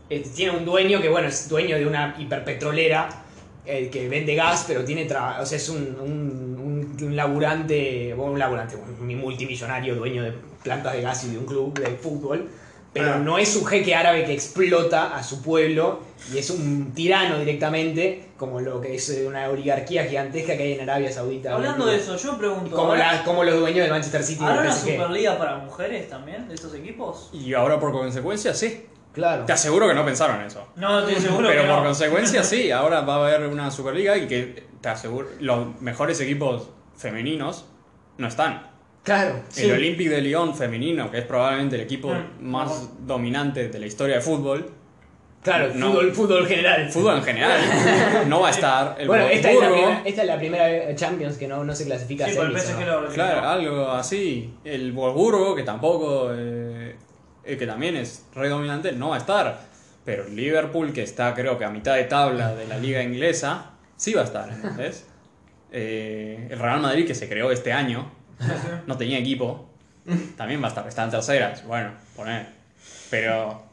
[0.09, 3.09] tiene un dueño que, bueno, es dueño de una hiperpetrolera
[3.65, 8.13] eh, que vende gas, pero tiene, tra- o sea, es un, un, un- un laburante,
[8.15, 10.33] bueno, un laburante, un multimillonario dueño de
[10.63, 12.49] plantas de gas y de un club de fútbol.
[12.91, 13.19] Pero Ah.
[13.19, 15.99] no es un jeque árabe que explota a su pueblo
[16.33, 20.73] y es un tirano directamente, como lo que es eh, una oligarquía gigantesca que hay
[20.73, 21.53] en Arabia Saudita.
[21.53, 22.75] Hablando de eso, yo pregunto.
[22.75, 24.71] Como, ¿habrá- la- como los dueños del Manchester City ¿Habrá una.
[24.73, 27.29] Superliga para mujeres también de estos equipos?
[27.31, 28.85] Y ahora por consecuencia sí.
[29.13, 29.45] Claro.
[29.45, 30.67] Te aseguro que no pensaron eso.
[30.75, 31.83] No, estoy seguro Pero que por no.
[31.85, 36.69] consecuencia sí, ahora va a haber una Superliga y que te aseguro los mejores equipos
[36.95, 37.65] femeninos
[38.17, 38.67] no están.
[39.03, 39.41] Claro.
[39.49, 39.63] sí.
[39.65, 43.85] El Olympique de Lyon femenino, que es probablemente el equipo Mm, más dominante de la
[43.87, 44.71] historia de fútbol,
[45.41, 45.91] Claro, No.
[45.93, 46.89] fútbol, fútbol general.
[46.91, 47.61] fútbol en general,
[48.27, 48.95] no va a estar.
[48.99, 51.85] El bueno, esta es, la primera, esta es la primera Champions que no, no se
[51.85, 53.01] clasifica Sí, a por el semis, ¿o PSG no?
[53.03, 54.53] lo Claro, algo así.
[54.65, 56.68] El Wolfsburgo, que tampoco, eh,
[57.57, 59.59] que también es re dominante, no va a estar.
[60.05, 63.71] Pero el Liverpool, que está creo que a mitad de tabla de la liga inglesa,
[63.95, 65.05] sí va a estar, ¿entendés?
[65.71, 68.11] Eh, el Real Madrid, que se creó este año,
[68.87, 69.69] no tenía equipo,
[70.37, 72.47] también va a estar, está en terceras, bueno, poner.
[73.11, 73.63] Pero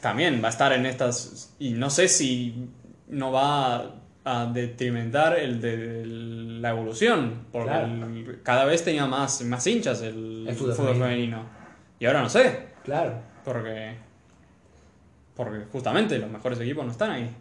[0.00, 2.68] también va a estar en estas, y no sé si
[3.08, 3.90] no va
[4.24, 7.86] a detrimentar el de la evolución, porque Claro.
[7.86, 11.08] el- cada vez tenía más, más hinchas el, El fútbol fútbol, femenino.
[11.38, 11.46] femenino.
[11.98, 13.14] Y ahora no sé, Claro.
[13.44, 13.94] porque,
[15.36, 17.36] porque justamente los mejores equipos no están ahí.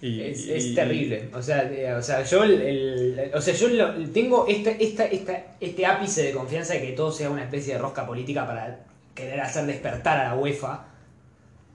[0.00, 1.30] Y- Es, y- es terrible.
[1.34, 5.42] O sea, o sea, yo, el, el- o sea, yo lo- tengo esta, esta, esta,
[5.60, 8.80] este ápice de confianza de que todo sea una especie de rosca política para
[9.14, 10.84] querer hacer despertar a la UEFA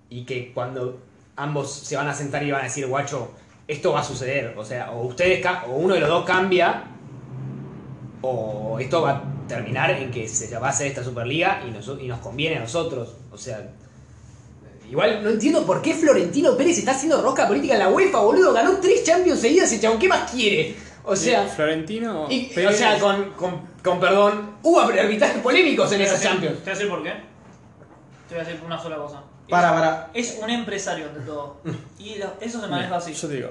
[0.10, 1.02] y que cuando
[1.38, 3.32] ambos se van a sentar y van a decir, guacho,
[3.68, 4.54] esto va a suceder.
[4.58, 6.84] O sea, o ustedes, o uno de los dos cambia,
[8.22, 11.86] o esto va a terminar en que se va a hacer esta Superliga y nos,
[12.02, 13.16] y nos conviene a nosotros.
[13.32, 13.70] O sea,
[14.90, 18.52] Igual no entiendo por qué Florentino Pérez está haciendo rosca política en la UEFA, boludo.
[18.54, 20.00] Ganó tres Champions seguidas ese chabón.
[20.00, 20.76] ¿Qué más quiere?
[21.04, 26.22] O sea, Florentino y- o sea con, con, con perdón, hubo arbitrajes polémicos en esas
[26.24, 26.56] Champions.
[26.58, 27.10] Te voy a decir por qué.
[28.30, 29.24] Te voy a decir una sola cosa.
[29.48, 30.10] Para, para.
[30.14, 31.58] Es un empresario ante todo.
[32.00, 33.14] Y lo- eso se maneja así.
[33.14, 33.50] Yo te digo,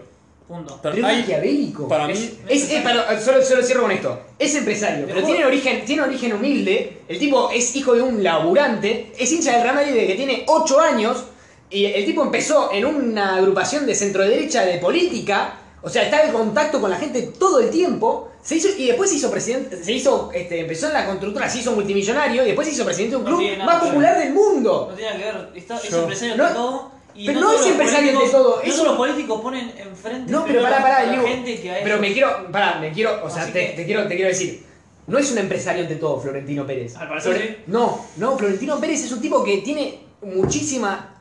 [0.49, 0.79] Punto.
[0.83, 1.89] pero Pero es hay- maquiavélico.
[1.89, 4.19] para es, mí- es- es- perdón, solo, solo cierro con esto.
[4.39, 7.03] Es empresario, pero tiene origen, tiene origen humilde.
[7.07, 9.13] El tipo es hijo de un laburante.
[9.19, 11.25] Es hincha del Real Madrid desde que tiene 8 años.
[11.71, 15.55] Y el tipo empezó en una agrupación de centro derecha de política.
[15.83, 18.31] O sea, está en contacto con la gente todo el tiempo.
[18.43, 19.85] Se hizo, y después se hizo presidente.
[19.85, 22.43] Se hizo, este, empezó en la constructora, se hizo multimillonario.
[22.43, 23.91] Y después se hizo presidente de un No club nada más ver.
[23.91, 24.87] popular del mundo.
[24.91, 25.49] No tiene nada que ver.
[25.57, 26.91] Está, es empresario No, todo.
[27.21, 30.31] Y pero no es empresario políticos- todo, No es todos un- los políticos ponen enfrente
[30.31, 33.29] No, pero pará, pará, digo, gente que a pero me quiero, pará, me quiero, o
[33.29, 34.63] sea, te, que- te quiero, te quiero decir,
[35.09, 36.95] no es un empresario ante todo Florentino Pérez.
[36.97, 37.57] Al parecer Flore- sí.
[37.67, 41.21] No, no, Florentino Pérez es un tipo que tiene muchísima,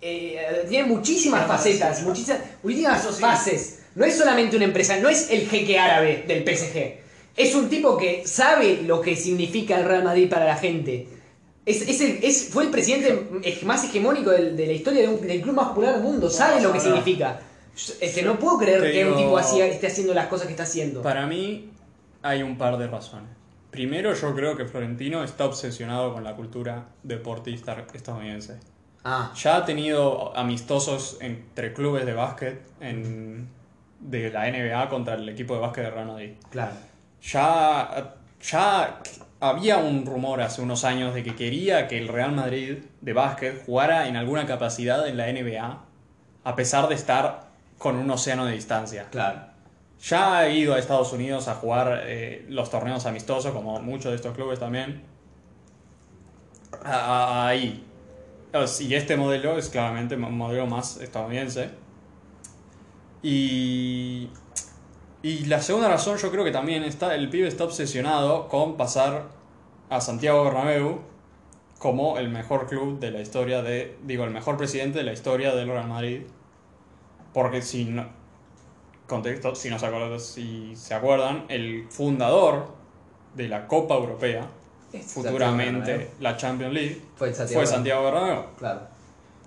[0.00, 3.20] eh, tiene muchísimas facetas, muchísimas, muchísimas Eso sí.
[3.20, 3.78] fases.
[3.94, 7.00] No es solamente un empresario, no es el jeque árabe del PSG.
[7.36, 11.08] Es un tipo que sabe lo que significa el Real Madrid para la gente.
[11.66, 13.28] Es, es el- es- fue el presidente
[13.64, 16.30] más hegemónico del- de, la historia de un- del club más popular del mundo.
[16.30, 17.40] Sabe lo que significa.
[17.76, 20.62] Yo- Este, no puedo creer que un tipo así esté haciendo las cosas que está
[20.62, 21.02] haciendo.
[21.02, 21.70] Para mí
[22.22, 23.28] hay un par de razones.
[23.70, 28.58] Primero, yo creo que Florentino está obsesionado con la cultura deportista estadounidense.
[29.04, 33.48] Ah, Ya ha tenido amistosos entre clubes de básquet en-
[34.00, 36.30] de la NBA contra el equipo de básquet de Real Madrid.
[36.50, 36.72] claro.
[37.22, 39.00] Ya, ya
[39.40, 43.64] había un rumor hace unos años de que quería que el Real Madrid de básquet
[43.66, 45.84] jugara en alguna capacidad en la NBA,
[46.44, 49.08] a pesar de estar con un océano de distancia.
[49.10, 49.40] Claro.
[50.00, 54.16] Ya ha ido a Estados Unidos a jugar eh, los torneos amistosos, como muchos de
[54.16, 55.02] estos clubes también.
[56.84, 57.82] A- a- Ahí.
[58.52, 61.70] Os- Y este modelo es claramente un modelo más estadounidense.
[63.22, 64.28] Y,
[65.26, 69.24] y la segunda razón yo creo que también está, el pibe está obsesionado con pasar
[69.90, 71.00] a Santiago Bernabéu
[71.80, 75.52] como el mejor club de la historia de, digo, el mejor presidente de la historia
[75.52, 76.20] del Real Madrid.
[77.34, 78.06] Porque si no,
[79.08, 82.68] contexto, si, no se acuerdan, si se acuerdan, el fundador
[83.34, 84.46] de la Copa Europea,
[85.04, 87.62] futuramente la Champions League, Fue Santiago.
[87.62, 88.44] fue Santiago Bernabéu.
[88.58, 88.82] Claro.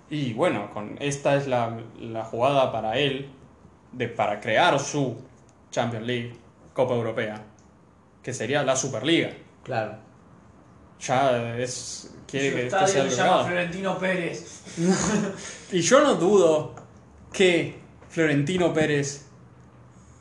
[0.09, 3.29] Y bueno, con esta es la, la jugada para él,
[3.93, 5.28] de, para crear su
[5.71, 6.33] Champions League,
[6.73, 7.41] Copa Europea,
[8.23, 9.31] que sería la Superliga.
[9.63, 9.97] Claro.
[11.01, 12.13] Ya es...
[12.27, 13.43] Quiere Su que sea se llama.
[13.45, 14.61] Florentino Pérez.
[15.71, 16.75] Y yo no dudo
[17.33, 19.25] que Florentino Pérez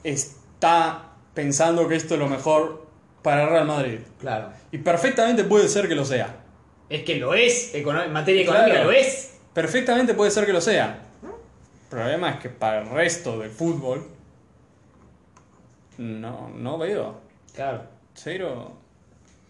[0.05, 2.87] está pensando que esto es lo mejor
[3.23, 3.99] para Real Madrid.
[4.21, 4.51] Claro.
[4.73, 6.37] Y perfectamente puede ser que lo sea.
[6.89, 8.85] Es que lo es, en materia económica Claro.
[8.91, 9.35] lo es.
[9.53, 11.03] Perfectamente puede ser que lo sea.
[11.23, 14.07] El problema es que para el resto del fútbol
[15.99, 17.21] no, no veo.
[17.55, 17.83] Claro.
[18.15, 18.73] Cero.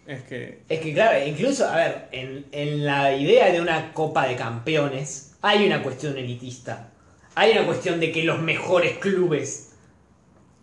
[0.07, 0.63] Es que.
[0.69, 5.37] Es que claro, incluso, a ver, en, en la idea de una Copa de Campeones
[5.43, 6.89] hay una cuestión elitista.
[7.35, 9.73] Hay una cuestión de que los mejores clubes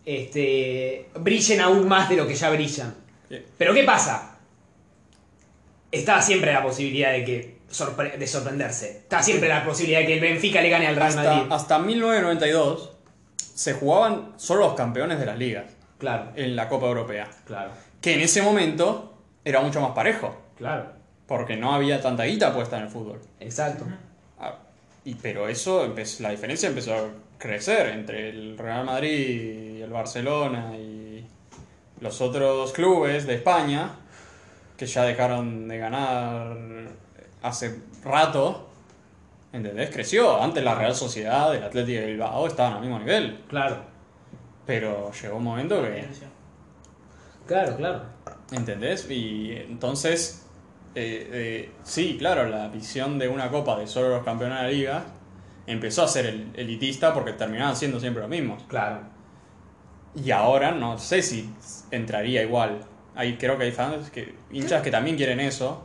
[0.06, 2.94] este, brillen aún más de lo que ya brillan.
[3.58, 4.38] Pero ¿qué pasa?
[5.92, 8.90] Estaba siempre la posibilidad de que sorpre- de sorprenderse.
[8.98, 11.42] Estaba siempre la posibilidad de que el Benfica le gane al Real Madrid.
[11.44, 12.92] Hasta, hasta 1992
[13.56, 15.66] se jugaban solo los campeones de las ligas
[15.98, 17.28] Claro, en la Copa Europea.
[17.46, 20.36] claro, Que en ese momento era mucho más parejo.
[20.58, 20.94] claro.
[21.26, 23.20] Porque no había tanta guita puesta en el fútbol.
[23.40, 23.84] Exacto.
[24.40, 24.54] Ah,
[25.04, 27.00] y, pero eso, empezó- la diferencia empezó a
[27.40, 31.26] crecer entre el Real Madrid y el Barcelona y
[32.00, 33.90] los otros clubes de España,
[34.78, 36.58] que ya dejaron de ganar
[37.42, 38.70] hace rato.
[39.56, 39.90] ¿Entendés?
[39.90, 40.42] Creció.
[40.42, 43.44] Antes la Real Sociedad, el Atlético de Bilbao estaban al mismo nivel.
[43.48, 43.78] Claro,
[44.66, 46.06] Pero llegó un momento que...
[47.48, 48.02] claro, claro.
[48.52, 49.10] ¿Entendés?
[49.10, 50.46] Y entonces,
[50.96, 54.70] eh, eh, sí, claro, la visión de una copa de solo los campeones de la
[54.70, 55.04] liga
[55.68, 58.64] empezó a ser el- elitista porque terminaban siendo siempre los mismos.
[58.68, 59.00] Claro.
[60.16, 61.50] Y ahora no sé si
[61.92, 62.82] entraría igual.
[63.16, 65.84] Hay, creo que hay fans, que, hinchas que también quieren eso,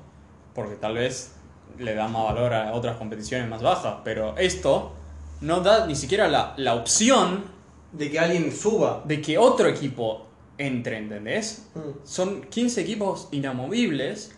[0.54, 1.36] porque tal vez
[1.78, 3.96] le dan más valor a otras competiciones más bajas.
[4.04, 4.92] Pero esto
[5.40, 7.44] no da ni siquiera la, la opción
[7.92, 9.02] De que alguien suba.
[9.04, 10.26] de que otro equipo
[10.58, 11.68] entre, ¿entendés?
[11.74, 11.80] Mm.
[12.04, 14.32] Son 15 equipos inamovibles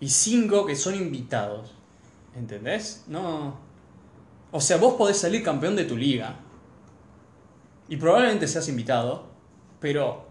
[0.00, 1.72] y 5 que son invitados.
[2.36, 3.04] ¿Entendés?
[3.06, 3.56] No.
[4.52, 6.36] O sea, vos podés salir campeón de tu liga.
[7.88, 9.24] Y probablemente seas invitado.
[9.80, 10.26] Pero,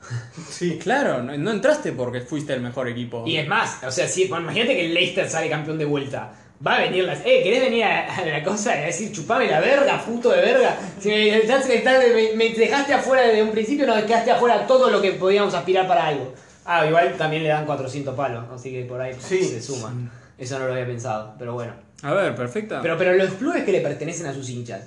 [0.50, 0.78] Sí.
[0.78, 3.24] claro, no, no entraste porque fuiste el mejor equipo.
[3.26, 6.32] Y es más, o sea, bueno, imagínate que el Leicester sale campeón de vuelta.
[6.66, 7.20] Va a venir las.
[7.20, 10.42] Eh, ¿querés venir a, a la cosa y a decir chupame la verga, puto de
[10.42, 10.76] verga?
[11.00, 15.54] Si me- me dejaste afuera desde un principio, nos dejaste afuera todo lo que podíamos
[15.54, 16.34] aspirar para algo.
[16.66, 19.42] Ah, igual también le dan 400 palos, así que por ahí Sí.
[19.42, 20.10] se suman.
[20.36, 21.72] Eso no lo había pensado, pero bueno.
[22.02, 22.80] A ver, perfecta.
[22.82, 24.82] Pero, pero los clubes que le pertenecen a sus hinchas,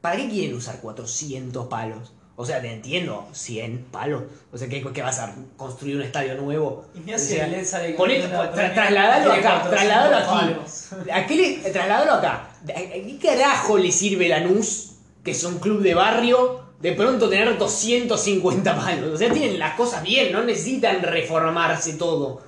[0.00, 2.12] ¿para qué quieren usar 400 palos?
[2.40, 4.22] O sea, te entiendo, 100 palos.
[4.52, 6.84] O sea, ¿qué, qué vas a construir un estadio nuevo?
[6.94, 11.10] Y mira O si el poné- tra- trasladalo acá, 400 trasladalo aquí.
[11.12, 12.50] ¿A qué le, trasladalo acá.
[12.62, 14.92] ¿A qué carajo le sirve Lanús,
[15.24, 19.14] que es un club de barrio, de pronto tener 250 palos?
[19.14, 22.40] O sea, tienen las cosas bien, no necesitan reformarse todo.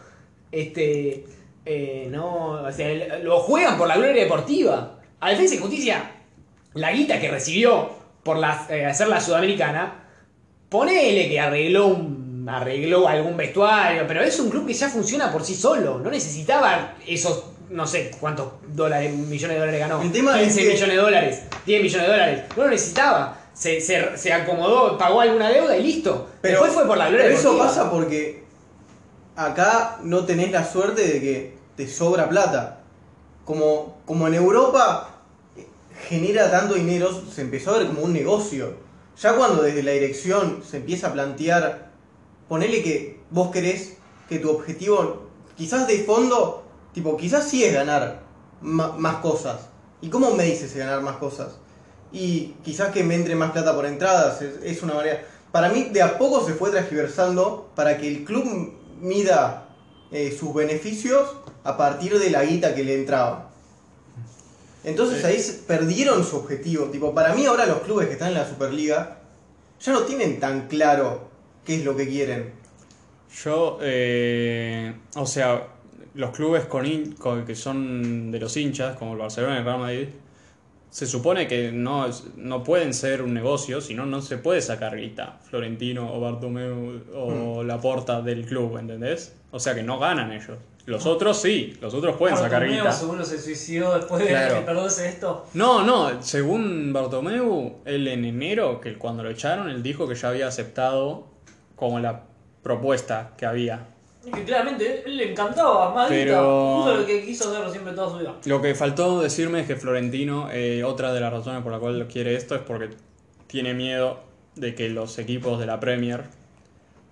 [0.53, 1.25] Este.
[1.67, 5.01] eh, no, o sea, lo juegan por la gloria deportiva.
[5.19, 6.13] A Defensa y Justicia,
[6.75, 10.05] la guita que recibió por la, eh, hacer la sudamericana,
[10.69, 15.45] ponele que arregló un, arregló algún vestuario, pero es un club que ya funciona por
[15.45, 15.99] sí solo.
[15.99, 20.03] No necesitaba esos, no sé cuántos dólares, millones de dólares ganó.
[20.03, 22.43] El tema 15 es que- millones de dólares, 10 millones de dólares.
[22.57, 23.37] No lo necesitaba.
[23.53, 26.29] Se, se, se acomodó, pagó alguna deuda y listo.
[26.41, 28.45] Pero, Después fue por la gloria pero eso pasa porque
[29.37, 32.79] acá no tenés la suerte de que te sobra plata.
[33.45, 35.10] Como, como en Europa
[36.09, 38.75] genera tanto dinero, se empezó a ver como un negocio.
[39.21, 41.91] Ya cuando desde la dirección se empieza a plantear,
[42.49, 43.97] ponele que vos querés
[44.29, 45.27] que tu objetivo,
[45.57, 48.23] quizás de fondo, tipo, quizás sí es ganar
[48.61, 49.69] más cosas.
[50.01, 51.59] ¿Y cómo me dices ganar más cosas?
[52.13, 55.23] Y quizás que me entre más plata por entradas, es, una manera.
[55.53, 59.69] Para mí, de a poco se fue transgiversando para que el club mida
[60.11, 63.50] eh, sus beneficios a partir de la guita que le entraba.
[64.85, 65.27] Entonces Sí.
[65.27, 66.87] ahí perdieron su objetivo.
[66.87, 69.19] Tipo, para mí ahora los clubes que están en la Superliga
[69.81, 71.29] ya no tienen tan claro
[71.65, 72.53] qué es lo que quieren.
[73.45, 75.67] Yo, eh, o sea,
[76.15, 76.87] los clubes con
[77.19, 80.09] con- que son de los hinchas, como el Barcelona y el Real Madrid,
[80.91, 85.39] se supone que no, no pueden ser un negocio, sino no se puede sacar guita,
[85.49, 89.35] Florentino o Bartomeu o Laporta del club, ¿entendés?
[89.53, 90.59] O sea que no ganan ellos.
[90.87, 92.91] Los otros sí, los otros pueden sacar guita.
[92.91, 94.57] seguro se suicidó después de Claro.
[94.57, 95.47] que perdóse esto.
[95.55, 100.31] No, no, según Bartomeu, él en enero, que cuando lo echaron, él dijo que ya
[100.31, 101.29] había aceptado
[101.77, 102.25] como la
[102.63, 103.87] propuesta que había.
[104.23, 106.09] Que claramente él le encantaba, más.
[106.09, 108.35] Pero- lo que quiso hacer siempre toda su vida.
[108.45, 112.07] Lo que faltó decirme es que Florentino, eh, otra de las razones por la cual
[112.07, 112.91] quiere esto es porque
[113.47, 114.21] tiene miedo
[114.57, 116.25] de que los equipos de la Premier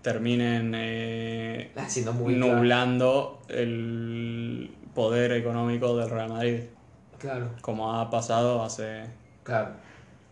[0.02, 2.54] terminen eh, Haciendo muy claro.
[2.56, 6.60] nublando el poder económico del Real Madrid,
[7.18, 9.04] Claro, como ha pasado hace
[9.42, 9.70] claro.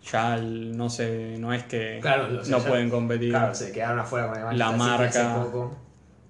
[0.04, 3.30] ya el- no sé, no es que Claro, no ya- pueden competir.
[3.30, 5.42] Claro, se quedaron afuera con el La hace marca.
[5.42, 5.76] poco.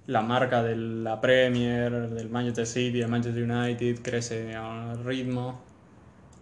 [0.07, 5.61] La marca de la Premier, del Manchester City, del Manchester United crece a ritmo.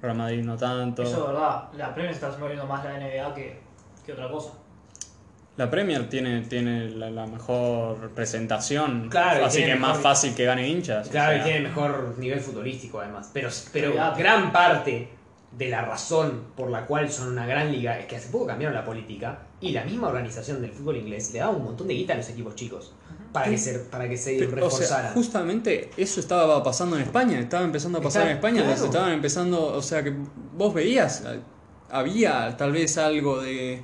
[0.01, 1.01] Real Madrid no tanto.
[1.03, 1.63] Eso es verdad.
[1.75, 3.59] La Premier está volviendo más la NBA que,
[4.05, 4.51] que otra cosa.
[5.57, 10.35] La Premier tiene, tiene la, la mejor presentación, Claro, y así que es más fácil
[10.35, 11.07] que gane hinchas.
[11.07, 11.45] o Claro, y sea.
[11.45, 13.31] tiene mejor nivel futbolístico además.
[13.33, 15.07] Pero, pero gran parte
[15.57, 18.75] de la razón por la cual son una gran liga es que hace poco cambiaron
[18.75, 22.11] la política y la misma organización del fútbol inglés le daba un montón de guita
[22.13, 22.93] a los equipos chicos
[23.35, 25.13] para que se, para que se Pero, o sea, reforzaran.
[25.13, 28.85] justamente eso estaba pasando en España, estaba empezando a pasar Está- en España, claro.
[28.85, 30.13] estaban empezando, o sea que
[30.57, 31.23] vos veías,
[31.89, 33.83] había tal vez algo de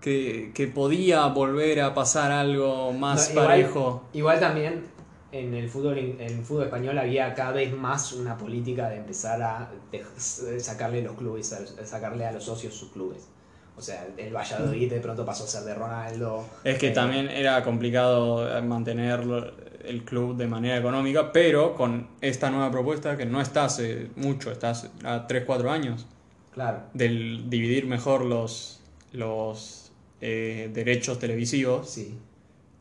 [0.00, 4.04] que, que podía volver a pasar algo más No, igual- parejo.
[4.12, 4.84] Igual también
[5.32, 9.42] en el fútbol en el fútbol español había cada vez más una política de empezar
[9.42, 13.28] a de- sacarle los clubes, a- sacarle a los socios sus clubes.
[13.78, 16.44] O sea, el Valladolid de pronto pasó a ser de Ronaldo.
[16.64, 19.20] Es que Eh, también era complicado eh, mantener
[19.84, 24.50] el club de manera económica, pero con esta nueva propuesta que no está hace mucho,
[24.50, 26.06] está hace- a 3-4 años,
[26.52, 26.78] Claro.
[26.94, 28.80] del dividir mejor los,
[29.12, 32.18] los eh, derechos televisivos, Sí.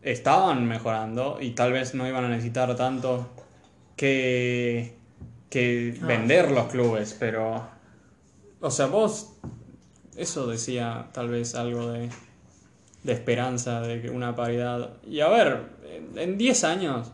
[0.01, 3.27] estaban mejorando y tal vez no iban a necesitar tanto
[3.97, 4.95] que,
[5.49, 7.67] que Ah, vender los clubes, pero...
[8.61, 9.33] O sea, vos...
[10.17, 12.09] Eso decía tal vez algo de,
[13.03, 14.91] de esperanza, de que una paridad...
[15.07, 17.11] Y a ver, en- en 10 años,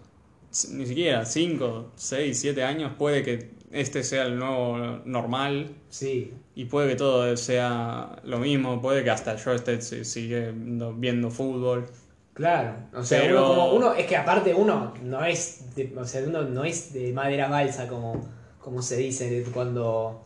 [0.72, 6.34] ni siquiera 5, 6, 7 años, puede que este sea el nuevo normal Sí.
[6.56, 11.32] y puede que todo sea lo mismo, puede que hasta yo esté si- sigue viendo,
[11.32, 11.86] fútbol.
[12.34, 16.06] Claro, o sea, Pero- uno como uno es que aparte uno no es de, o
[16.06, 18.22] sea, uno no es de madera balsa como
[18.60, 20.24] como se dice cuando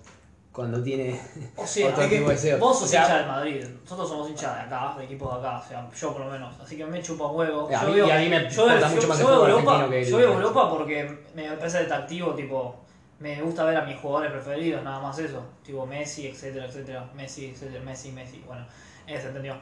[0.55, 1.19] cuando tiene
[1.57, 2.59] O sea, otro que tipo de deseos.
[2.61, 5.39] vos sos O sea, hincha del Madrid, nosotros somos hinchas de acá, de equipos de
[5.47, 7.67] acá, o sea, yo por lo menos, así que me chupa un huevo.
[7.67, 9.29] A yo mí- veo- y a mí me yo importa veo- mucho más el yo
[9.29, 12.75] veo fútbol Europa, que el- Yo veo Europa porque me parece atractivo, tipo,
[13.19, 17.47] me gusta ver a mis jugadores preferidos, nada más eso, tipo Messi, etcétera, etcétera, Messi,
[17.47, 18.65] etcétera, Messi, Messi, bueno,
[19.07, 19.55] ese entendió.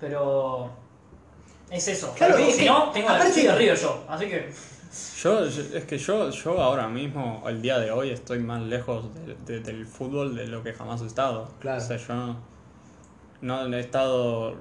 [0.00, 0.70] Pero
[1.70, 4.50] es eso, Claro, es si que, no, tengo soy de Río yo, así que
[5.22, 9.04] Yo, yo- es que yo, yo ahora mismo, el día de hoy, estoy más lejos
[9.14, 11.48] de- de- del fútbol de lo que jamás he estado.
[11.60, 11.78] Claro.
[11.78, 12.36] O sea, yo
[13.42, 14.54] no, no he estado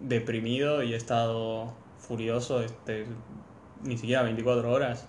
[0.00, 3.06] deprimido y he estado furioso este,
[3.82, 5.06] ni siquiera 24 horas.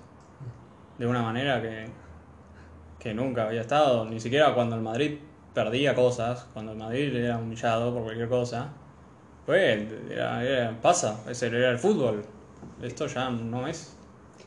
[0.97, 1.85] De una manera que,
[2.99, 4.03] que nunca había estado.
[4.05, 5.19] Ni siquiera cuando el Madrid
[5.53, 8.69] perdía cosas, cuando el Madrid era humillado por cualquier cosa.
[9.45, 12.23] Pues era, era- pasa, ese era el fútbol.
[12.81, 13.95] Esto ya no es.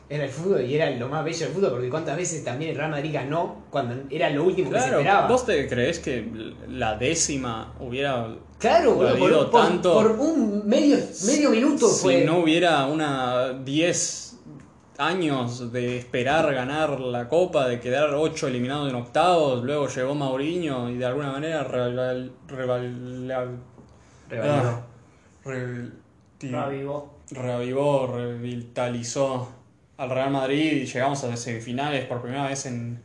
[0.09, 2.77] Era el fútbol y era lo más bello del fútbol porque cuántas veces también el
[2.77, 5.27] Real Madrid ganó cuando era lo último que se esperaba.
[5.27, 8.27] ¿vos te crees que la décima hubiera...
[8.59, 13.53] claro, boludo, por, por- tanto por un medio medio minuto si fue no hubiera una
[13.53, 14.29] 10
[14.99, 20.89] años de esperar ganar la copa, de quedar 8 eliminados en octavos, luego llegó Mauriño
[20.91, 24.81] y de alguna manera reval- reval- ah,
[25.43, 25.93] reval-
[26.41, 27.13] Ravivó.
[27.31, 29.47] reavivó, revitalizó
[30.03, 32.99] al Real Madrid y llegamos a semifinales por primera vez en,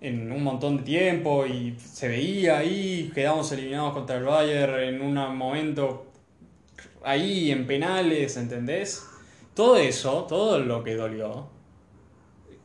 [0.00, 5.02] en un montón de tiempo y se veía ahí, quedamos eliminados contra el Bayern en
[5.02, 6.06] un momento
[7.04, 9.04] ahí en penales, ¿entendés?
[9.54, 11.48] Todo eso, todo lo que dolió,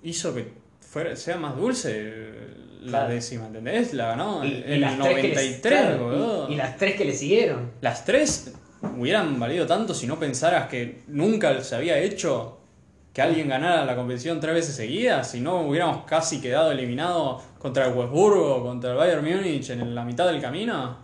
[0.04, 2.14] hizo que fuera, sea más dulce
[2.82, 3.14] la Claro.
[3.14, 3.94] décima, ¿entendés?
[3.94, 6.50] La ganó en el tres que le- 93, claro, boludo.
[6.50, 7.72] y, y las tres que le siguieron.
[7.82, 8.54] Las tres
[8.98, 12.55] hubieran valido tanto si no pensaras que nunca se había hecho
[13.16, 17.88] que alguien ganara la competición tres veces seguidas, si no hubiéramos casi quedado eliminados contra
[17.88, 20.98] el Wolfsburgo, contra el Bayern Múnich en la mitad del camino.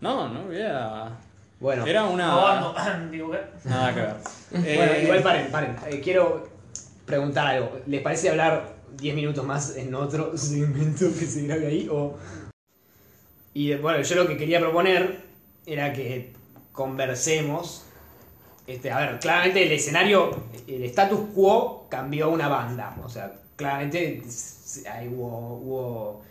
[0.00, 1.18] No, no hubiera...
[1.60, 2.72] Bueno, Era una...
[3.10, 3.68] Digo, ¿qué?
[3.68, 4.14] Nada que ver.
[4.50, 5.76] Bueno, Eh, igual paren, paren.
[5.88, 6.48] Eh, quiero
[7.04, 7.80] preguntar algo.
[7.86, 11.86] ¿Les parece hablar 10 minutos más en otro segmento que se grabe ahí?
[11.92, 12.16] O...
[13.52, 15.20] Y bueno, yo lo que quería proponer
[15.66, 16.32] era que
[16.72, 17.84] conversemos.
[18.66, 22.96] Este, a ver, claramente el escenario, el status quo cambió una banda.
[23.04, 24.22] O sea, claramente
[24.92, 26.22] ahí hubo, hubo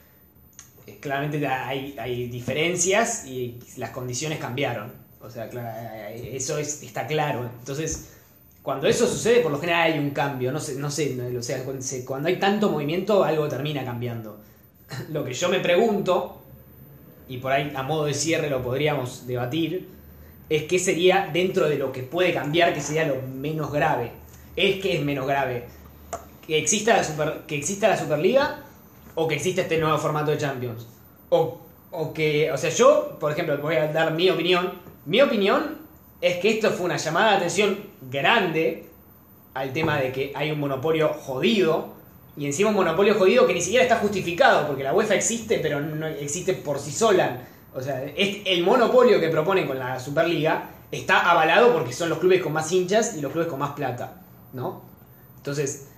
[0.88, 4.92] eh, claramente hay, hay diferencias y las condiciones cambiaron.
[5.22, 7.50] O sea, eh, eso es, está claro.
[7.60, 8.12] Entonces,
[8.64, 10.52] cuando eso sucede, por lo general hay un cambio.
[10.52, 14.40] No sé, no sé, o sea, cuando se- cuando hay tanto movimiento, algo termina cambiando.
[15.10, 16.42] Lo que yo me pregunto,
[17.28, 19.90] y por ahí a modo de cierre lo podríamos debatir,
[20.50, 24.12] es qué sería dentro de lo que puede cambiar, que sería lo menos grave.
[24.56, 25.66] Es que es menos grave.
[26.46, 28.64] Que exista la, super, que exista la Superliga
[29.16, 30.88] o que exista este nuevo formato de Champions.
[31.30, 34.74] O o que, o sea, yo, por ejemplo, voy a dar mi opinión.
[35.06, 35.78] Mi opinión
[36.22, 37.80] es que esto fue una llamada de atención
[38.10, 38.86] grande
[39.54, 41.94] al tema de que hay un monopolio jodido
[42.38, 45.82] y encima un monopolio jodido que ni siquiera está justificado porque la UEFA existe, pero
[45.82, 47.48] no existe por sí sola.
[47.74, 52.18] O sea, es el monopolio que proponen con la Superliga está avalado porque son los
[52.18, 54.22] clubes con más hinchas y los clubes con más plata,
[54.54, 54.82] ¿no?
[55.38, 55.90] Entonces,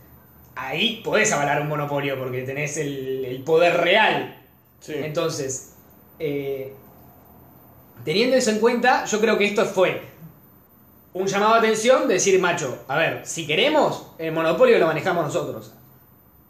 [0.55, 4.37] ahí podés avalar un monopolio porque tenés el, el poder real.
[4.79, 4.93] Sí.
[4.95, 5.75] Entonces,
[6.19, 6.73] eh,
[8.03, 10.01] teniendo eso en cuenta, yo creo que esto fue
[11.13, 15.25] un llamado de atención de decir, macho, a ver, si queremos, el monopolio lo manejamos
[15.25, 15.73] nosotros.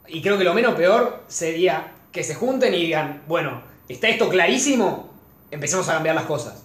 [0.07, 4.29] Y creo que lo menos peor sería que se junten y digan, bueno, está esto
[4.29, 5.10] clarísimo,
[5.51, 6.63] empecemos a cambiar las cosas.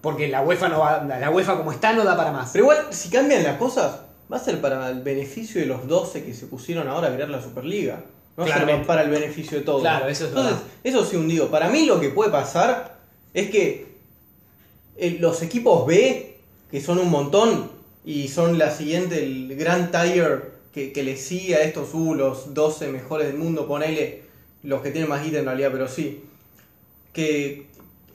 [0.00, 2.50] Porque la UEFA no va, la UEFA como está no da para más.
[2.52, 4.00] Pero igual, si cambian las cosas,
[4.32, 7.28] va a ser para el beneficio de los 12 que se pusieron ahora a crear
[7.28, 8.02] la Superliga.
[8.36, 9.82] No va a ser para el beneficio de todos.
[9.82, 10.68] Claro, eso es Entonces, verdad.
[10.84, 11.48] eso sí un digo.
[11.48, 12.96] Para mí lo que puede pasar
[13.34, 13.96] es que
[14.96, 16.38] eh, los equipos B,
[16.70, 17.70] que son un montón,
[18.04, 22.54] y son la siguiente, el gran tier que, que le sigue a estos U, los
[22.54, 24.22] 12 mejores del mundo, ponele
[24.62, 26.24] los que tienen más guita en realidad, pero sí.
[27.12, 27.66] Que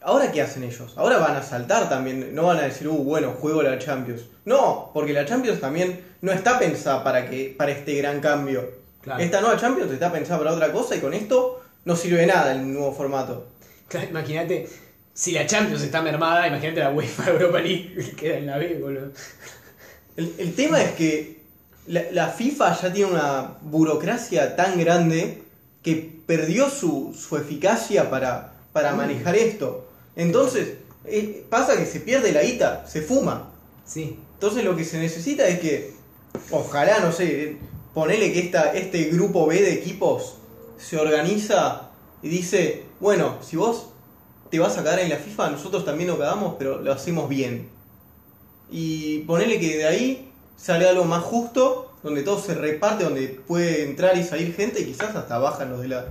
[0.06, 0.92] ahora qué hacen ellos?
[0.96, 4.22] Ahora van a saltar también, no van a decir, uh, bueno, juego la Champions.
[4.44, 8.70] No, porque la Champions también no está pensada para que para este gran cambio.
[9.02, 9.22] Claro.
[9.22, 12.72] Esta nueva Champions está pensada para otra cosa y con esto no sirve nada el
[12.72, 13.48] nuevo formato.
[13.88, 14.68] Claro, Imagínate,
[15.12, 18.78] si la Champions está mermada, imagínate la UEFA Europa League que queda en la B,
[18.80, 19.10] boludo.
[20.16, 21.40] El, el tema es que
[21.88, 25.42] la, la FIFA ya tiene una burocracia tan grande
[25.82, 29.86] que perdió su, su eficacia para, para manejar esto.
[30.16, 33.52] Entonces, eh, pasa que se pierde la guita, se fuma.
[33.84, 34.18] Sí.
[34.34, 35.92] Entonces lo que se necesita es que,
[36.50, 37.58] ojalá, no sé,
[37.94, 40.36] ponele que esta, este grupo B de equipos
[40.78, 41.90] se organiza
[42.22, 43.88] y dice, bueno, si vos
[44.50, 47.68] te vas a cagar en la FIFA, nosotros también nos cagamos, pero lo hacemos bien.
[48.70, 53.84] Y ponele que de ahí sale algo más justo, donde todo se reparte, donde puede
[53.84, 56.06] entrar y salir gente y quizás hasta bajan los de la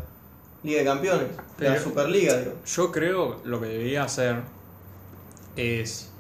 [0.66, 2.54] Liga de Campeones, de la Pero- Superliga, digo.
[2.66, 4.42] Yo creo lo que debería hacer
[5.56, 6.12] es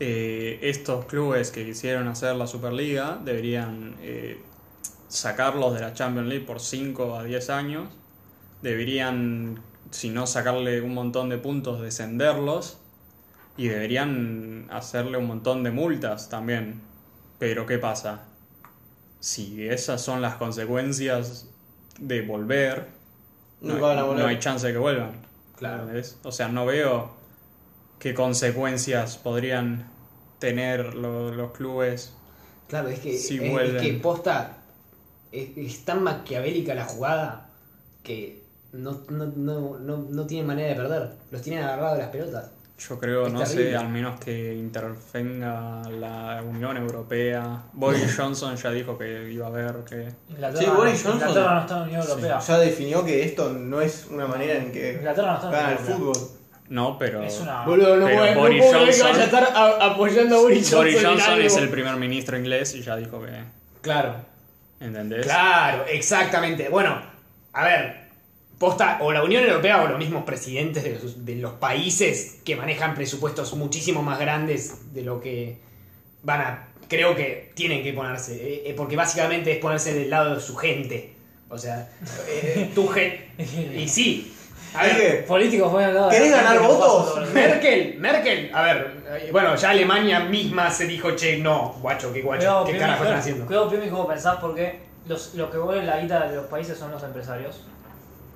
[0.00, 4.40] eh, estos clubes que quisieron hacer la Superliga deberían eh,
[5.08, 7.88] sacarlos de la Champions League por 5 a 10 años.
[8.62, 9.60] Deberían,
[9.90, 12.78] si no sacarle un montón de puntos, descenderlos.
[13.56, 16.80] Y deberían hacerle un montón de multas también.
[17.40, 18.22] Pero ¿qué pasa?
[19.18, 21.48] Si esas son las consecuencias
[21.98, 22.86] de volver,
[23.60, 24.22] no, Nunca van a hay- volver.
[24.22, 25.12] no hay chance de que vuelvan.
[25.56, 25.82] Claro.
[25.82, 26.18] ¿Entendés?
[26.22, 27.10] O sea, no veo
[27.98, 29.90] qué consecuencias podrían
[30.38, 32.12] tener lo- los clubes.
[32.68, 34.58] Claro, es que, Si es, es que posta
[35.32, 37.48] es, es tan maquiavélica la jugada
[38.02, 38.42] que
[38.72, 41.12] no, no, no, no, no tienen manera de perder.
[41.30, 42.50] Los tienen agarrados de las pelotas.
[42.78, 47.62] Yo creo, Es no sé, al menos que intervenga la Unión Europea.
[47.72, 50.08] Boris Johnson ya dijo que iba a ver que...
[50.28, 52.38] Inglaterra, Sí, Boris Johnson- Inglaterra no está en la Unión Europea.
[52.38, 55.58] Ya definió que esto no es una manera en que Inglaterra no está en la
[55.58, 55.96] gana el Europea.
[55.96, 56.30] fútbol.
[56.68, 57.22] No, pero...
[57.22, 57.64] Es una.
[57.64, 60.58] Boludo, no Pero puedo, no Boris que Johnson- vaya a estar a- apoyando a Boris
[60.58, 60.78] Johnson.
[60.78, 63.32] Boris Johnson es el primer ministro inglés y ya dijo que...
[63.80, 64.14] Claro,
[64.78, 65.24] ¿Entendés?
[65.26, 66.68] claro, exactamente.
[66.68, 67.00] Bueno,
[67.54, 68.07] a ver,
[68.58, 72.56] posta, o la Unión Europea o los mismos presidentes de los, de los países que
[72.56, 75.58] manejan presupuestos muchísimo más grandes de lo que
[76.22, 76.68] van a.
[76.88, 80.56] Creo que tienen que ponerse, eh, eh, porque básicamente es ponerse del lado de su
[80.56, 81.14] gente.
[81.50, 81.88] O sea,
[82.28, 83.30] eh, tu gente.
[83.76, 84.34] Y sí,
[84.74, 85.24] a ver.
[85.26, 86.10] Políticos voy a hablar.
[86.10, 87.30] ¿Querés ganar votos?
[87.32, 92.40] Merkel, Merkel, a ver, bueno, ya Alemania misma se dijo, che, no, guacho, qué guacho,
[92.40, 93.46] Cuidado, qué carajo están haciendo.
[93.46, 96.90] Cuidado, Pimi, cómo pensás, porque los, lo que mueve la guita de los países son
[96.90, 97.62] los empresarios.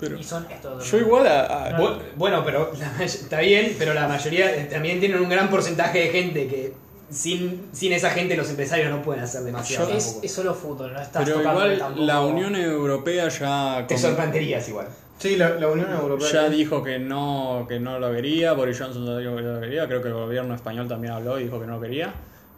[0.07, 0.89] Pero Y son estos.
[0.91, 1.67] yo igual a...
[1.67, 5.49] a- Bu- Bueno, pero la está bien, pero la mayoría eh, también tienen un gran
[5.49, 6.73] porcentaje de gente que
[7.09, 9.89] sin, sin esa gente los empresarios no pueden hacer demasiado.
[9.91, 10.25] Es, tampoco.
[10.25, 13.85] es solo fútbol, no estás pero tocando igual tampoco- la Unión Europea ya...
[13.87, 14.87] Te con- sorprenderías igual.
[15.19, 16.27] Sí, la, la Unión Europea.
[16.31, 19.61] Ya dijo que no, que no lo quería, Boris Johnson ya dijo que no lo
[19.61, 22.13] quería, creo que el gobierno español también habló y dijo que no lo quería.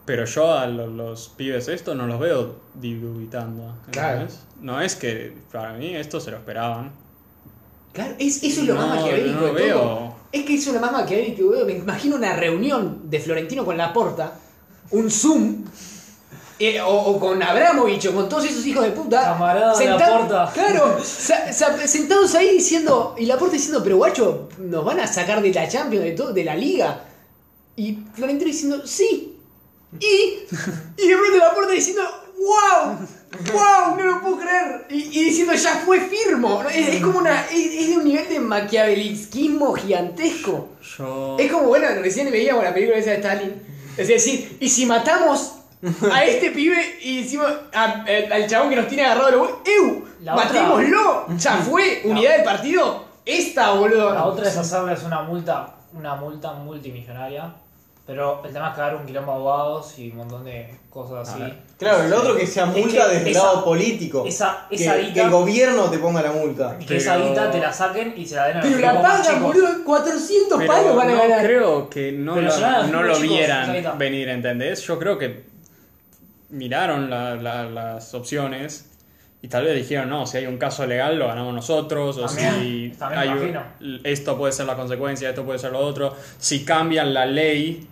[0.06, 3.76] Pero yo a los, los pibes estos no los veo dubitando.
[3.92, 4.28] Claro.
[4.62, 6.92] No es que para mí esto se lo esperaban.
[7.96, 9.80] Claro, es, eso es lo más maquiavélico no de veo.
[9.80, 10.16] todo.
[10.32, 11.66] Es que eso es lo más maquiavélico que veo.
[11.66, 14.34] Me imagino una reunión de Florentino con Laporta,
[14.92, 15.64] un Zoom,
[16.60, 19.22] eh, o, o con Abramovich o con todos esos hijos de puta.
[19.24, 20.52] Camarada de senta- Laporta.
[20.54, 25.42] Claro, sa- sa- sentados ahí diciendo, y Laporta diciendo, pero guacho, nos van a sacar
[25.42, 27.02] de la Champions, de, todo, de la Liga.
[27.78, 29.38] Y Florentino diciendo, sí.
[30.00, 30.06] Y,
[31.02, 32.02] y de pronto Laporta diciendo,
[32.38, 32.98] wow.
[33.52, 33.96] ¡Wow!
[33.98, 34.86] No lo puedo creer.
[34.90, 36.62] Y, y diciendo, ya fue firmo.
[36.64, 36.70] ¿no?
[36.70, 37.42] Es, es como una.
[37.46, 40.70] Es, es de un nivel de maquiavelisquismo gigantesco.
[40.98, 41.38] Yo.
[41.40, 43.54] Es como, bueno, recién veíamos la película esa de Stalin.
[43.98, 45.54] Es decir, y si matamos
[46.12, 49.62] a este pibe y decimos a- al- al chabón que nos tiene agarrado el huevo,
[49.66, 50.06] ¡ew!
[50.24, 51.28] La otra- ¡Matémoslo!
[51.38, 53.06] Ya fue, unidad de partido.
[53.26, 54.14] Esta, boludo.
[54.14, 57.54] La otra es hacerles una multa, una multa multimillonaria.
[58.08, 61.42] Pero el tema es cagar un quilombo de abogados y un montón de cosas así.
[61.42, 61.56] A.
[61.80, 64.24] Claro, el otro que sea Es multa que desde el esa- lado político.
[64.28, 66.78] esa- que, esa que guita- el gobierno te ponga la multa.
[66.78, 68.94] Que esa Pero- guita te la saquen y se la den a los Pero la
[68.94, 69.42] más pagan, chicos.
[69.42, 69.84] boludo.
[69.86, 71.46] 400 Pero palos van a no ganar.
[71.46, 74.82] creo que no, Pero lo, a los no chicos, lo chicos, vieran venir, ¿entendés?
[74.84, 75.44] Yo creo que
[76.50, 78.92] miraron la- la- las opciones
[79.42, 82.54] y tal vez dijeron, no, si hay un caso legal lo ganamos nosotros, o También,
[82.62, 84.00] si también hay me un- imagino.
[84.04, 86.16] esto puede ser la consecuencia, esto puede ser lo otro.
[86.38, 87.88] Si cambian la ley,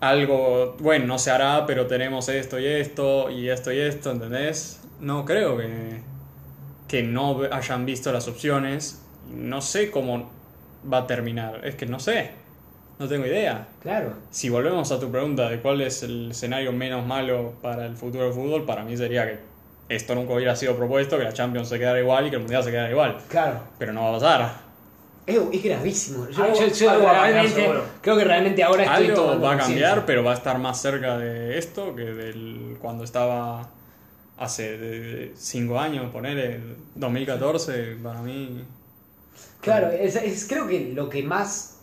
[0.00, 4.80] algo, bueno, no se hará, pero tenemos esto y esto, y esto y esto, ¿entendés?
[5.00, 6.00] No creo que,
[6.86, 9.02] que no hayan visto las opciones.
[9.30, 10.30] No sé cómo
[10.90, 12.30] va a terminar, es que no sé,
[12.98, 13.68] no tengo idea.
[13.80, 14.14] Claro.
[14.30, 18.24] Si volvemos a tu pregunta de cuál es el escenario menos malo para el futuro
[18.24, 19.38] del fútbol, para mí sería que
[19.88, 22.62] esto nunca hubiera sido propuesto, que la Champions se quedara igual y que el Mundial
[22.62, 23.18] se quedara igual.
[23.28, 23.60] Claro.
[23.78, 24.67] Pero no va a pasar.
[25.28, 26.28] Es, es gravísimo.
[26.30, 29.46] Yo, Algo- yo- yo algo va a cambiar creo que realmente ahora estoy Algo tomando
[29.46, 33.68] va a cambiar, pero va a estar más cerca de esto que del cuando estaba
[34.38, 36.60] hace de- cinco años, poner
[36.94, 38.64] 2014, para mí.
[39.60, 41.76] Claro, es, es- creo que lo que más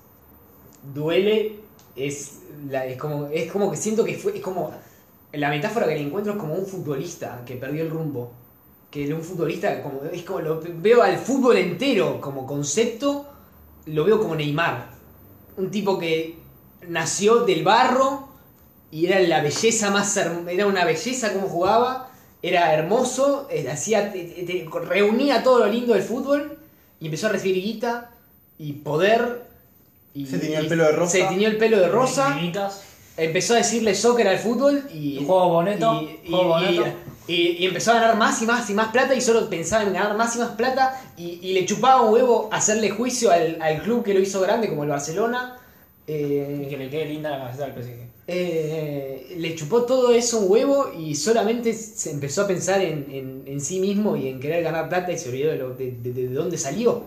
[0.94, 1.58] duele
[1.96, 2.40] es,
[2.70, 4.72] la, es, como, es como que siento que fue, es como,
[5.34, 8.32] la metáfora que le encuentro es como un futbolista que perdió el rumbo.
[8.90, 13.26] Que un futbolista, como, es como, lo, veo al fútbol entero como concepto,
[13.86, 14.90] lo veo como Neymar.
[15.58, 16.38] Un tipo que
[16.88, 18.28] nació del barro
[18.92, 22.12] y era la belleza más, era una belleza como jugaba,
[22.42, 24.14] era hermoso, eh, hacía,
[24.88, 26.58] reunía todo lo lindo del fútbol
[27.00, 28.12] y empezó a recibir guita
[28.58, 29.46] y poder.
[30.14, 31.12] Y, Se tiñó el pelo de rosa.
[31.12, 32.38] Se tiñó el pelo de rosa.
[33.18, 35.24] Empezó a decirle soccer al fútbol y.
[35.26, 36.88] Juego boneto, Y, y- juego y- boneto.
[36.88, 39.94] y- y empezó a ganar más y más y más plata y solo pensaba en
[39.94, 41.02] ganar más y más plata.
[41.18, 44.70] Y, y le chupaba un huevo hacerle juicio al, al club que lo hizo grande,
[44.70, 45.58] como el Barcelona.
[46.08, 48.00] Eh, Y que le quede linda la camiseta del PSG.
[48.28, 53.44] eh, le chupó todo eso un huevo y solamente se empezó a pensar en, en-
[53.48, 56.14] en sí mismo y en querer ganar plata y se olvidó de, lo- de, de-
[56.14, 57.04] de dónde salió,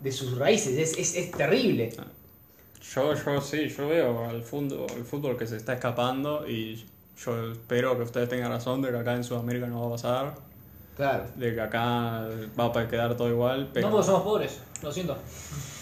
[0.00, 0.78] de sus raíces.
[0.78, 1.92] Es, es- es terrible.
[2.94, 6.82] Yo, yo sí, yo veo al fútbol, el fútbol que se está escapando y
[7.24, 10.34] yo espero que ustedes tengan razón de que acá en Sudamérica no va a pasar,
[10.96, 11.24] Claro.
[11.36, 12.24] de que acá
[12.58, 15.16] va a quedar todo igual, pero, No porque somos pobres, lo siento.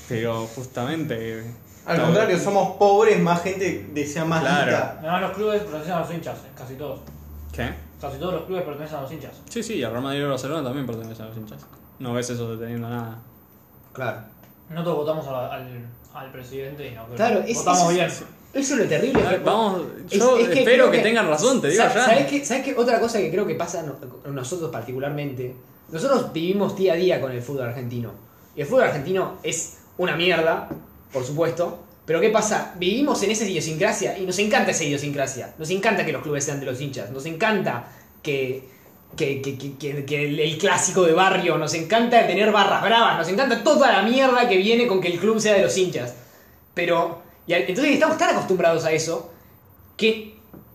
[0.08, 1.54] pero justamente...
[1.86, 4.66] Al contrario, somos pobres, más gente desea más Claro.
[4.66, 4.96] guita.
[4.98, 7.00] Además los clubes pertenecen a los hinchas, eh, casi todos.
[7.50, 7.72] ¿Qué?
[7.98, 9.32] Casi todos los clubes pertenecen a los hinchas.
[9.48, 11.64] Sí, sí, al Real Madrid y al Barcelona también pertenecen a los hinchas.
[11.98, 13.16] No ves eso deteniendo nada.
[13.94, 14.18] Claro.
[14.68, 18.10] Nosotros votamos a- al, al presidente y no Claro, es- votamos es- bien.
[18.52, 19.22] Eso es lo terrible.
[19.44, 21.90] Vamos, yo es que espero que, tengan razón, te digo ya.
[21.92, 22.44] ¿Sabes qué?
[22.44, 22.74] ¿Sabes qué?
[22.76, 25.54] Otra cosa que creo que pasa no- nosotros particularmente.
[25.90, 28.12] Nosotros vivimos día a día con el fútbol argentino.
[28.56, 30.68] Y el fútbol argentino es una mierda,
[31.12, 31.84] por supuesto.
[32.06, 32.74] Pero ¿qué pasa?
[32.78, 35.54] Vivimos en esa idiosincrasia y nos encanta esa idiosincrasia.
[35.58, 37.10] Nos encanta que los clubes sean de los hinchas.
[37.10, 37.84] Nos encanta
[38.22, 38.64] que,
[39.14, 41.58] que, que- que- que- el clásico de barrio.
[41.58, 43.18] Nos encanta tener barras bravas.
[43.18, 46.14] Nos encanta toda la mierda que viene con que el club sea de los hinchas.
[46.72, 49.32] Pero, y entonces estamos tan acostumbrados a eso
[49.96, 50.34] que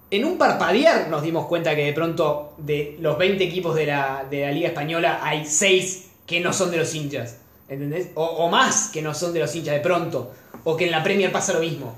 [0.09, 4.25] en un parpadear nos dimos cuenta que de pronto de los 20 equipos de la,
[4.29, 7.37] de la Liga Española hay 6 que no son de los hinchas.
[7.67, 8.09] ¿Entendés?
[8.15, 10.31] O, o más que no son de los hinchas de pronto.
[10.63, 11.95] O que en la Premier pasa lo mismo.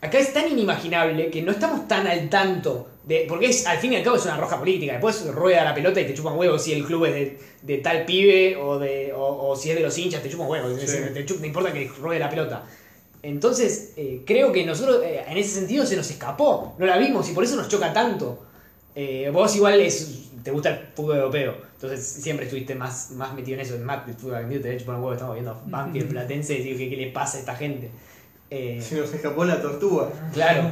[0.00, 3.24] Acá es tan inimaginable que no estamos tan al tanto de.
[3.26, 4.92] Porque es, al fin y al cabo es una roja política.
[4.92, 8.04] Después rueda la pelota y te chupan huevos si el club es de, de tal
[8.04, 10.78] pibe o, de, o, o si es de los hinchas, te chupan huevos.
[10.78, 10.98] Sí.
[11.14, 12.64] Te importa que ruede la pelota.
[13.24, 16.74] Entonces, eh, creo que nosotros eh, en ese sentido se nos escapó.
[16.78, 18.44] No la vimos y por eso nos choca tanto.
[18.94, 21.56] Eh, vos igual es, te gusta el fútbol europeo.
[21.74, 23.78] Entonces siempre estuviste más, más metido en eso.
[23.78, 25.14] Más el fútbol argentino te de hecho por un huevo.
[25.14, 27.90] Estamos viendo Banfield Platense y digo, ¿qué, ¿qué le pasa a esta gente?
[28.50, 30.10] Eh, Se nos escapó la tortuga.
[30.32, 30.70] Claro.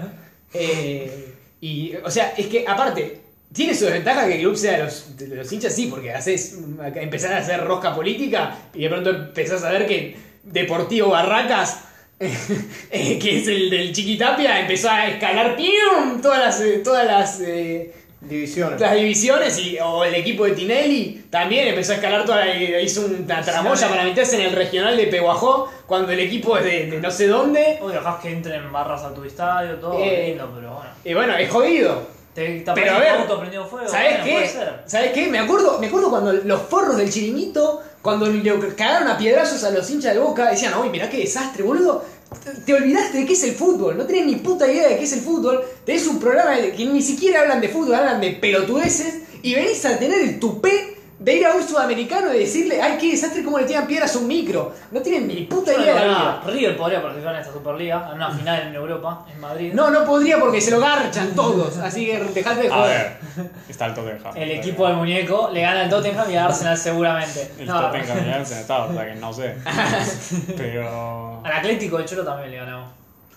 [0.54, 3.20] Eh, y, o sea, es que aparte,
[3.52, 6.58] tiene su desventaja que el club sea de los, de los hinchas, sí, porque haces,
[6.94, 11.84] empezás a hacer rosca política y de pronto empezás a ver que Deportivo Barracas,
[12.90, 16.20] que es el del Chiquitapia, empezó a escalar ¡pium!
[16.20, 18.80] todas las, eh, todas las, eh, Divisiones.
[18.80, 23.42] las divisiones y, o el equipo de Tinelli también empezó a escalar toda hizo una
[23.42, 27.10] tramoya para meterse en el regional de Peguajó cuando el equipo es de, de no
[27.10, 30.90] sé dónde Obvio, dejás que entren barras a tu estadio, todo Eh, lindo, pero bueno.
[31.04, 33.88] y bueno es jodido Te, te Pero a ver, un auto prendido fuego.
[33.88, 34.50] ¿Sabes bueno, qué?
[34.86, 35.26] ¿Sabes qué?
[35.26, 39.70] Me acuerdo, me acuerdo cuando los forros del chiringuito, cuando le cagaron a piedrazos a
[39.70, 42.04] los hinchas de boca, decían, uy, mirá qué desastre, boludo.
[42.44, 45.04] Te- Te olvidaste de qué es el fútbol, no tenés ni puta idea de qué
[45.04, 45.62] es el fútbol.
[45.84, 49.98] Tenés un programa que ni siquiera hablan de fútbol, hablan de pelotudeces, y venís a
[49.98, 53.64] tener el tupé de ir a un sudamericano y decirle, ay, qué desastre, cómo le
[53.64, 54.74] tiran piedras a un micro.
[54.90, 56.42] No tienen ni puta idea de la vida.
[56.46, 59.72] River podría participar en esta Superliga, en una final en Europa, en Madrid.
[59.72, 63.16] No, no podría porque se lo garchan todos, así que dejate de A joder.
[63.36, 64.36] ver, está el Tottenham.
[64.36, 67.52] El equipo del muñeco le gana al Tottenham y al Arsenal seguramente.
[67.58, 69.54] El No, Tottenham ya se está, o sea que no sé.
[70.56, 71.40] Pero.
[71.44, 72.90] Al Atlético de Cholo también le ganamos.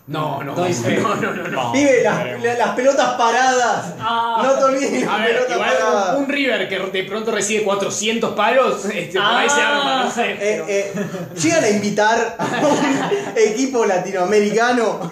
[0.07, 1.47] No, no, no, no, no.
[1.47, 1.71] no.
[1.71, 3.93] Pibe, las, la- las pelotas paradas.
[3.99, 4.39] Ah.
[4.43, 6.15] no te olvides las A ver, pelotas igual paradas.
[6.17, 9.69] un, un River que de pronto recibe 400 palos, este, por ahí se Ah.
[9.79, 10.31] arma, no sé.
[10.33, 10.93] Eh, eh,
[11.41, 15.11] llegan a invitar a un equipo latinoamericano.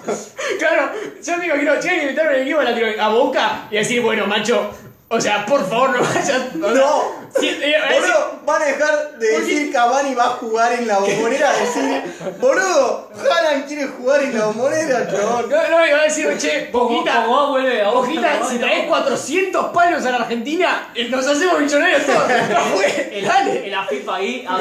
[0.60, 0.92] Claro,
[1.24, 4.28] yo me imagino, llegan a invitar a un equipo latino- a Boca y decir, bueno,
[4.28, 4.70] macho,
[5.16, 6.56] o sea, por favor, no vayas.
[6.56, 7.24] No.
[7.40, 10.72] Sí, eh, va a decir- Boludo, van a dejar de decir Cavani va a jugar
[10.74, 12.04] en la bombonera a decir,
[12.40, 15.50] boludo, Haaland quiere jugar en la bombonera, chabón.
[15.50, 18.08] no, no, iba a decir, che, Boquita, Pogba vuelve a Pogba
[18.48, 18.60] si no.
[18.68, 22.24] traes 400 palos a la Argentina, eh, nos hacemos millonarios todos.
[22.54, 23.68] No, fue, El, dale.
[23.68, 24.46] el AFIFA ahí.
[24.48, 24.60] a-.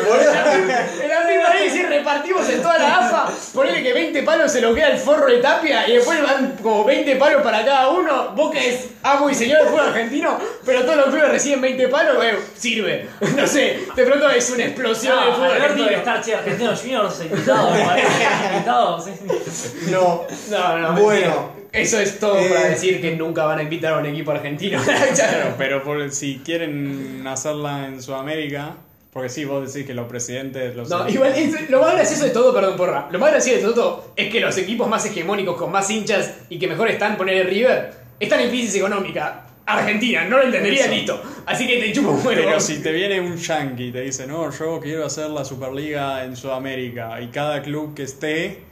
[1.02, 4.60] En la misma ahí, si repartimos en toda la AFA, ponele que 20 palos se
[4.62, 8.30] lo queda el forro de tapia y después van como 20 palos para cada uno.
[8.34, 12.24] Boca es amo y señor del fútbol argentino, pero todos los clubes reciben 20 palos,
[12.24, 13.06] eh, sirve.
[13.36, 16.80] No sé, de pronto es una explosión del No, fútbol Alberto debe estar, che, Argentinos
[16.80, 18.08] Juniors me parece.
[18.52, 19.90] invitados, sí.
[19.90, 20.24] No.
[20.50, 21.62] No, no, Bueno.
[21.72, 22.50] Eso es todo Eh.
[22.50, 24.78] para decir que nunca van a invitar a un equipo argentino.
[25.14, 28.74] Claro, pero por- si quieren hacerla en Sudamérica,
[29.10, 30.76] porque sí, vos decís que los presidentes.
[30.76, 33.74] Los No, igual, es- lo más gracioso de todo, perdón, porra, lo más gracioso de
[33.74, 37.38] todo es que los equipos más hegemónicos, con más hinchas y que mejor están, poner
[37.38, 37.90] el River,
[38.20, 39.44] están en crisis económica.
[39.66, 40.90] Argentina, no lo entendería, Eso.
[40.94, 41.22] listo.
[41.46, 42.42] Así que te chupo un huevo.
[42.44, 46.24] Pero si te viene un yankee y te dice, no, yo quiero hacer la Superliga
[46.24, 48.62] en Sudamérica y cada club que esté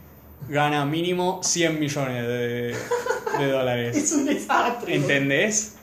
[0.49, 2.75] gana mínimo 100 millones de,
[3.39, 3.95] de dólares.
[4.03, 4.95] Es un desastre.
[4.95, 5.77] ¿Entendés?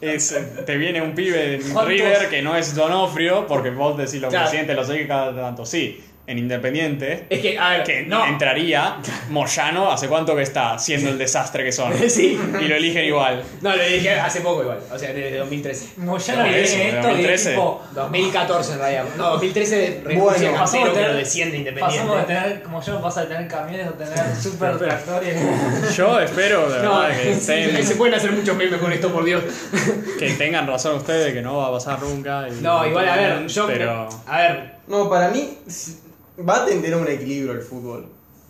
[0.00, 1.88] Es, te viene un pibe en ¿Cuántos?
[1.88, 4.44] River que no es Donofrio, porque vos decís los Claro.
[4.46, 5.66] presidentes lo seguís cada tanto.
[5.66, 8.26] Sí, en Independiente, Es que, a ver, que no.
[8.26, 8.96] entraría
[9.30, 10.76] Moyano, ¿hace cuánto que está?
[10.78, 11.92] Siendo el desastre que son.
[12.08, 12.38] Sí.
[12.60, 13.42] Y lo eligen igual.
[13.60, 15.86] No, lo dije hace poco igual, o sea, desde 2013.
[15.98, 17.50] Moyano viene esto y 2013.
[17.50, 17.82] tipo.
[17.94, 19.04] 2014 en realidad.
[19.16, 21.96] No, 2013 renuncia Bueno, de pero desciende Independiente.
[22.06, 25.40] Pasamos de tener, como yo, pasa de tener camiones a tener super tractores.
[25.96, 29.12] Yo espero de No, verdad que, sí, estén- se pueden hacer muchos memes con esto,
[29.12, 29.42] por Dios.
[30.18, 32.48] que tengan razón ustedes, que no va a pasar nunca.
[32.48, 33.66] y- No, igual, a ver, yo.
[33.68, 34.08] Pero.
[34.26, 35.58] A ver, No, para mí
[36.48, 38.06] va a tener un equilibrio el fútbol.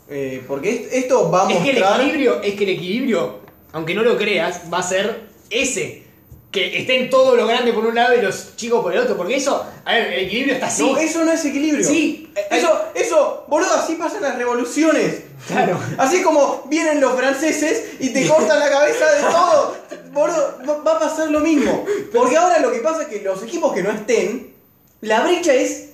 [0.09, 2.01] Eh, porque est- esto va a es que el mostrar...
[2.01, 3.41] equilibrio, es que el equilibrio,
[3.73, 6.05] aunque no lo creas, va a ser ese.
[6.53, 9.17] Que estén todo lo grande por un lado y los chicos por el otro.
[9.17, 10.83] Porque eso, a ver, el equilibrio está así.
[10.83, 11.87] No, eso no es equilibrio.
[11.87, 15.23] Sí, eh, Eso, eso, boludo, así pasan las revoluciones.
[15.49, 15.79] Claro.
[15.99, 19.77] Así como vienen los franceses y te cortan la cabeza de todo.
[20.13, 21.85] Boludo, va- va a pasar lo mismo.
[22.15, 24.55] Porque ahora lo que pasa es que los equipos que no estén,
[25.03, 25.91] la brecha es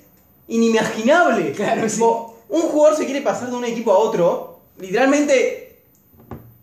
[0.53, 1.53] inimaginable.
[1.53, 2.01] Claro, sí.
[2.03, 5.81] Un jugador se quiere pasar de un equipo a otro, literalmente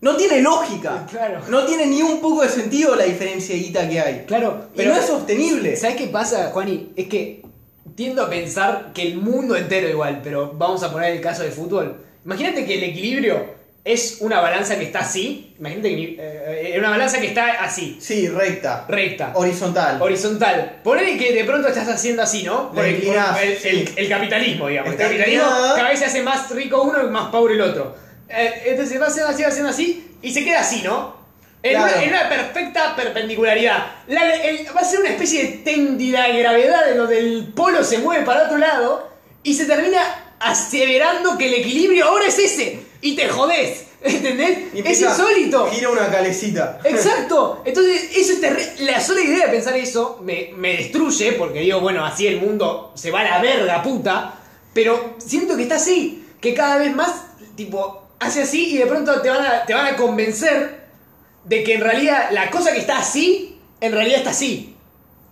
[0.01, 1.05] no tiene lógica.
[1.09, 1.41] Claro.
[1.49, 4.25] No tiene ni un poco de sentido la diferencia de guita que hay.
[4.25, 5.75] Claro, Y no es sostenible.
[5.75, 6.93] ¿Sabes qué pasa, Juani?
[6.95, 7.41] Es que
[7.95, 11.51] tiendo a pensar que el mundo entero igual, pero vamos a poner el caso de
[11.51, 11.97] fútbol.
[12.23, 13.58] Imagínate que el equilibrio
[13.93, 15.55] es una balanza que está así.
[15.59, 18.85] Imagínate que eh, una balanza que está así, Sí, recta.
[18.87, 19.31] recta.
[19.35, 20.01] Horizontal.
[20.01, 20.79] Horizontal.
[20.83, 22.71] Ponele que de pronto estás haciendo así, ¿no?
[22.75, 23.67] La el, inclinás, el- sí.
[23.69, 24.91] el- el capitalismo, digamos.
[24.91, 25.75] Está el capitalismo inclinada.
[25.75, 27.95] cada vez se hace más rico uno y más pobre el otro.
[28.29, 31.17] Eh, entonces va haciendo así, va haciendo así y se queda así, ¿no?
[31.63, 31.93] En, Claro.
[31.93, 33.85] una, en una perfecta perpendicularidad.
[34.07, 34.21] La-
[34.75, 38.23] va a ser una especie de tendida de gravedad en donde el polo se mueve
[38.23, 39.09] para otro lado
[39.43, 39.99] y se termina
[40.39, 43.85] aseverando que el equilibrio ahora es ese y te jodés.
[44.01, 44.73] ¿Entendés?
[44.73, 45.67] Y Es insólito.
[45.71, 46.79] Gira una calecita.
[46.85, 47.61] Exacto.
[47.65, 51.81] Entonces, eso es terri- La sola idea de pensar eso me, me destruye, porque digo,
[51.81, 54.35] bueno, así el mundo se va a la verga puta.
[54.73, 56.25] Pero siento que está así.
[56.39, 57.11] Que cada vez más,
[57.57, 60.79] tipo, hace así y de pronto te van a, te van a convencer
[61.43, 64.75] de que en realidad la cosa que está así, en realidad está así.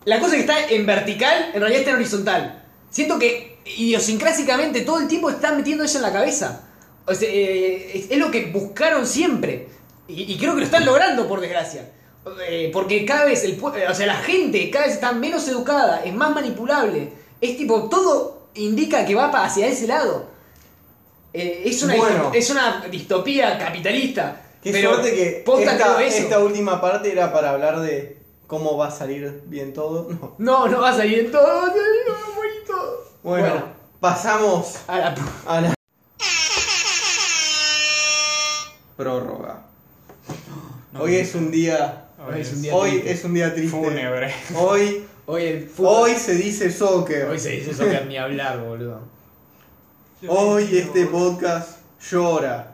[0.03, 2.63] La cosa que está en vertical, en realidad está en horizontal.
[2.89, 6.66] Siento que idiosincrásicamente todo el tiempo están metiendo eso en la cabeza.
[7.07, 9.67] O sea, eh, es, es lo que buscaron siempre.
[10.07, 11.89] Y, y creo que lo están logrando, por desgracia.
[12.47, 16.13] Eh, porque cada vez, el, o sea, la gente cada vez está menos educada, es
[16.13, 17.11] más manipulable.
[17.39, 20.27] Es tipo, todo indica que va hacia ese lado.
[21.33, 22.31] Eh, es, una Bueno.
[22.33, 24.41] es una distopía capitalista.
[24.61, 25.43] Qué Pero, suerte que
[26.07, 28.17] esta, última parte era para hablar de
[28.47, 30.09] cómo va a salir bien todo.
[30.09, 30.35] No.
[30.37, 31.23] No, a todo, va a salir
[32.35, 33.03] bonito.
[33.23, 33.65] Bueno, Bueno.
[33.99, 35.15] pasamos A la...
[35.45, 35.76] a la
[38.97, 39.61] prórroga.
[40.99, 42.05] Hoy es un día.
[42.27, 43.11] Hoy es un día Hoy triste.
[43.11, 43.77] es un día triste.
[43.77, 44.33] Fúnebre.
[44.55, 46.09] Hoy, Hoy el fútbol...
[46.09, 47.25] hoy se dice soccer.
[47.29, 49.01] Hoy se dice soccer ni hablar, boludo.
[50.27, 51.77] Hoy este podcast
[52.09, 52.73] llora.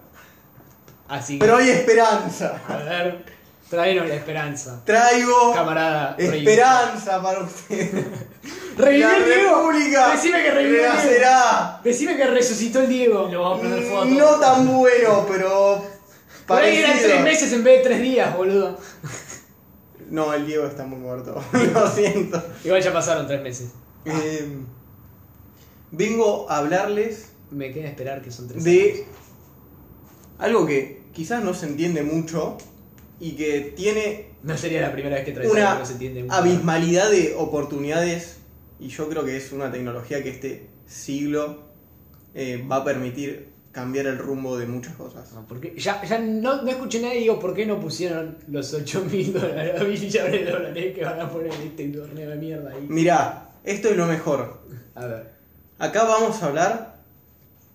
[1.10, 1.46] Así que...
[1.46, 2.62] Pero hay esperanza.
[2.70, 3.26] A ver,
[3.70, 4.82] tráenos la esperanza.
[4.86, 6.16] Traigo Camarada.
[6.18, 8.06] esperanza para ustedes.
[8.78, 9.56] ¡Revivió La el Diego!
[9.72, 10.94] República Decime que revivió el Diego.
[10.96, 11.82] renacerá.
[11.84, 13.28] Decime que resucitó el Diego.
[13.32, 14.18] Lo vamos a prender fuego a Mm.
[14.18, 15.93] No tan bueno, pero.
[16.48, 17.12] Por ahí eran parecido.
[17.12, 18.78] tres meses en vez de tres días, boludo.
[20.10, 21.42] No, el Diego está muy muerto.
[21.74, 22.44] Lo siento.
[22.64, 23.70] Igual ya pasaron tres meses.
[24.06, 24.48] Eh,
[25.92, 29.06] vengo a hablarles Me queda esperar que son tres de
[30.38, 32.58] algo que quizás no se entiende mucho
[33.20, 35.94] y que tiene No sería la primera vez que traes algo una que no se
[35.94, 36.36] entiende mucho.
[36.36, 38.38] abismalidad de oportunidades
[38.80, 41.64] y yo creo que es una tecnología que este siglo
[42.36, 45.34] eh, va a permitir cambiar el rumbo de muchas cosas.
[45.34, 48.72] No, porque ya, ya no, no escuché nadie y digo por qué no pusieron los
[48.72, 52.36] 8 mil dólares, a millones de dólares que van a poner en este torneo de
[52.38, 52.86] mierda ahí.
[52.88, 54.62] Mirá, esto es lo mejor.
[54.96, 55.34] A ver.
[55.80, 57.00] Acá vamos a hablar.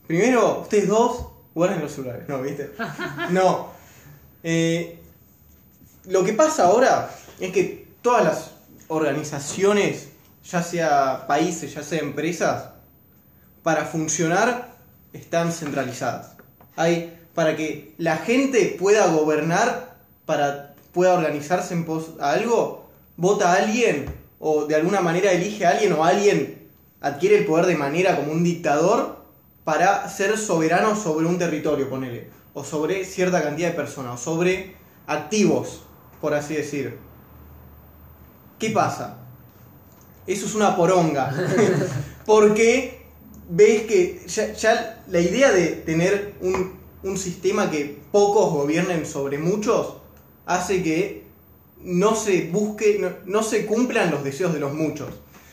[0.07, 2.41] Primero, ustedes dos guarden los celulares, ¿no?
[2.41, 2.71] ¿Viste?
[3.31, 3.73] No.
[4.45, 5.01] Eh,
[6.07, 7.11] lo que pasa ahora
[7.41, 8.51] es que todas las
[8.87, 10.11] organizaciones,
[10.45, 12.71] ya sea países, ya sea empresas,
[13.65, 14.78] para funcionar
[15.13, 16.37] están centralizadas.
[16.77, 23.53] Hay para que la gente pueda gobernar, para pueda organizarse en pos a algo, vota
[23.53, 24.07] a alguien
[24.41, 26.69] o de alguna manera elige a alguien o alguien
[27.01, 29.19] adquiere el poder de manera como un dictador
[29.65, 34.75] para ser soberano sobre un territorio, ponele, o sobre cierta cantidad de personas, o sobre
[35.07, 35.83] activos,
[36.21, 36.99] por así decir.
[38.59, 39.19] ¿Qué pasa?
[40.27, 41.33] Eso es una poronga.
[42.27, 42.98] Porque
[43.49, 49.39] ves que ya, ya la idea de tener un, un sistema que pocos gobiernen sobre
[49.39, 49.95] muchos
[50.47, 51.25] hace que
[51.83, 55.09] no se busque, no, no se cumplan los deseos de los muchos.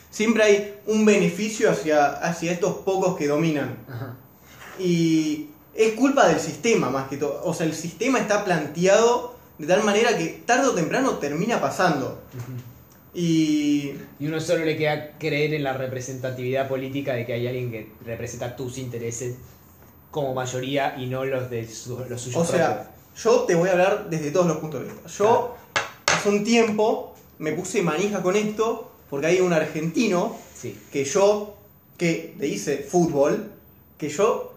[0.09, 3.77] Siempre hay un beneficio hacia, hacia estos pocos que dominan.
[3.89, 4.15] Ajá.
[4.79, 7.41] Y es culpa del sistema más que todo.
[7.43, 12.21] O sea, el sistema está planteado de tal manera que tarde o temprano termina pasando.
[13.15, 17.71] Y Y uno solo le queda creer en la representatividad política de que hay alguien
[17.71, 19.35] que representa tus intereses
[20.11, 23.73] como mayoría y no los de su- los suyos O sea, yo te voy a
[23.73, 25.07] hablar desde todos los puntos de vista.
[25.09, 25.55] Yo
[26.07, 30.37] hace un tiempo me puse manija con esto porque hay un argentino.
[30.55, 30.77] Sí.
[30.91, 31.55] que yo,
[31.97, 33.51] que le hice fútbol,
[33.97, 34.53] que yo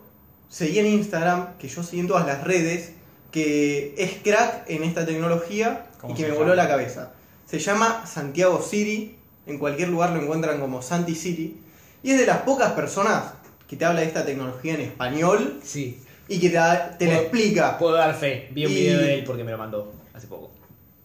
[0.49, 2.93] seguí en Instagram, que yo seguí en todas las redes,
[3.33, 6.41] que es crack en esta tecnología y ¿Cómo que me llama?
[6.41, 7.13] voló la cabeza.
[7.49, 9.17] Se llama Santiago City,
[9.47, 11.57] en cualquier lugar lo encuentran como Santi City,
[12.03, 13.33] y es de las pocas personas
[13.67, 15.99] que te habla de esta tecnología en español Sí.
[16.29, 17.79] y que te, la explica.
[17.79, 18.49] Puedo dar fe.
[18.53, 20.51] Vi un Y- video de él porque me lo mandó hace poco.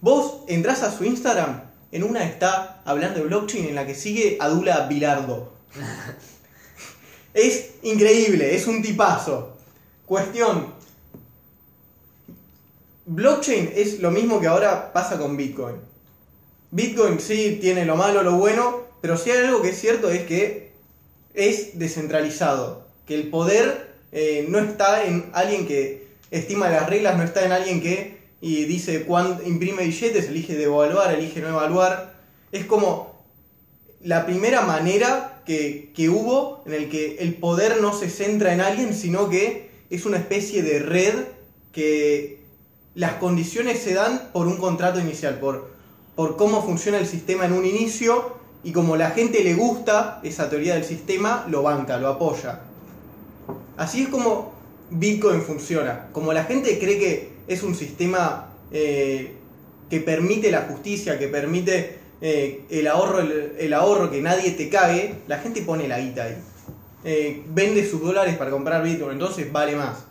[0.02, 1.62] Vos entrás a su Instagram,
[1.94, 5.54] en una está hablando de blockchain, en la que sigue a Dula Bilardo.
[7.34, 9.56] es increíble, es un tipazo.
[10.06, 10.74] Cuestión.
[13.06, 15.76] Blockchain es lo mismo que ahora pasa con Bitcoin.
[16.74, 20.24] Bitcoin sí tiene lo malo, lo bueno, pero si hay algo que es cierto es
[20.24, 20.72] que
[21.36, 22.88] es descentralizado.
[23.06, 27.52] Que el poder eh, no está en alguien que estima las reglas, no está en
[27.52, 32.16] alguien que y dice cuándo imprime billetes, elige devaluar, elige no evaluar.
[32.52, 33.24] Es como
[34.02, 38.62] la primera manera que, que hubo en el que el poder no se centra en
[38.62, 41.14] alguien, sino que es una especie de red
[41.72, 42.42] que
[42.96, 45.73] las condiciones se dan por un contrato inicial, por,
[46.16, 50.50] por cómo funciona el sistema en un inicio y como la gente le gusta esa
[50.50, 52.62] teoría del sistema, lo banca, lo apoya.
[53.76, 54.54] Así es como
[54.90, 56.08] Bitcoin funciona.
[56.12, 59.34] Como la gente cree que es un sistema eh,
[59.90, 65.16] que permite la justicia, que permite eh, el, ahorro, el, ahorro, que nadie te cague,
[65.28, 66.38] la gente pone la guita ahí.
[67.04, 70.06] Eh, vende sus dólares para comprar Bitcoin, entonces vale más.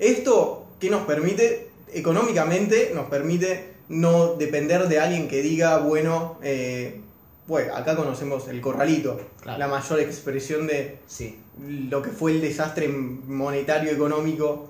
[0.00, 1.68] Esto, ¿qué nos permite?
[1.92, 7.00] Económicamente nos permite no depender de alguien que diga, bueno, eh,
[7.46, 9.58] bueno, acá conocemos el corralito, Claro.
[9.58, 11.38] la mayor expresión de Sí.
[11.66, 14.68] lo que fue el desastre monetario económico.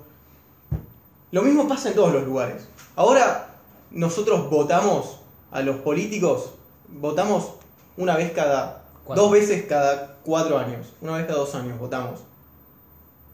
[1.31, 2.67] Lo mismo pasa en todos los lugares.
[2.95, 3.55] Ahora
[3.91, 5.19] nosotros votamos
[5.51, 6.51] a los políticos,
[6.87, 7.51] votamos
[7.97, 8.83] una vez cada,
[9.13, 12.21] dos veces cada cuatro años, una vez cada dos años votamos.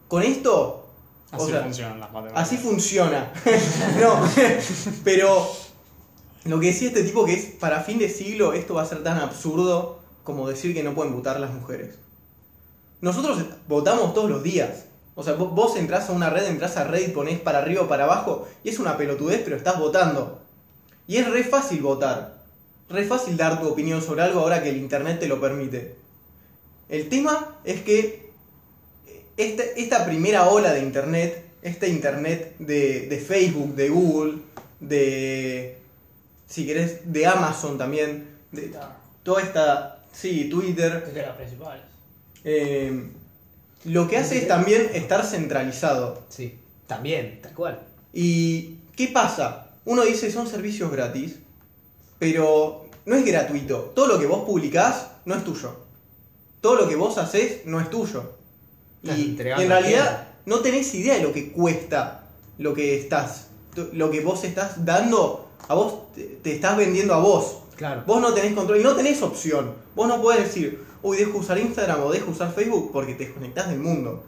[0.08, 0.82] Con esto
[1.32, 2.44] O Así sea, funcionan las matemáticas.
[2.48, 3.32] Así funciona.
[4.00, 4.30] no,
[5.04, 5.48] pero
[6.46, 9.04] lo que decía este tipo que es para fin de siglo esto va a ser
[9.04, 11.96] tan absurdo como decir que no pueden votar las mujeres.
[13.02, 14.86] Nosotros votamos todos los días.
[15.16, 18.04] O sea, vos, entrás a una red, entrás a Reddit, ponés para arriba o para
[18.04, 20.42] abajo y es una pelotudez, pero estás votando.
[21.08, 22.44] Y es re fácil votar.
[22.90, 25.96] Re fácil dar tu opinión sobre algo ahora que el internet te lo permite.
[26.90, 28.32] El tema es que
[29.38, 34.34] esta, esta primera ola de internet, este internet de Facebook, de Google,
[34.80, 35.85] de.
[36.48, 38.74] Si querés, de Amazon también, de
[39.24, 40.04] toda esta.
[40.12, 41.04] sí, Twitter.
[41.08, 41.84] Es de las principales.
[42.44, 43.12] eh,
[43.86, 46.24] lo que hace es también estar centralizado.
[46.30, 46.58] Sí,
[46.88, 47.82] también, tal cual.
[48.14, 49.70] ¿Y qué pasa?
[49.86, 51.36] Uno dice son servicios gratis,
[52.18, 53.92] pero no es gratuito.
[53.96, 55.86] Todo lo que vos publicás no es tuyo.
[56.62, 58.34] Todo lo que vos haces no es tuyo.
[59.04, 62.26] Y, y en realidad no tenés idea de lo que cuesta
[62.58, 63.48] lo que estás,
[63.94, 67.60] lo que vos estás dando, a vos te, te estás vendiendo a vos.
[67.76, 68.04] Claro.
[68.06, 69.74] Vos no tenés control y no tenés opción.
[69.96, 73.70] Vos no podés decir, uy, dejo usar Instagram o dejo usar Facebook porque te desconectás
[73.70, 74.24] del mundo.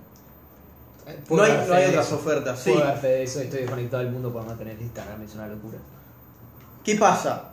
[1.29, 2.59] No hay, no hay otras ofertas.
[2.59, 2.73] Sí.
[3.01, 5.77] De eso, estoy desconectado del mundo por no tener Instagram, es una locura.
[6.83, 7.51] ¿Qué pasa?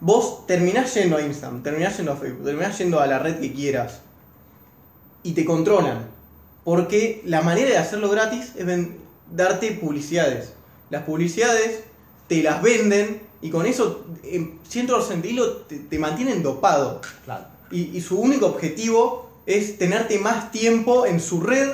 [0.00, 3.52] Vos terminás yendo a Instagram, terminás yendo a Facebook, terminás yendo a la red que
[3.52, 4.00] quieras
[5.22, 6.08] y te controlan.
[6.64, 8.66] Porque la manera de hacerlo gratis es
[9.30, 10.52] darte publicidades.
[10.90, 11.84] Las publicidades
[12.28, 17.00] te las venden y con eso, en cierto sentido, te, te mantienen dopado.
[17.24, 17.44] Claro.
[17.70, 21.68] Y, y su único objetivo es tenerte más tiempo en su red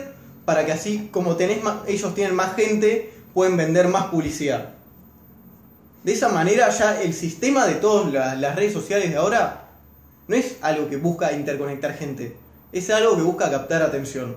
[0.44, 4.70] para que así como tenés más- ellos tienen más gente, pueden vender más publicidad.
[6.02, 9.68] De esa manera ya el sistema de todas la- las redes sociales de ahora
[10.28, 12.36] no es algo que busca interconectar gente,
[12.72, 14.36] es algo que busca captar atención.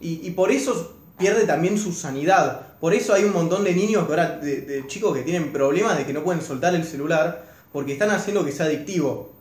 [0.00, 2.73] Y, y por eso pierde también su sanidad.
[2.84, 6.12] Por eso hay un montón de niños, ahora, de, chicos que tienen problemas de que
[6.12, 9.32] no pueden soltar el celular porque están haciendo que sea adictivo.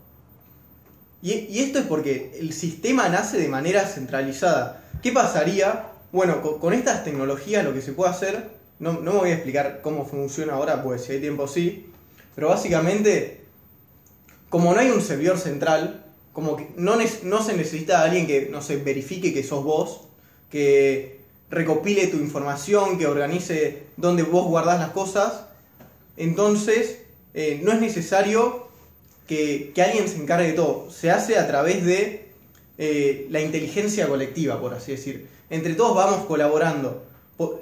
[1.22, 4.86] Y, esto es porque el sistema nace de manera centralizada.
[5.04, 5.88] ¿Qué pasaría?
[6.14, 8.50] Bueno, con, estas tecnologías lo que se puede hacer,
[8.80, 11.88] no, me voy a explicar cómo funciona ahora, pues si hay tiempo sí,
[12.36, 13.42] pero básicamente,
[14.48, 16.96] como no hay un servidor central, como que no
[17.44, 20.08] se necesita alguien que, no sé, verifique que sos vos,
[20.50, 21.23] que
[21.54, 25.46] recopile tu información, que organice dónde vos guardás las cosas,
[26.18, 27.00] entonces
[27.34, 28.68] eh, no es necesario
[29.28, 30.90] que, alguien se encargue de todo.
[30.92, 32.32] Se hace a través de
[32.78, 35.28] eh, la inteligencia colectiva, por así decir.
[35.50, 37.04] Entre todos vamos colaborando.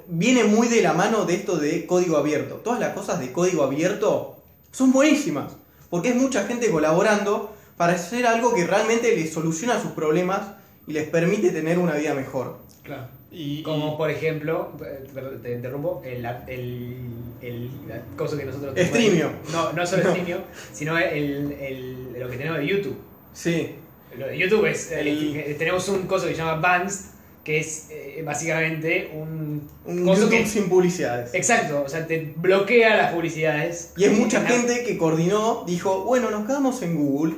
[0.06, 2.56] Viene muy de la mano de esto de código abierto.
[2.56, 4.36] Todas las cosas de código abierto
[4.70, 5.52] son buenísimas,
[5.90, 10.40] porque es mucha gente colaborando para hacer algo que realmente les soluciona sus problemas
[10.86, 12.58] y les permite tener una vida mejor.
[12.82, 13.21] Claro.
[13.32, 15.04] Y, Como por ejemplo, eh,
[15.42, 16.96] te interrumpo, el, el,
[17.40, 17.70] el
[18.16, 19.30] cosa que nosotros Streamio.
[19.50, 20.38] No, no solo Streamio,
[20.72, 22.96] sino el, el, lo que tenemos de YouTube.
[23.32, 23.70] Sí,
[24.18, 27.08] Lo de YouTube es, El- tenemos un coso que se llama Bands,
[27.42, 30.46] que es eh, básicamente un, un coso YouTube que...
[30.46, 31.32] sin publicidades.
[31.34, 33.94] Exacto, o sea, te bloquea las publicidades.
[33.96, 37.34] Y es mucha Una- gente que coordinó, dijo, bueno, nos quedamos en Google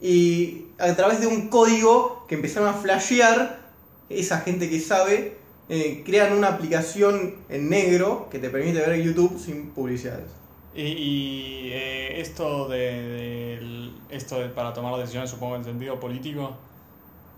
[0.00, 3.65] y a través de un código que empezaron a flashear,
[4.08, 5.38] esa gente que sabe,
[5.68, 10.30] eh, crean una aplicación en negro que te permite ver YouTube sin publicidades.
[10.74, 16.56] y, y, eh, esto de, esto de para tomar decisiones, supongo en sentido político,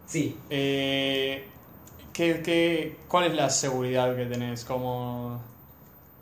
[0.06, 1.44] Sí, eh,
[2.14, 4.64] ¿qué, qué, cuál es la seguridad que tenés?
[4.64, 5.42] como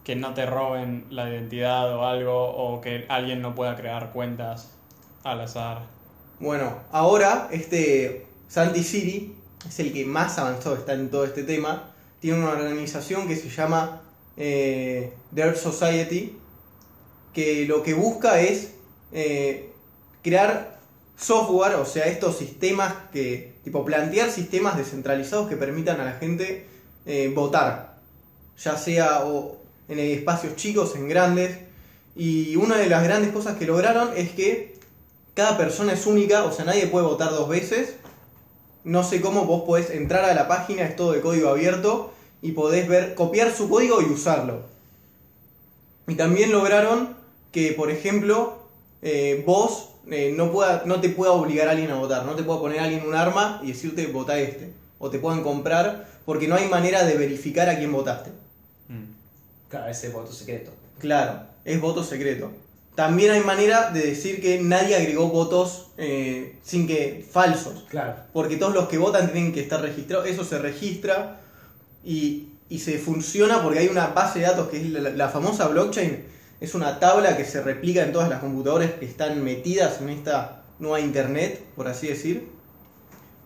[0.03, 4.77] que no te roben la identidad o algo, o que alguien no pueda crear cuentas
[5.23, 5.87] al azar?
[6.41, 9.36] Bueno, ahora este Santi Siri
[9.69, 11.93] es el que más avanzado está en todo este tema.
[12.21, 14.03] Tiene una organización que se llama
[14.37, 16.39] eh, The Earth Society,
[17.33, 18.73] que lo que busca es
[19.13, 19.71] eh,
[20.23, 20.79] crear
[21.17, 26.67] software, o sea, estos sistemas que, tipo, plantear sistemas descentralizados que permitan a la gente
[27.07, 27.99] eh, votar,
[28.59, 29.23] ya sea
[29.89, 31.59] en espacios chicos, en grandes.
[32.15, 34.79] Y una de las grandes cosas que lograron es que
[35.35, 37.97] cada persona es única, o sea, nadie puede votar dos veces.
[38.87, 42.53] No sé cómo vos podés entrar a la página, es todo de código abierto, y
[42.53, 44.63] podés ver, copiar su código y usarlo.
[46.07, 47.17] Y también lograron
[47.51, 48.59] que, por ejemplo,
[49.03, 52.45] eh, vos eh, no, pueda, no te pueda obligar a alguien a votar, no te
[52.45, 56.47] pueda poner a alguien un arma y decirte vota este, o te puedan comprar, porque
[56.47, 58.31] no hay manera de verificar a quién votaste.
[58.89, 59.69] Mm.
[59.69, 60.71] claro, ese voto secreto.
[61.01, 62.53] Claro, es voto secreto.
[62.97, 67.85] También hay manera de decir que nadie agregó votos eh, sin que falsos.
[67.89, 68.17] Claro.
[68.33, 70.27] Porque todos los que votan tienen que estar registrados.
[70.27, 71.41] Eso se registra.
[72.05, 75.69] Y y se funciona porque hay una base de datos que es la, la famosa
[75.69, 76.25] blockchain.
[76.61, 80.63] Es una tabla que se replica en todas las computadoras que están metidas en esta
[80.79, 82.49] nueva internet, por así decir.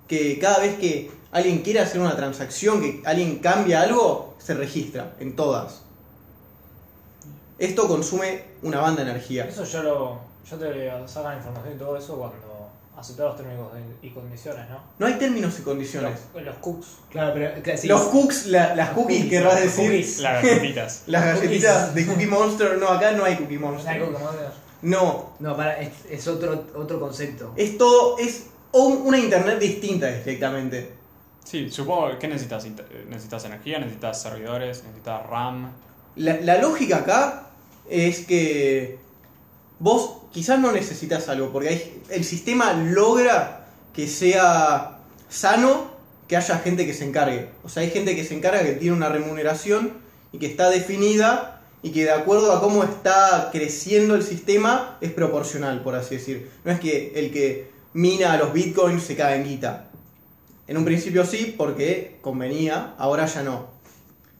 [0.07, 5.17] Que cada vez que alguien quiere hacer una transacción, que alguien cambia algo, se registra
[5.21, 5.83] en todas.
[7.59, 9.45] Esto consume una banda de energía.
[9.47, 10.19] Eso ya lo.
[10.51, 13.69] Ya te sacan información y todo eso cuando aceptar los términos
[14.03, 14.79] y condiciones, ¿no?
[14.99, 16.19] No hay términos y condiciones.
[16.35, 16.87] Los, los cooks.
[17.11, 19.91] Claro, pero claro, sí, Los cooks, la- las Los cookies, cookies, querrás decir.
[19.91, 20.19] cookies.
[20.21, 21.03] Las galletitas.
[21.07, 22.79] Las galletitas de Cookie Monster.
[22.79, 24.01] No, acá no hay Cookie ¿No hay Monster.
[24.01, 24.21] cookies,
[24.83, 25.31] no?
[25.39, 27.53] No, para, es, es otro, otro concepto.
[27.57, 30.95] es todo, es un- una internet distinta directamente.
[31.45, 32.65] Sí, supongo que necesitas,
[33.09, 35.71] necesitas energía, necesitas servidores, necesitas RAM.
[36.17, 37.50] La, la lógica acá
[37.91, 38.99] es que
[39.79, 45.91] vos quizás no necesitas algo, porque el sistema logra que sea sano,
[46.29, 47.49] que haya gente que se encargue.
[47.65, 49.95] O sea, hay gente que se encarga que tiene una remuneración
[50.33, 55.11] y que está definida y que de acuerdo a cómo está creciendo el sistema es
[55.13, 56.51] proporcional, por así decir.
[56.65, 59.89] No es que el que mina a los bitcoins se caga en guita.
[60.69, 63.69] En un principio sí, porque convenía, ahora ya no.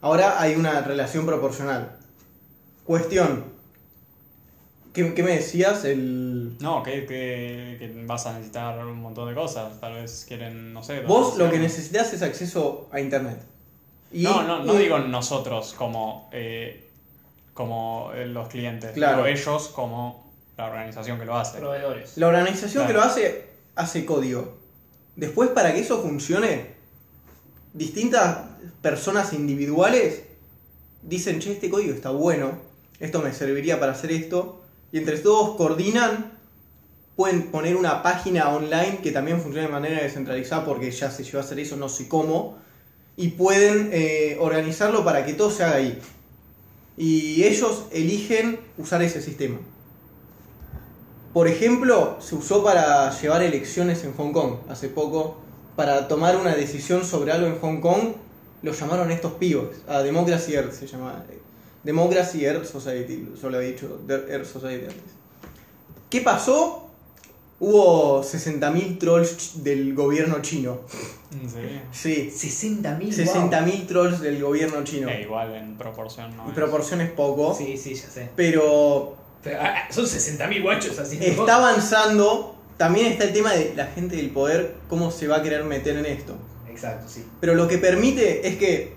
[0.01, 2.00] Ahora hay una relación proporcional.
[2.85, 3.45] Cuestión.
[4.93, 5.85] ¿Qué, qué me decías?
[5.85, 6.57] El...
[6.61, 9.81] No, que, que, que vas a necesitar un montón de cosas.
[9.81, 11.01] Tal vez quieren, no sé.
[11.03, 13.41] Vos lo que necesitas es acceso a internet.
[14.13, 16.89] Y- No, no, no y- digo nosotros como, eh,
[17.55, 19.23] como eh, los clientes, Claro.
[19.23, 21.59] pero ellos como la organización que lo hace.
[21.59, 22.17] Proveedores.
[22.17, 24.59] La organización que lo hace, hace código.
[25.15, 26.67] Después, para que eso funcione,
[27.73, 28.39] distintas
[28.83, 30.25] personas individuales
[31.03, 32.59] dicen, che, este código está bueno,
[33.01, 34.61] esto me serviría para hacer esto,
[34.93, 36.33] y entre todos coordinan,
[37.17, 41.39] pueden poner una página online que también funcione de manera descentralizada, porque ya se llevó
[41.39, 42.59] a hacer eso, no sé cómo,
[43.17, 45.99] y pueden eh, organizarlo para que todo se haga ahí.
[46.97, 49.59] Y ellos eligen usar ese sistema.
[51.33, 55.39] Por ejemplo, se usó para llevar elecciones en Hong Kong hace poco.
[55.77, 58.15] Para tomar una decisión sobre algo en Hong Kong,
[58.63, 59.69] lo llamaron estos pibos.
[59.87, 61.25] A Democracy Earth se llama.
[61.85, 65.03] Democracy Earth Society, yo lo había dicho, Earth Society antes.
[66.11, 66.87] ¿Qué pasó?
[67.59, 70.81] Hubo 60.000 trolls del gobierno chino.
[71.93, 72.31] Sí.
[72.33, 73.13] Sí, 60.000.
[73.51, 75.09] 60.000 trolls del gobierno chino.
[75.11, 76.55] Eh, igual en proporción no En es.
[76.55, 78.31] proporción es poco, Sí, sí, ya sé.
[78.35, 81.19] pero Pero, ah, ah, son 60.000 guachos así.
[81.21, 82.57] está avanzando.
[82.79, 85.97] También está el tema de la gente del poder, cómo se va a querer meter
[85.97, 86.35] en esto.
[86.71, 87.27] Exacto, sí.
[87.41, 88.95] Pero lo que permite es que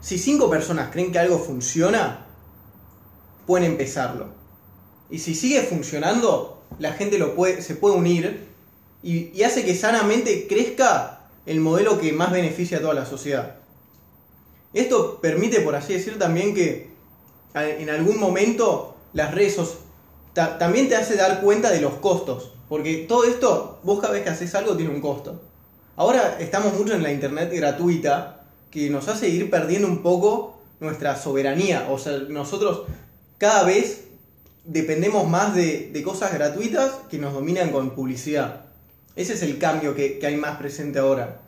[0.00, 2.26] si cinco personas creen que algo funciona,
[3.46, 4.28] pueden empezarlo.
[5.10, 7.18] Y si sigue funcionando, la gente
[7.60, 8.48] se puede unir
[9.02, 13.56] y, hace que sanamente crezca el modelo que más beneficia a toda la sociedad.
[14.72, 16.90] Esto permite, por así decir, también que
[17.54, 19.58] en algún momento las redes
[20.32, 22.52] también te hace dar cuenta de los costos.
[22.68, 25.42] Porque todo esto, vos cada vez que haces algo tiene un costo.
[25.96, 28.39] Ahora estamos mucho en la internet gratuita
[28.70, 31.88] que nos hace ir perdiendo un poco nuestra soberanía.
[31.90, 32.82] O sea, nosotros
[33.38, 34.04] cada vez
[34.64, 38.62] dependemos más de, de cosas gratuitas que nos dominan con publicidad.
[39.16, 41.40] Ese es el cambio que, que hay más presente ahora.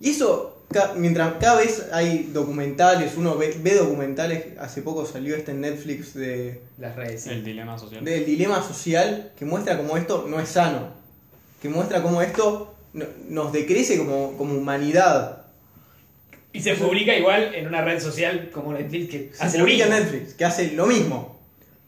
[0.00, 5.36] Y eso, ca- mientras cada vez hay documentales, uno ve, ve documentales, hace poco salió
[5.36, 7.30] este en Netflix de, Las redes, sí.
[7.30, 8.04] El dilema social.
[8.04, 10.88] del dilema social que muestra cómo esto no es sano,
[11.62, 15.42] que muestra cómo esto no- nos decrece como, como humanidad.
[16.58, 19.84] Y se publica igual en una red social como Netflix que Se hace lo publica
[19.84, 20.04] en mismo.
[20.04, 21.38] Netflix, que hace lo mismo.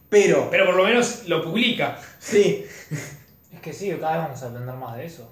[0.08, 1.98] Pero, Pero por lo menos lo publica.
[2.18, 2.64] sí,
[3.54, 5.30] Es que sí, cada vez vamos a aprender más de eso.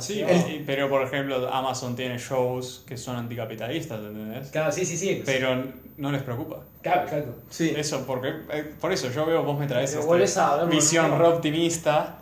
[0.00, 0.24] Sí,
[0.64, 4.48] pero por ejemplo Amazon tiene shows que son anticapitalistas, ¿entendés?
[4.50, 5.22] Claro, sí, sí, sí.
[5.26, 5.64] Pero
[5.98, 6.60] no les preocupa.
[6.82, 7.34] Claro, claro.
[7.50, 7.72] sí.
[7.76, 12.18] Eso, porque eh, por eso yo veo, vos me traes esta visión re optimista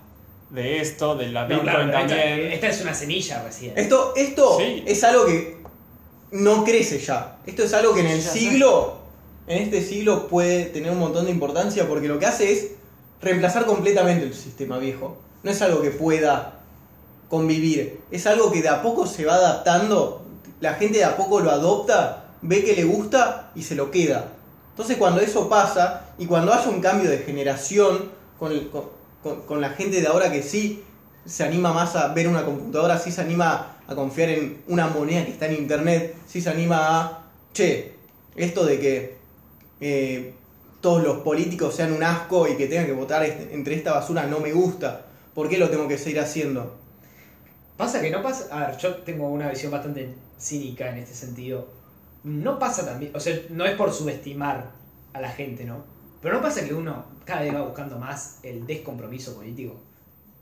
[0.50, 2.52] de esto, de la No, Bitcoin claro, esta, también.
[2.52, 3.72] esta es una semilla recién.
[3.76, 4.82] Esto, esto Sí.
[4.86, 5.59] es algo que
[6.32, 7.38] no crece ya.
[7.46, 8.38] Esto es algo que en el Ya sé.
[8.38, 8.98] siglo,
[9.46, 12.66] en este siglo puede tener un montón de importancia porque lo que hace es
[13.20, 15.16] reemplazar completamente el sistema viejo.
[15.42, 16.60] No es algo que pueda
[17.28, 20.22] convivir, es algo que de a poco se va adaptando,
[20.60, 24.28] la gente de a poco lo adopta, ve que le gusta y se lo queda.
[24.70, 28.88] Entonces cuando eso pasa y cuando haya un cambio de generación con, el- con-
[29.22, 30.82] con- con la gente de ahora que sí
[31.24, 35.24] se anima más a ver una computadora, sí se anima a confiar en una moneda
[35.24, 37.92] que está en internet, sí se anima a, che,
[38.36, 39.16] esto de que
[39.80, 40.32] eh,
[40.80, 44.26] todos los políticos sean un asco y que tengan que votar este- entre esta basura
[44.26, 46.76] no me gusta, ¿por qué lo tengo que seguir haciendo?
[47.76, 48.46] Pasa que no pasa.
[48.52, 51.66] A ver, yo tengo una visión bastante cínica en este sentido.
[52.22, 54.72] no pasa también, o sea, no es por subestimar
[55.14, 55.82] a la gente, ¿no?
[56.20, 59.74] Pero no pasa que uno cada vez va buscando más el descompromiso político.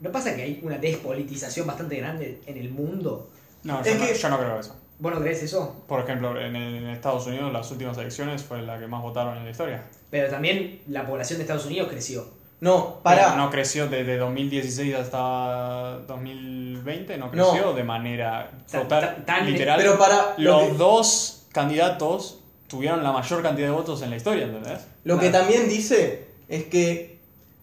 [0.00, 3.30] ¿No pasa que hay una despolitización bastante grande en el mundo?
[3.64, 4.76] No, Es yo, no, que- yo no creo eso.
[5.00, 5.84] ¿Vos no crees eso?
[5.86, 9.44] Por ejemplo, en, en Estados Unidos las últimas elecciones fue la que más votaron en
[9.44, 9.84] la historia.
[10.10, 12.26] Pero también la población de Estados Unidos creció.
[12.60, 13.36] No, para.
[13.36, 19.78] No creció desde 2016 hasta 2020, no creció de manera Tan- total, tan- literal.
[19.78, 20.34] Pero para.
[20.38, 24.80] Lo los que, dos candidatos tuvieron la mayor cantidad de votos en la historia, ¿entendés?
[25.04, 27.18] lo que también dice es que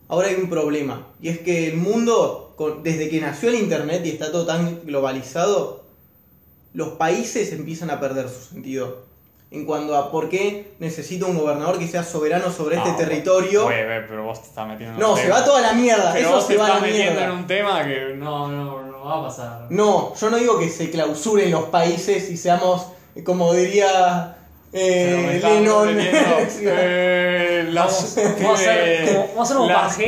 [0.08, 1.08] ahora hay un problema.
[1.22, 5.85] Y es que el mundo, desde que nació el internet y está todo tan globalizado,
[6.76, 9.04] los países empiezan a perder su sentido.
[9.52, 13.68] En cuanto a por qué necesita un gobernador que sea soberano sobre este territorio.
[13.68, 15.36] Oye, ve, pero vos te estás metiendo en No, un se tema.
[15.40, 16.12] va toda la mierda.
[16.14, 17.26] Pero Eso vos se te va a estás la metiendo mierda.
[17.34, 19.68] en un tema que no, no, no va a pasar.
[19.70, 22.88] No, yo no digo que se clausuren los países y seamos,
[23.24, 24.36] como diría
[24.74, 25.96] eh, Lennon.
[26.00, 29.68] eh, las- Vamos, vamos a hacer, como- vamos a hacer un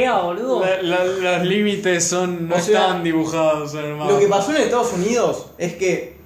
[0.09, 0.65] las- boludo.
[0.81, 4.11] la- la- los límites son no O sea, están dibujados, hermano.
[4.11, 6.16] Lo que pasó en Estados Unidos es que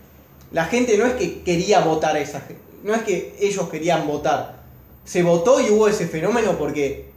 [0.51, 4.07] la gente no es que quería votar a esa gente, no es que ellos querían
[4.07, 4.61] votar.
[5.03, 7.09] Se votó y hubo ese fenómeno porque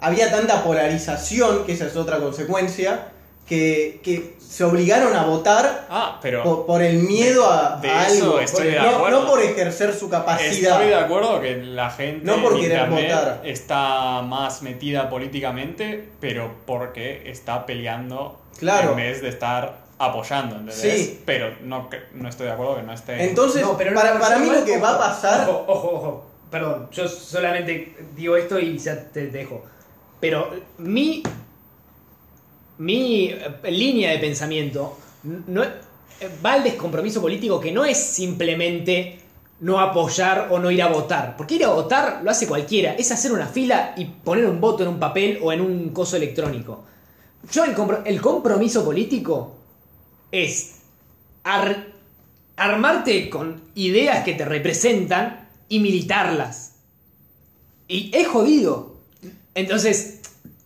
[0.00, 3.08] había tanta polarización, que esa es otra consecuencia,
[3.48, 8.06] que, que se obligaron a votar Ah, pero por, por el miedo a, de a
[8.08, 8.40] eso algo.
[8.40, 9.20] estoy de no, acuerdo.
[9.22, 10.72] no por ejercer su capacidad.
[10.72, 13.40] Estoy de acuerdo que la gente No por en querer internet votar.
[13.44, 18.90] está más metida políticamente, pero porque está peleando Claro.
[18.92, 20.76] en vez de estar apoyando, ¿entendés?
[21.06, 21.22] Sí.
[21.24, 23.28] Pero no, no estoy de acuerdo que no esté...
[23.28, 25.48] Entonces, No, pero para, para mí lo que ojo, va a pasar...
[25.48, 26.26] Ojo, ojo, ojo.
[26.50, 29.64] Perdón, yo solamente digo esto y ya te dejo.
[30.20, 31.22] Pero mi.
[32.78, 35.68] Mi eh, línea de pensamiento no, eh,
[36.44, 39.18] va al descompromiso político que no es simplemente
[39.60, 41.36] no apoyar o no ir a votar.
[41.36, 42.92] Porque ir a votar lo hace cualquiera.
[42.94, 46.16] Es hacer una fila y poner un voto en un papel o en un coso
[46.16, 46.84] electrónico.
[47.50, 49.55] Yo el, compro- el compromiso político
[50.32, 50.76] es
[51.44, 51.86] ar-
[52.56, 56.74] armarte con ideas que te representan y militarlas.
[57.88, 58.96] Y es jodido.
[59.54, 60.20] Entonces,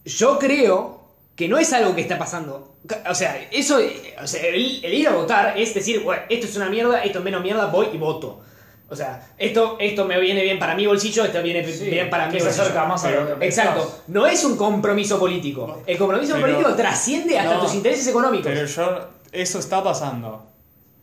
[0.05, 1.01] yo creo
[1.37, 2.75] que no es algo que está pasando.
[3.09, 3.79] O sea, eso,
[4.23, 7.19] o sea, el, el ir a votar es decir, bueno, esto es una mierda, esto
[7.19, 8.41] es menos mierda, voy y voto.
[8.89, 12.39] O sea, esto, esto me viene bien para mi bolsillo, esto viene bien para mi
[12.39, 12.63] se bolsillo.
[12.65, 15.83] acerca más a lo que Exacto, no es un compromiso político.
[15.87, 18.47] El compromiso Pero- político trasciende hasta No, tus intereses económicos.
[18.53, 19.09] Pero yo...
[19.33, 20.47] Eso está pasando.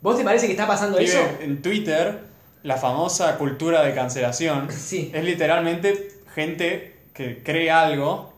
[0.02, 1.20] ¿Vos te parece que está pasando eso?
[1.42, 2.20] En Twitter,
[2.64, 5.12] la famosa cultura de cancelación Sí.
[5.14, 8.34] es literalmente gente que cree algo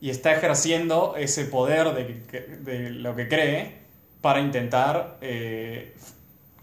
[0.00, 3.82] y está ejerciendo ese poder de, lo que cree
[4.20, 5.94] para intentar eh,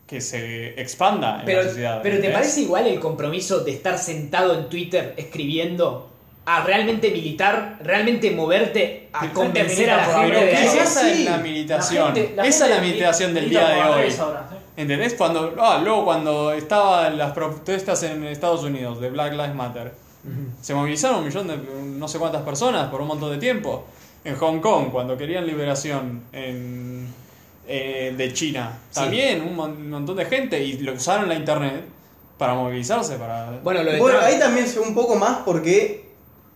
[0.08, 2.00] que se expanda en Pero, la sociedad.
[2.02, 6.10] pero ¿te parece igual el compromiso de estar sentado en Twitter escribiendo
[6.52, 11.38] a realmente militar, realmente moverte a La gente convencer a la gente pasa en la
[11.38, 12.08] militación?
[12.10, 14.14] La gente- la Esa es la militación del día de hoy.
[14.20, 14.56] ahora, ¿sí?
[14.76, 15.14] ¿Entendés?
[15.14, 19.94] Cuando, ah, luego cuando estaban las protestas en Estados Unidos de Black Lives Matter,
[20.62, 21.58] se movilizaron un millón de
[21.98, 23.86] no sé cuántas personas por un montón de tiempo.
[24.24, 27.14] En Hong Kong, cuando querían liberación en,
[27.68, 29.02] eh, de China, Sí.
[29.02, 31.86] también un mon- montón de gente y lo usaron la internet
[32.40, 33.52] para movilizarse, para...
[33.64, 36.09] Bueno, lo de Bueno, ahí también se ve un poco más porque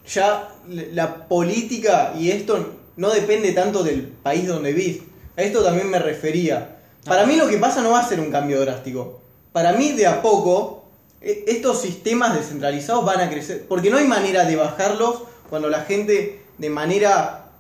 [0.05, 5.01] ya la política y esto no depende tanto del país donde vivís.
[5.38, 6.77] A esto también me refería.
[7.05, 9.21] Para mí lo que pasa no va a ser un cambio drástico.
[9.51, 10.85] Para mí de a poco
[11.21, 13.65] e- estos sistemas descentralizados van a crecer.
[13.67, 17.51] Porque no hay manera de bajarlos cuando la gente de manera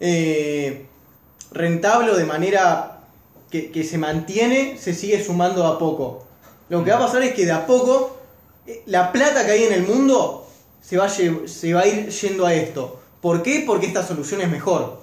[0.00, 0.86] eh,
[1.52, 3.00] rentable o de manera
[3.50, 6.26] que, que se mantiene se sigue sumando a poco.
[6.68, 8.18] Lo que va a pasar es que de a poco
[8.66, 10.45] eh, la plata que hay en el mundo
[10.86, 13.00] se va, a ir yendo a esto.
[13.20, 13.64] ¿Por qué?
[13.66, 15.00] Porque esta solución es mejor.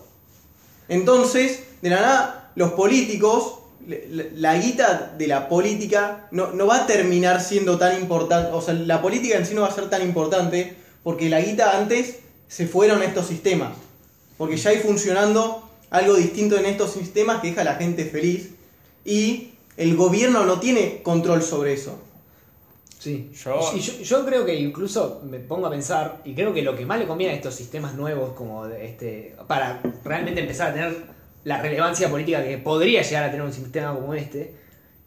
[0.87, 3.55] Entonces, de nada, los políticos,
[3.85, 3.97] la,
[4.35, 8.73] la guita de la política no, no va a terminar siendo tan importante, o sea,
[8.75, 12.65] la política en sí no va a ser tan importante porque la guita antes se
[12.65, 13.73] fueron a estos sistemas.
[14.37, 18.51] Porque ya hay funcionando algo distinto en estos sistemas que deja a la gente feliz
[19.03, 21.99] y el gobierno no tiene control sobre eso.
[23.03, 23.31] Sí.
[23.43, 26.75] Yo- Y yo, yo creo que incluso me pongo a pensar, y creo que lo
[26.75, 30.95] que más le conviene a estos sistemas nuevos, como este, para realmente empezar a tener
[31.43, 34.55] la relevancia política que podría llegar a tener un sistema como este,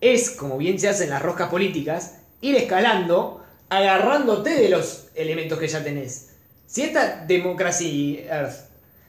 [0.01, 5.59] es, como bien se hace en las roscas políticas, ir escalando, agarrándote de los elementos
[5.59, 6.31] que ya tenés.
[6.67, 8.55] Si esta Democracy Earth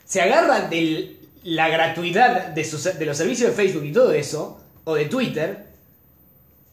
[0.04, 4.60] se agarra de la gratuidad de, sus- de los servicios de Facebook y todo eso,
[4.84, 5.66] o de Twitter,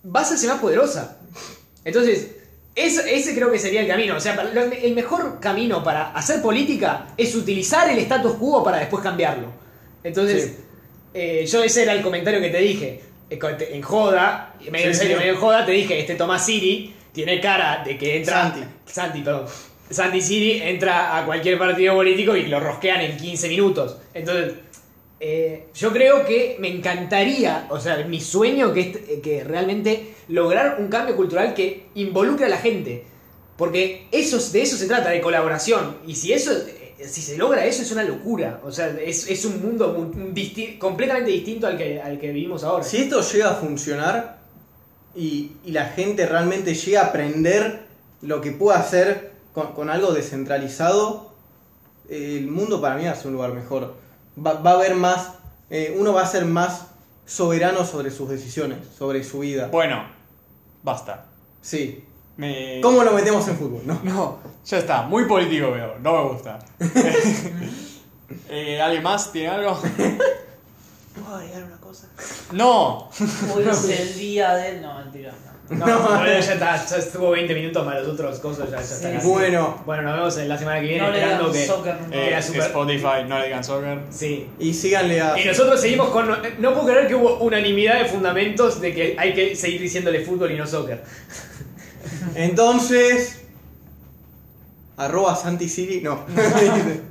[0.05, 1.14] va a hacerse más poderosa.
[1.86, 2.32] Entonces,
[2.76, 4.18] eso- ese creo que sería el camino.
[4.18, 8.80] O sea, lo- el mejor camino para hacer política es utilizar el status quo para
[8.80, 9.48] después cambiarlo.
[10.03, 10.56] Entonces, Sí.
[11.14, 13.02] eh, yo ese era el comentario que te dije.
[13.30, 13.40] Eh,
[13.72, 15.20] En joda, medio en serio, sí.
[15.22, 18.41] medio en joda, te dije, este Tomás Siri tiene cara de que entra...
[18.52, 18.62] Santi.
[18.86, 19.45] Santi, perdón.
[19.90, 23.98] Santi Siri entra a cualquier partido político y lo rosquean en 15 minutos.
[24.14, 24.53] Entonces,
[25.19, 30.15] eh, yo creo que me encantaría, o sea, mi sueño que es eh, que realmente
[30.27, 33.05] lograr un cambio cultural que involucre a la gente.
[33.57, 35.97] Porque eso, de eso se trata, de colaboración.
[36.05, 38.59] Y si eso, eh, si se logra eso, es una locura.
[38.65, 40.11] O sea, es, es un mundo
[40.77, 42.83] completamente distinto al que, al que vivimos ahora.
[42.83, 44.39] Si esto llega a funcionar
[45.15, 47.85] y, y la gente realmente llega a aprender
[48.21, 51.31] lo que puede hacer con, con algo descentralizado,
[52.09, 54.05] el mundo para mí va un lugar mejor.
[54.38, 55.34] Va, va a haber más,
[55.70, 56.88] eh, uno va a ser más
[57.26, 59.68] soberano sobre sus decisiones, sobre su vida.
[59.68, 60.03] Bueno,
[60.84, 61.26] basta.
[61.62, 62.03] Sí.
[62.38, 62.80] Me...
[62.82, 63.82] ¿Cómo lo metemos en fútbol?
[63.86, 63.99] No.
[64.03, 65.03] No, ya está.
[65.03, 65.98] Muy político veo.
[65.99, 66.60] No me gusta.
[68.49, 69.80] Eh, ¿Alguien más tiene algo?
[71.16, 72.07] ¿Puedo agregar una cosa?
[72.52, 73.10] No.
[73.53, 74.82] Hoy es el día del.
[74.82, 75.32] No, mentira.
[75.32, 75.55] No.
[75.69, 79.19] No, ya está, ya estuvo 20 minutos más los otros cosas, ya, ya está.
[79.21, 79.27] Sí.
[79.27, 81.65] Bueno, Bueno, nos vemos en la semana que viene No le esperando que.
[81.65, 82.15] soccer nunca.
[82.15, 83.99] Eh, super- Spotify, no le digan soccer.
[84.11, 84.47] Sí.
[84.59, 85.39] y síganle a...
[85.39, 86.27] Y nosotros seguimos con.
[86.59, 90.51] No puedo creer que hubo unanimidad de fundamentos de que hay que seguir diciéndole fútbol
[90.51, 91.01] y no soccer.
[92.35, 93.41] Entonces...
[94.97, 96.25] Arroba Santi Siri, no.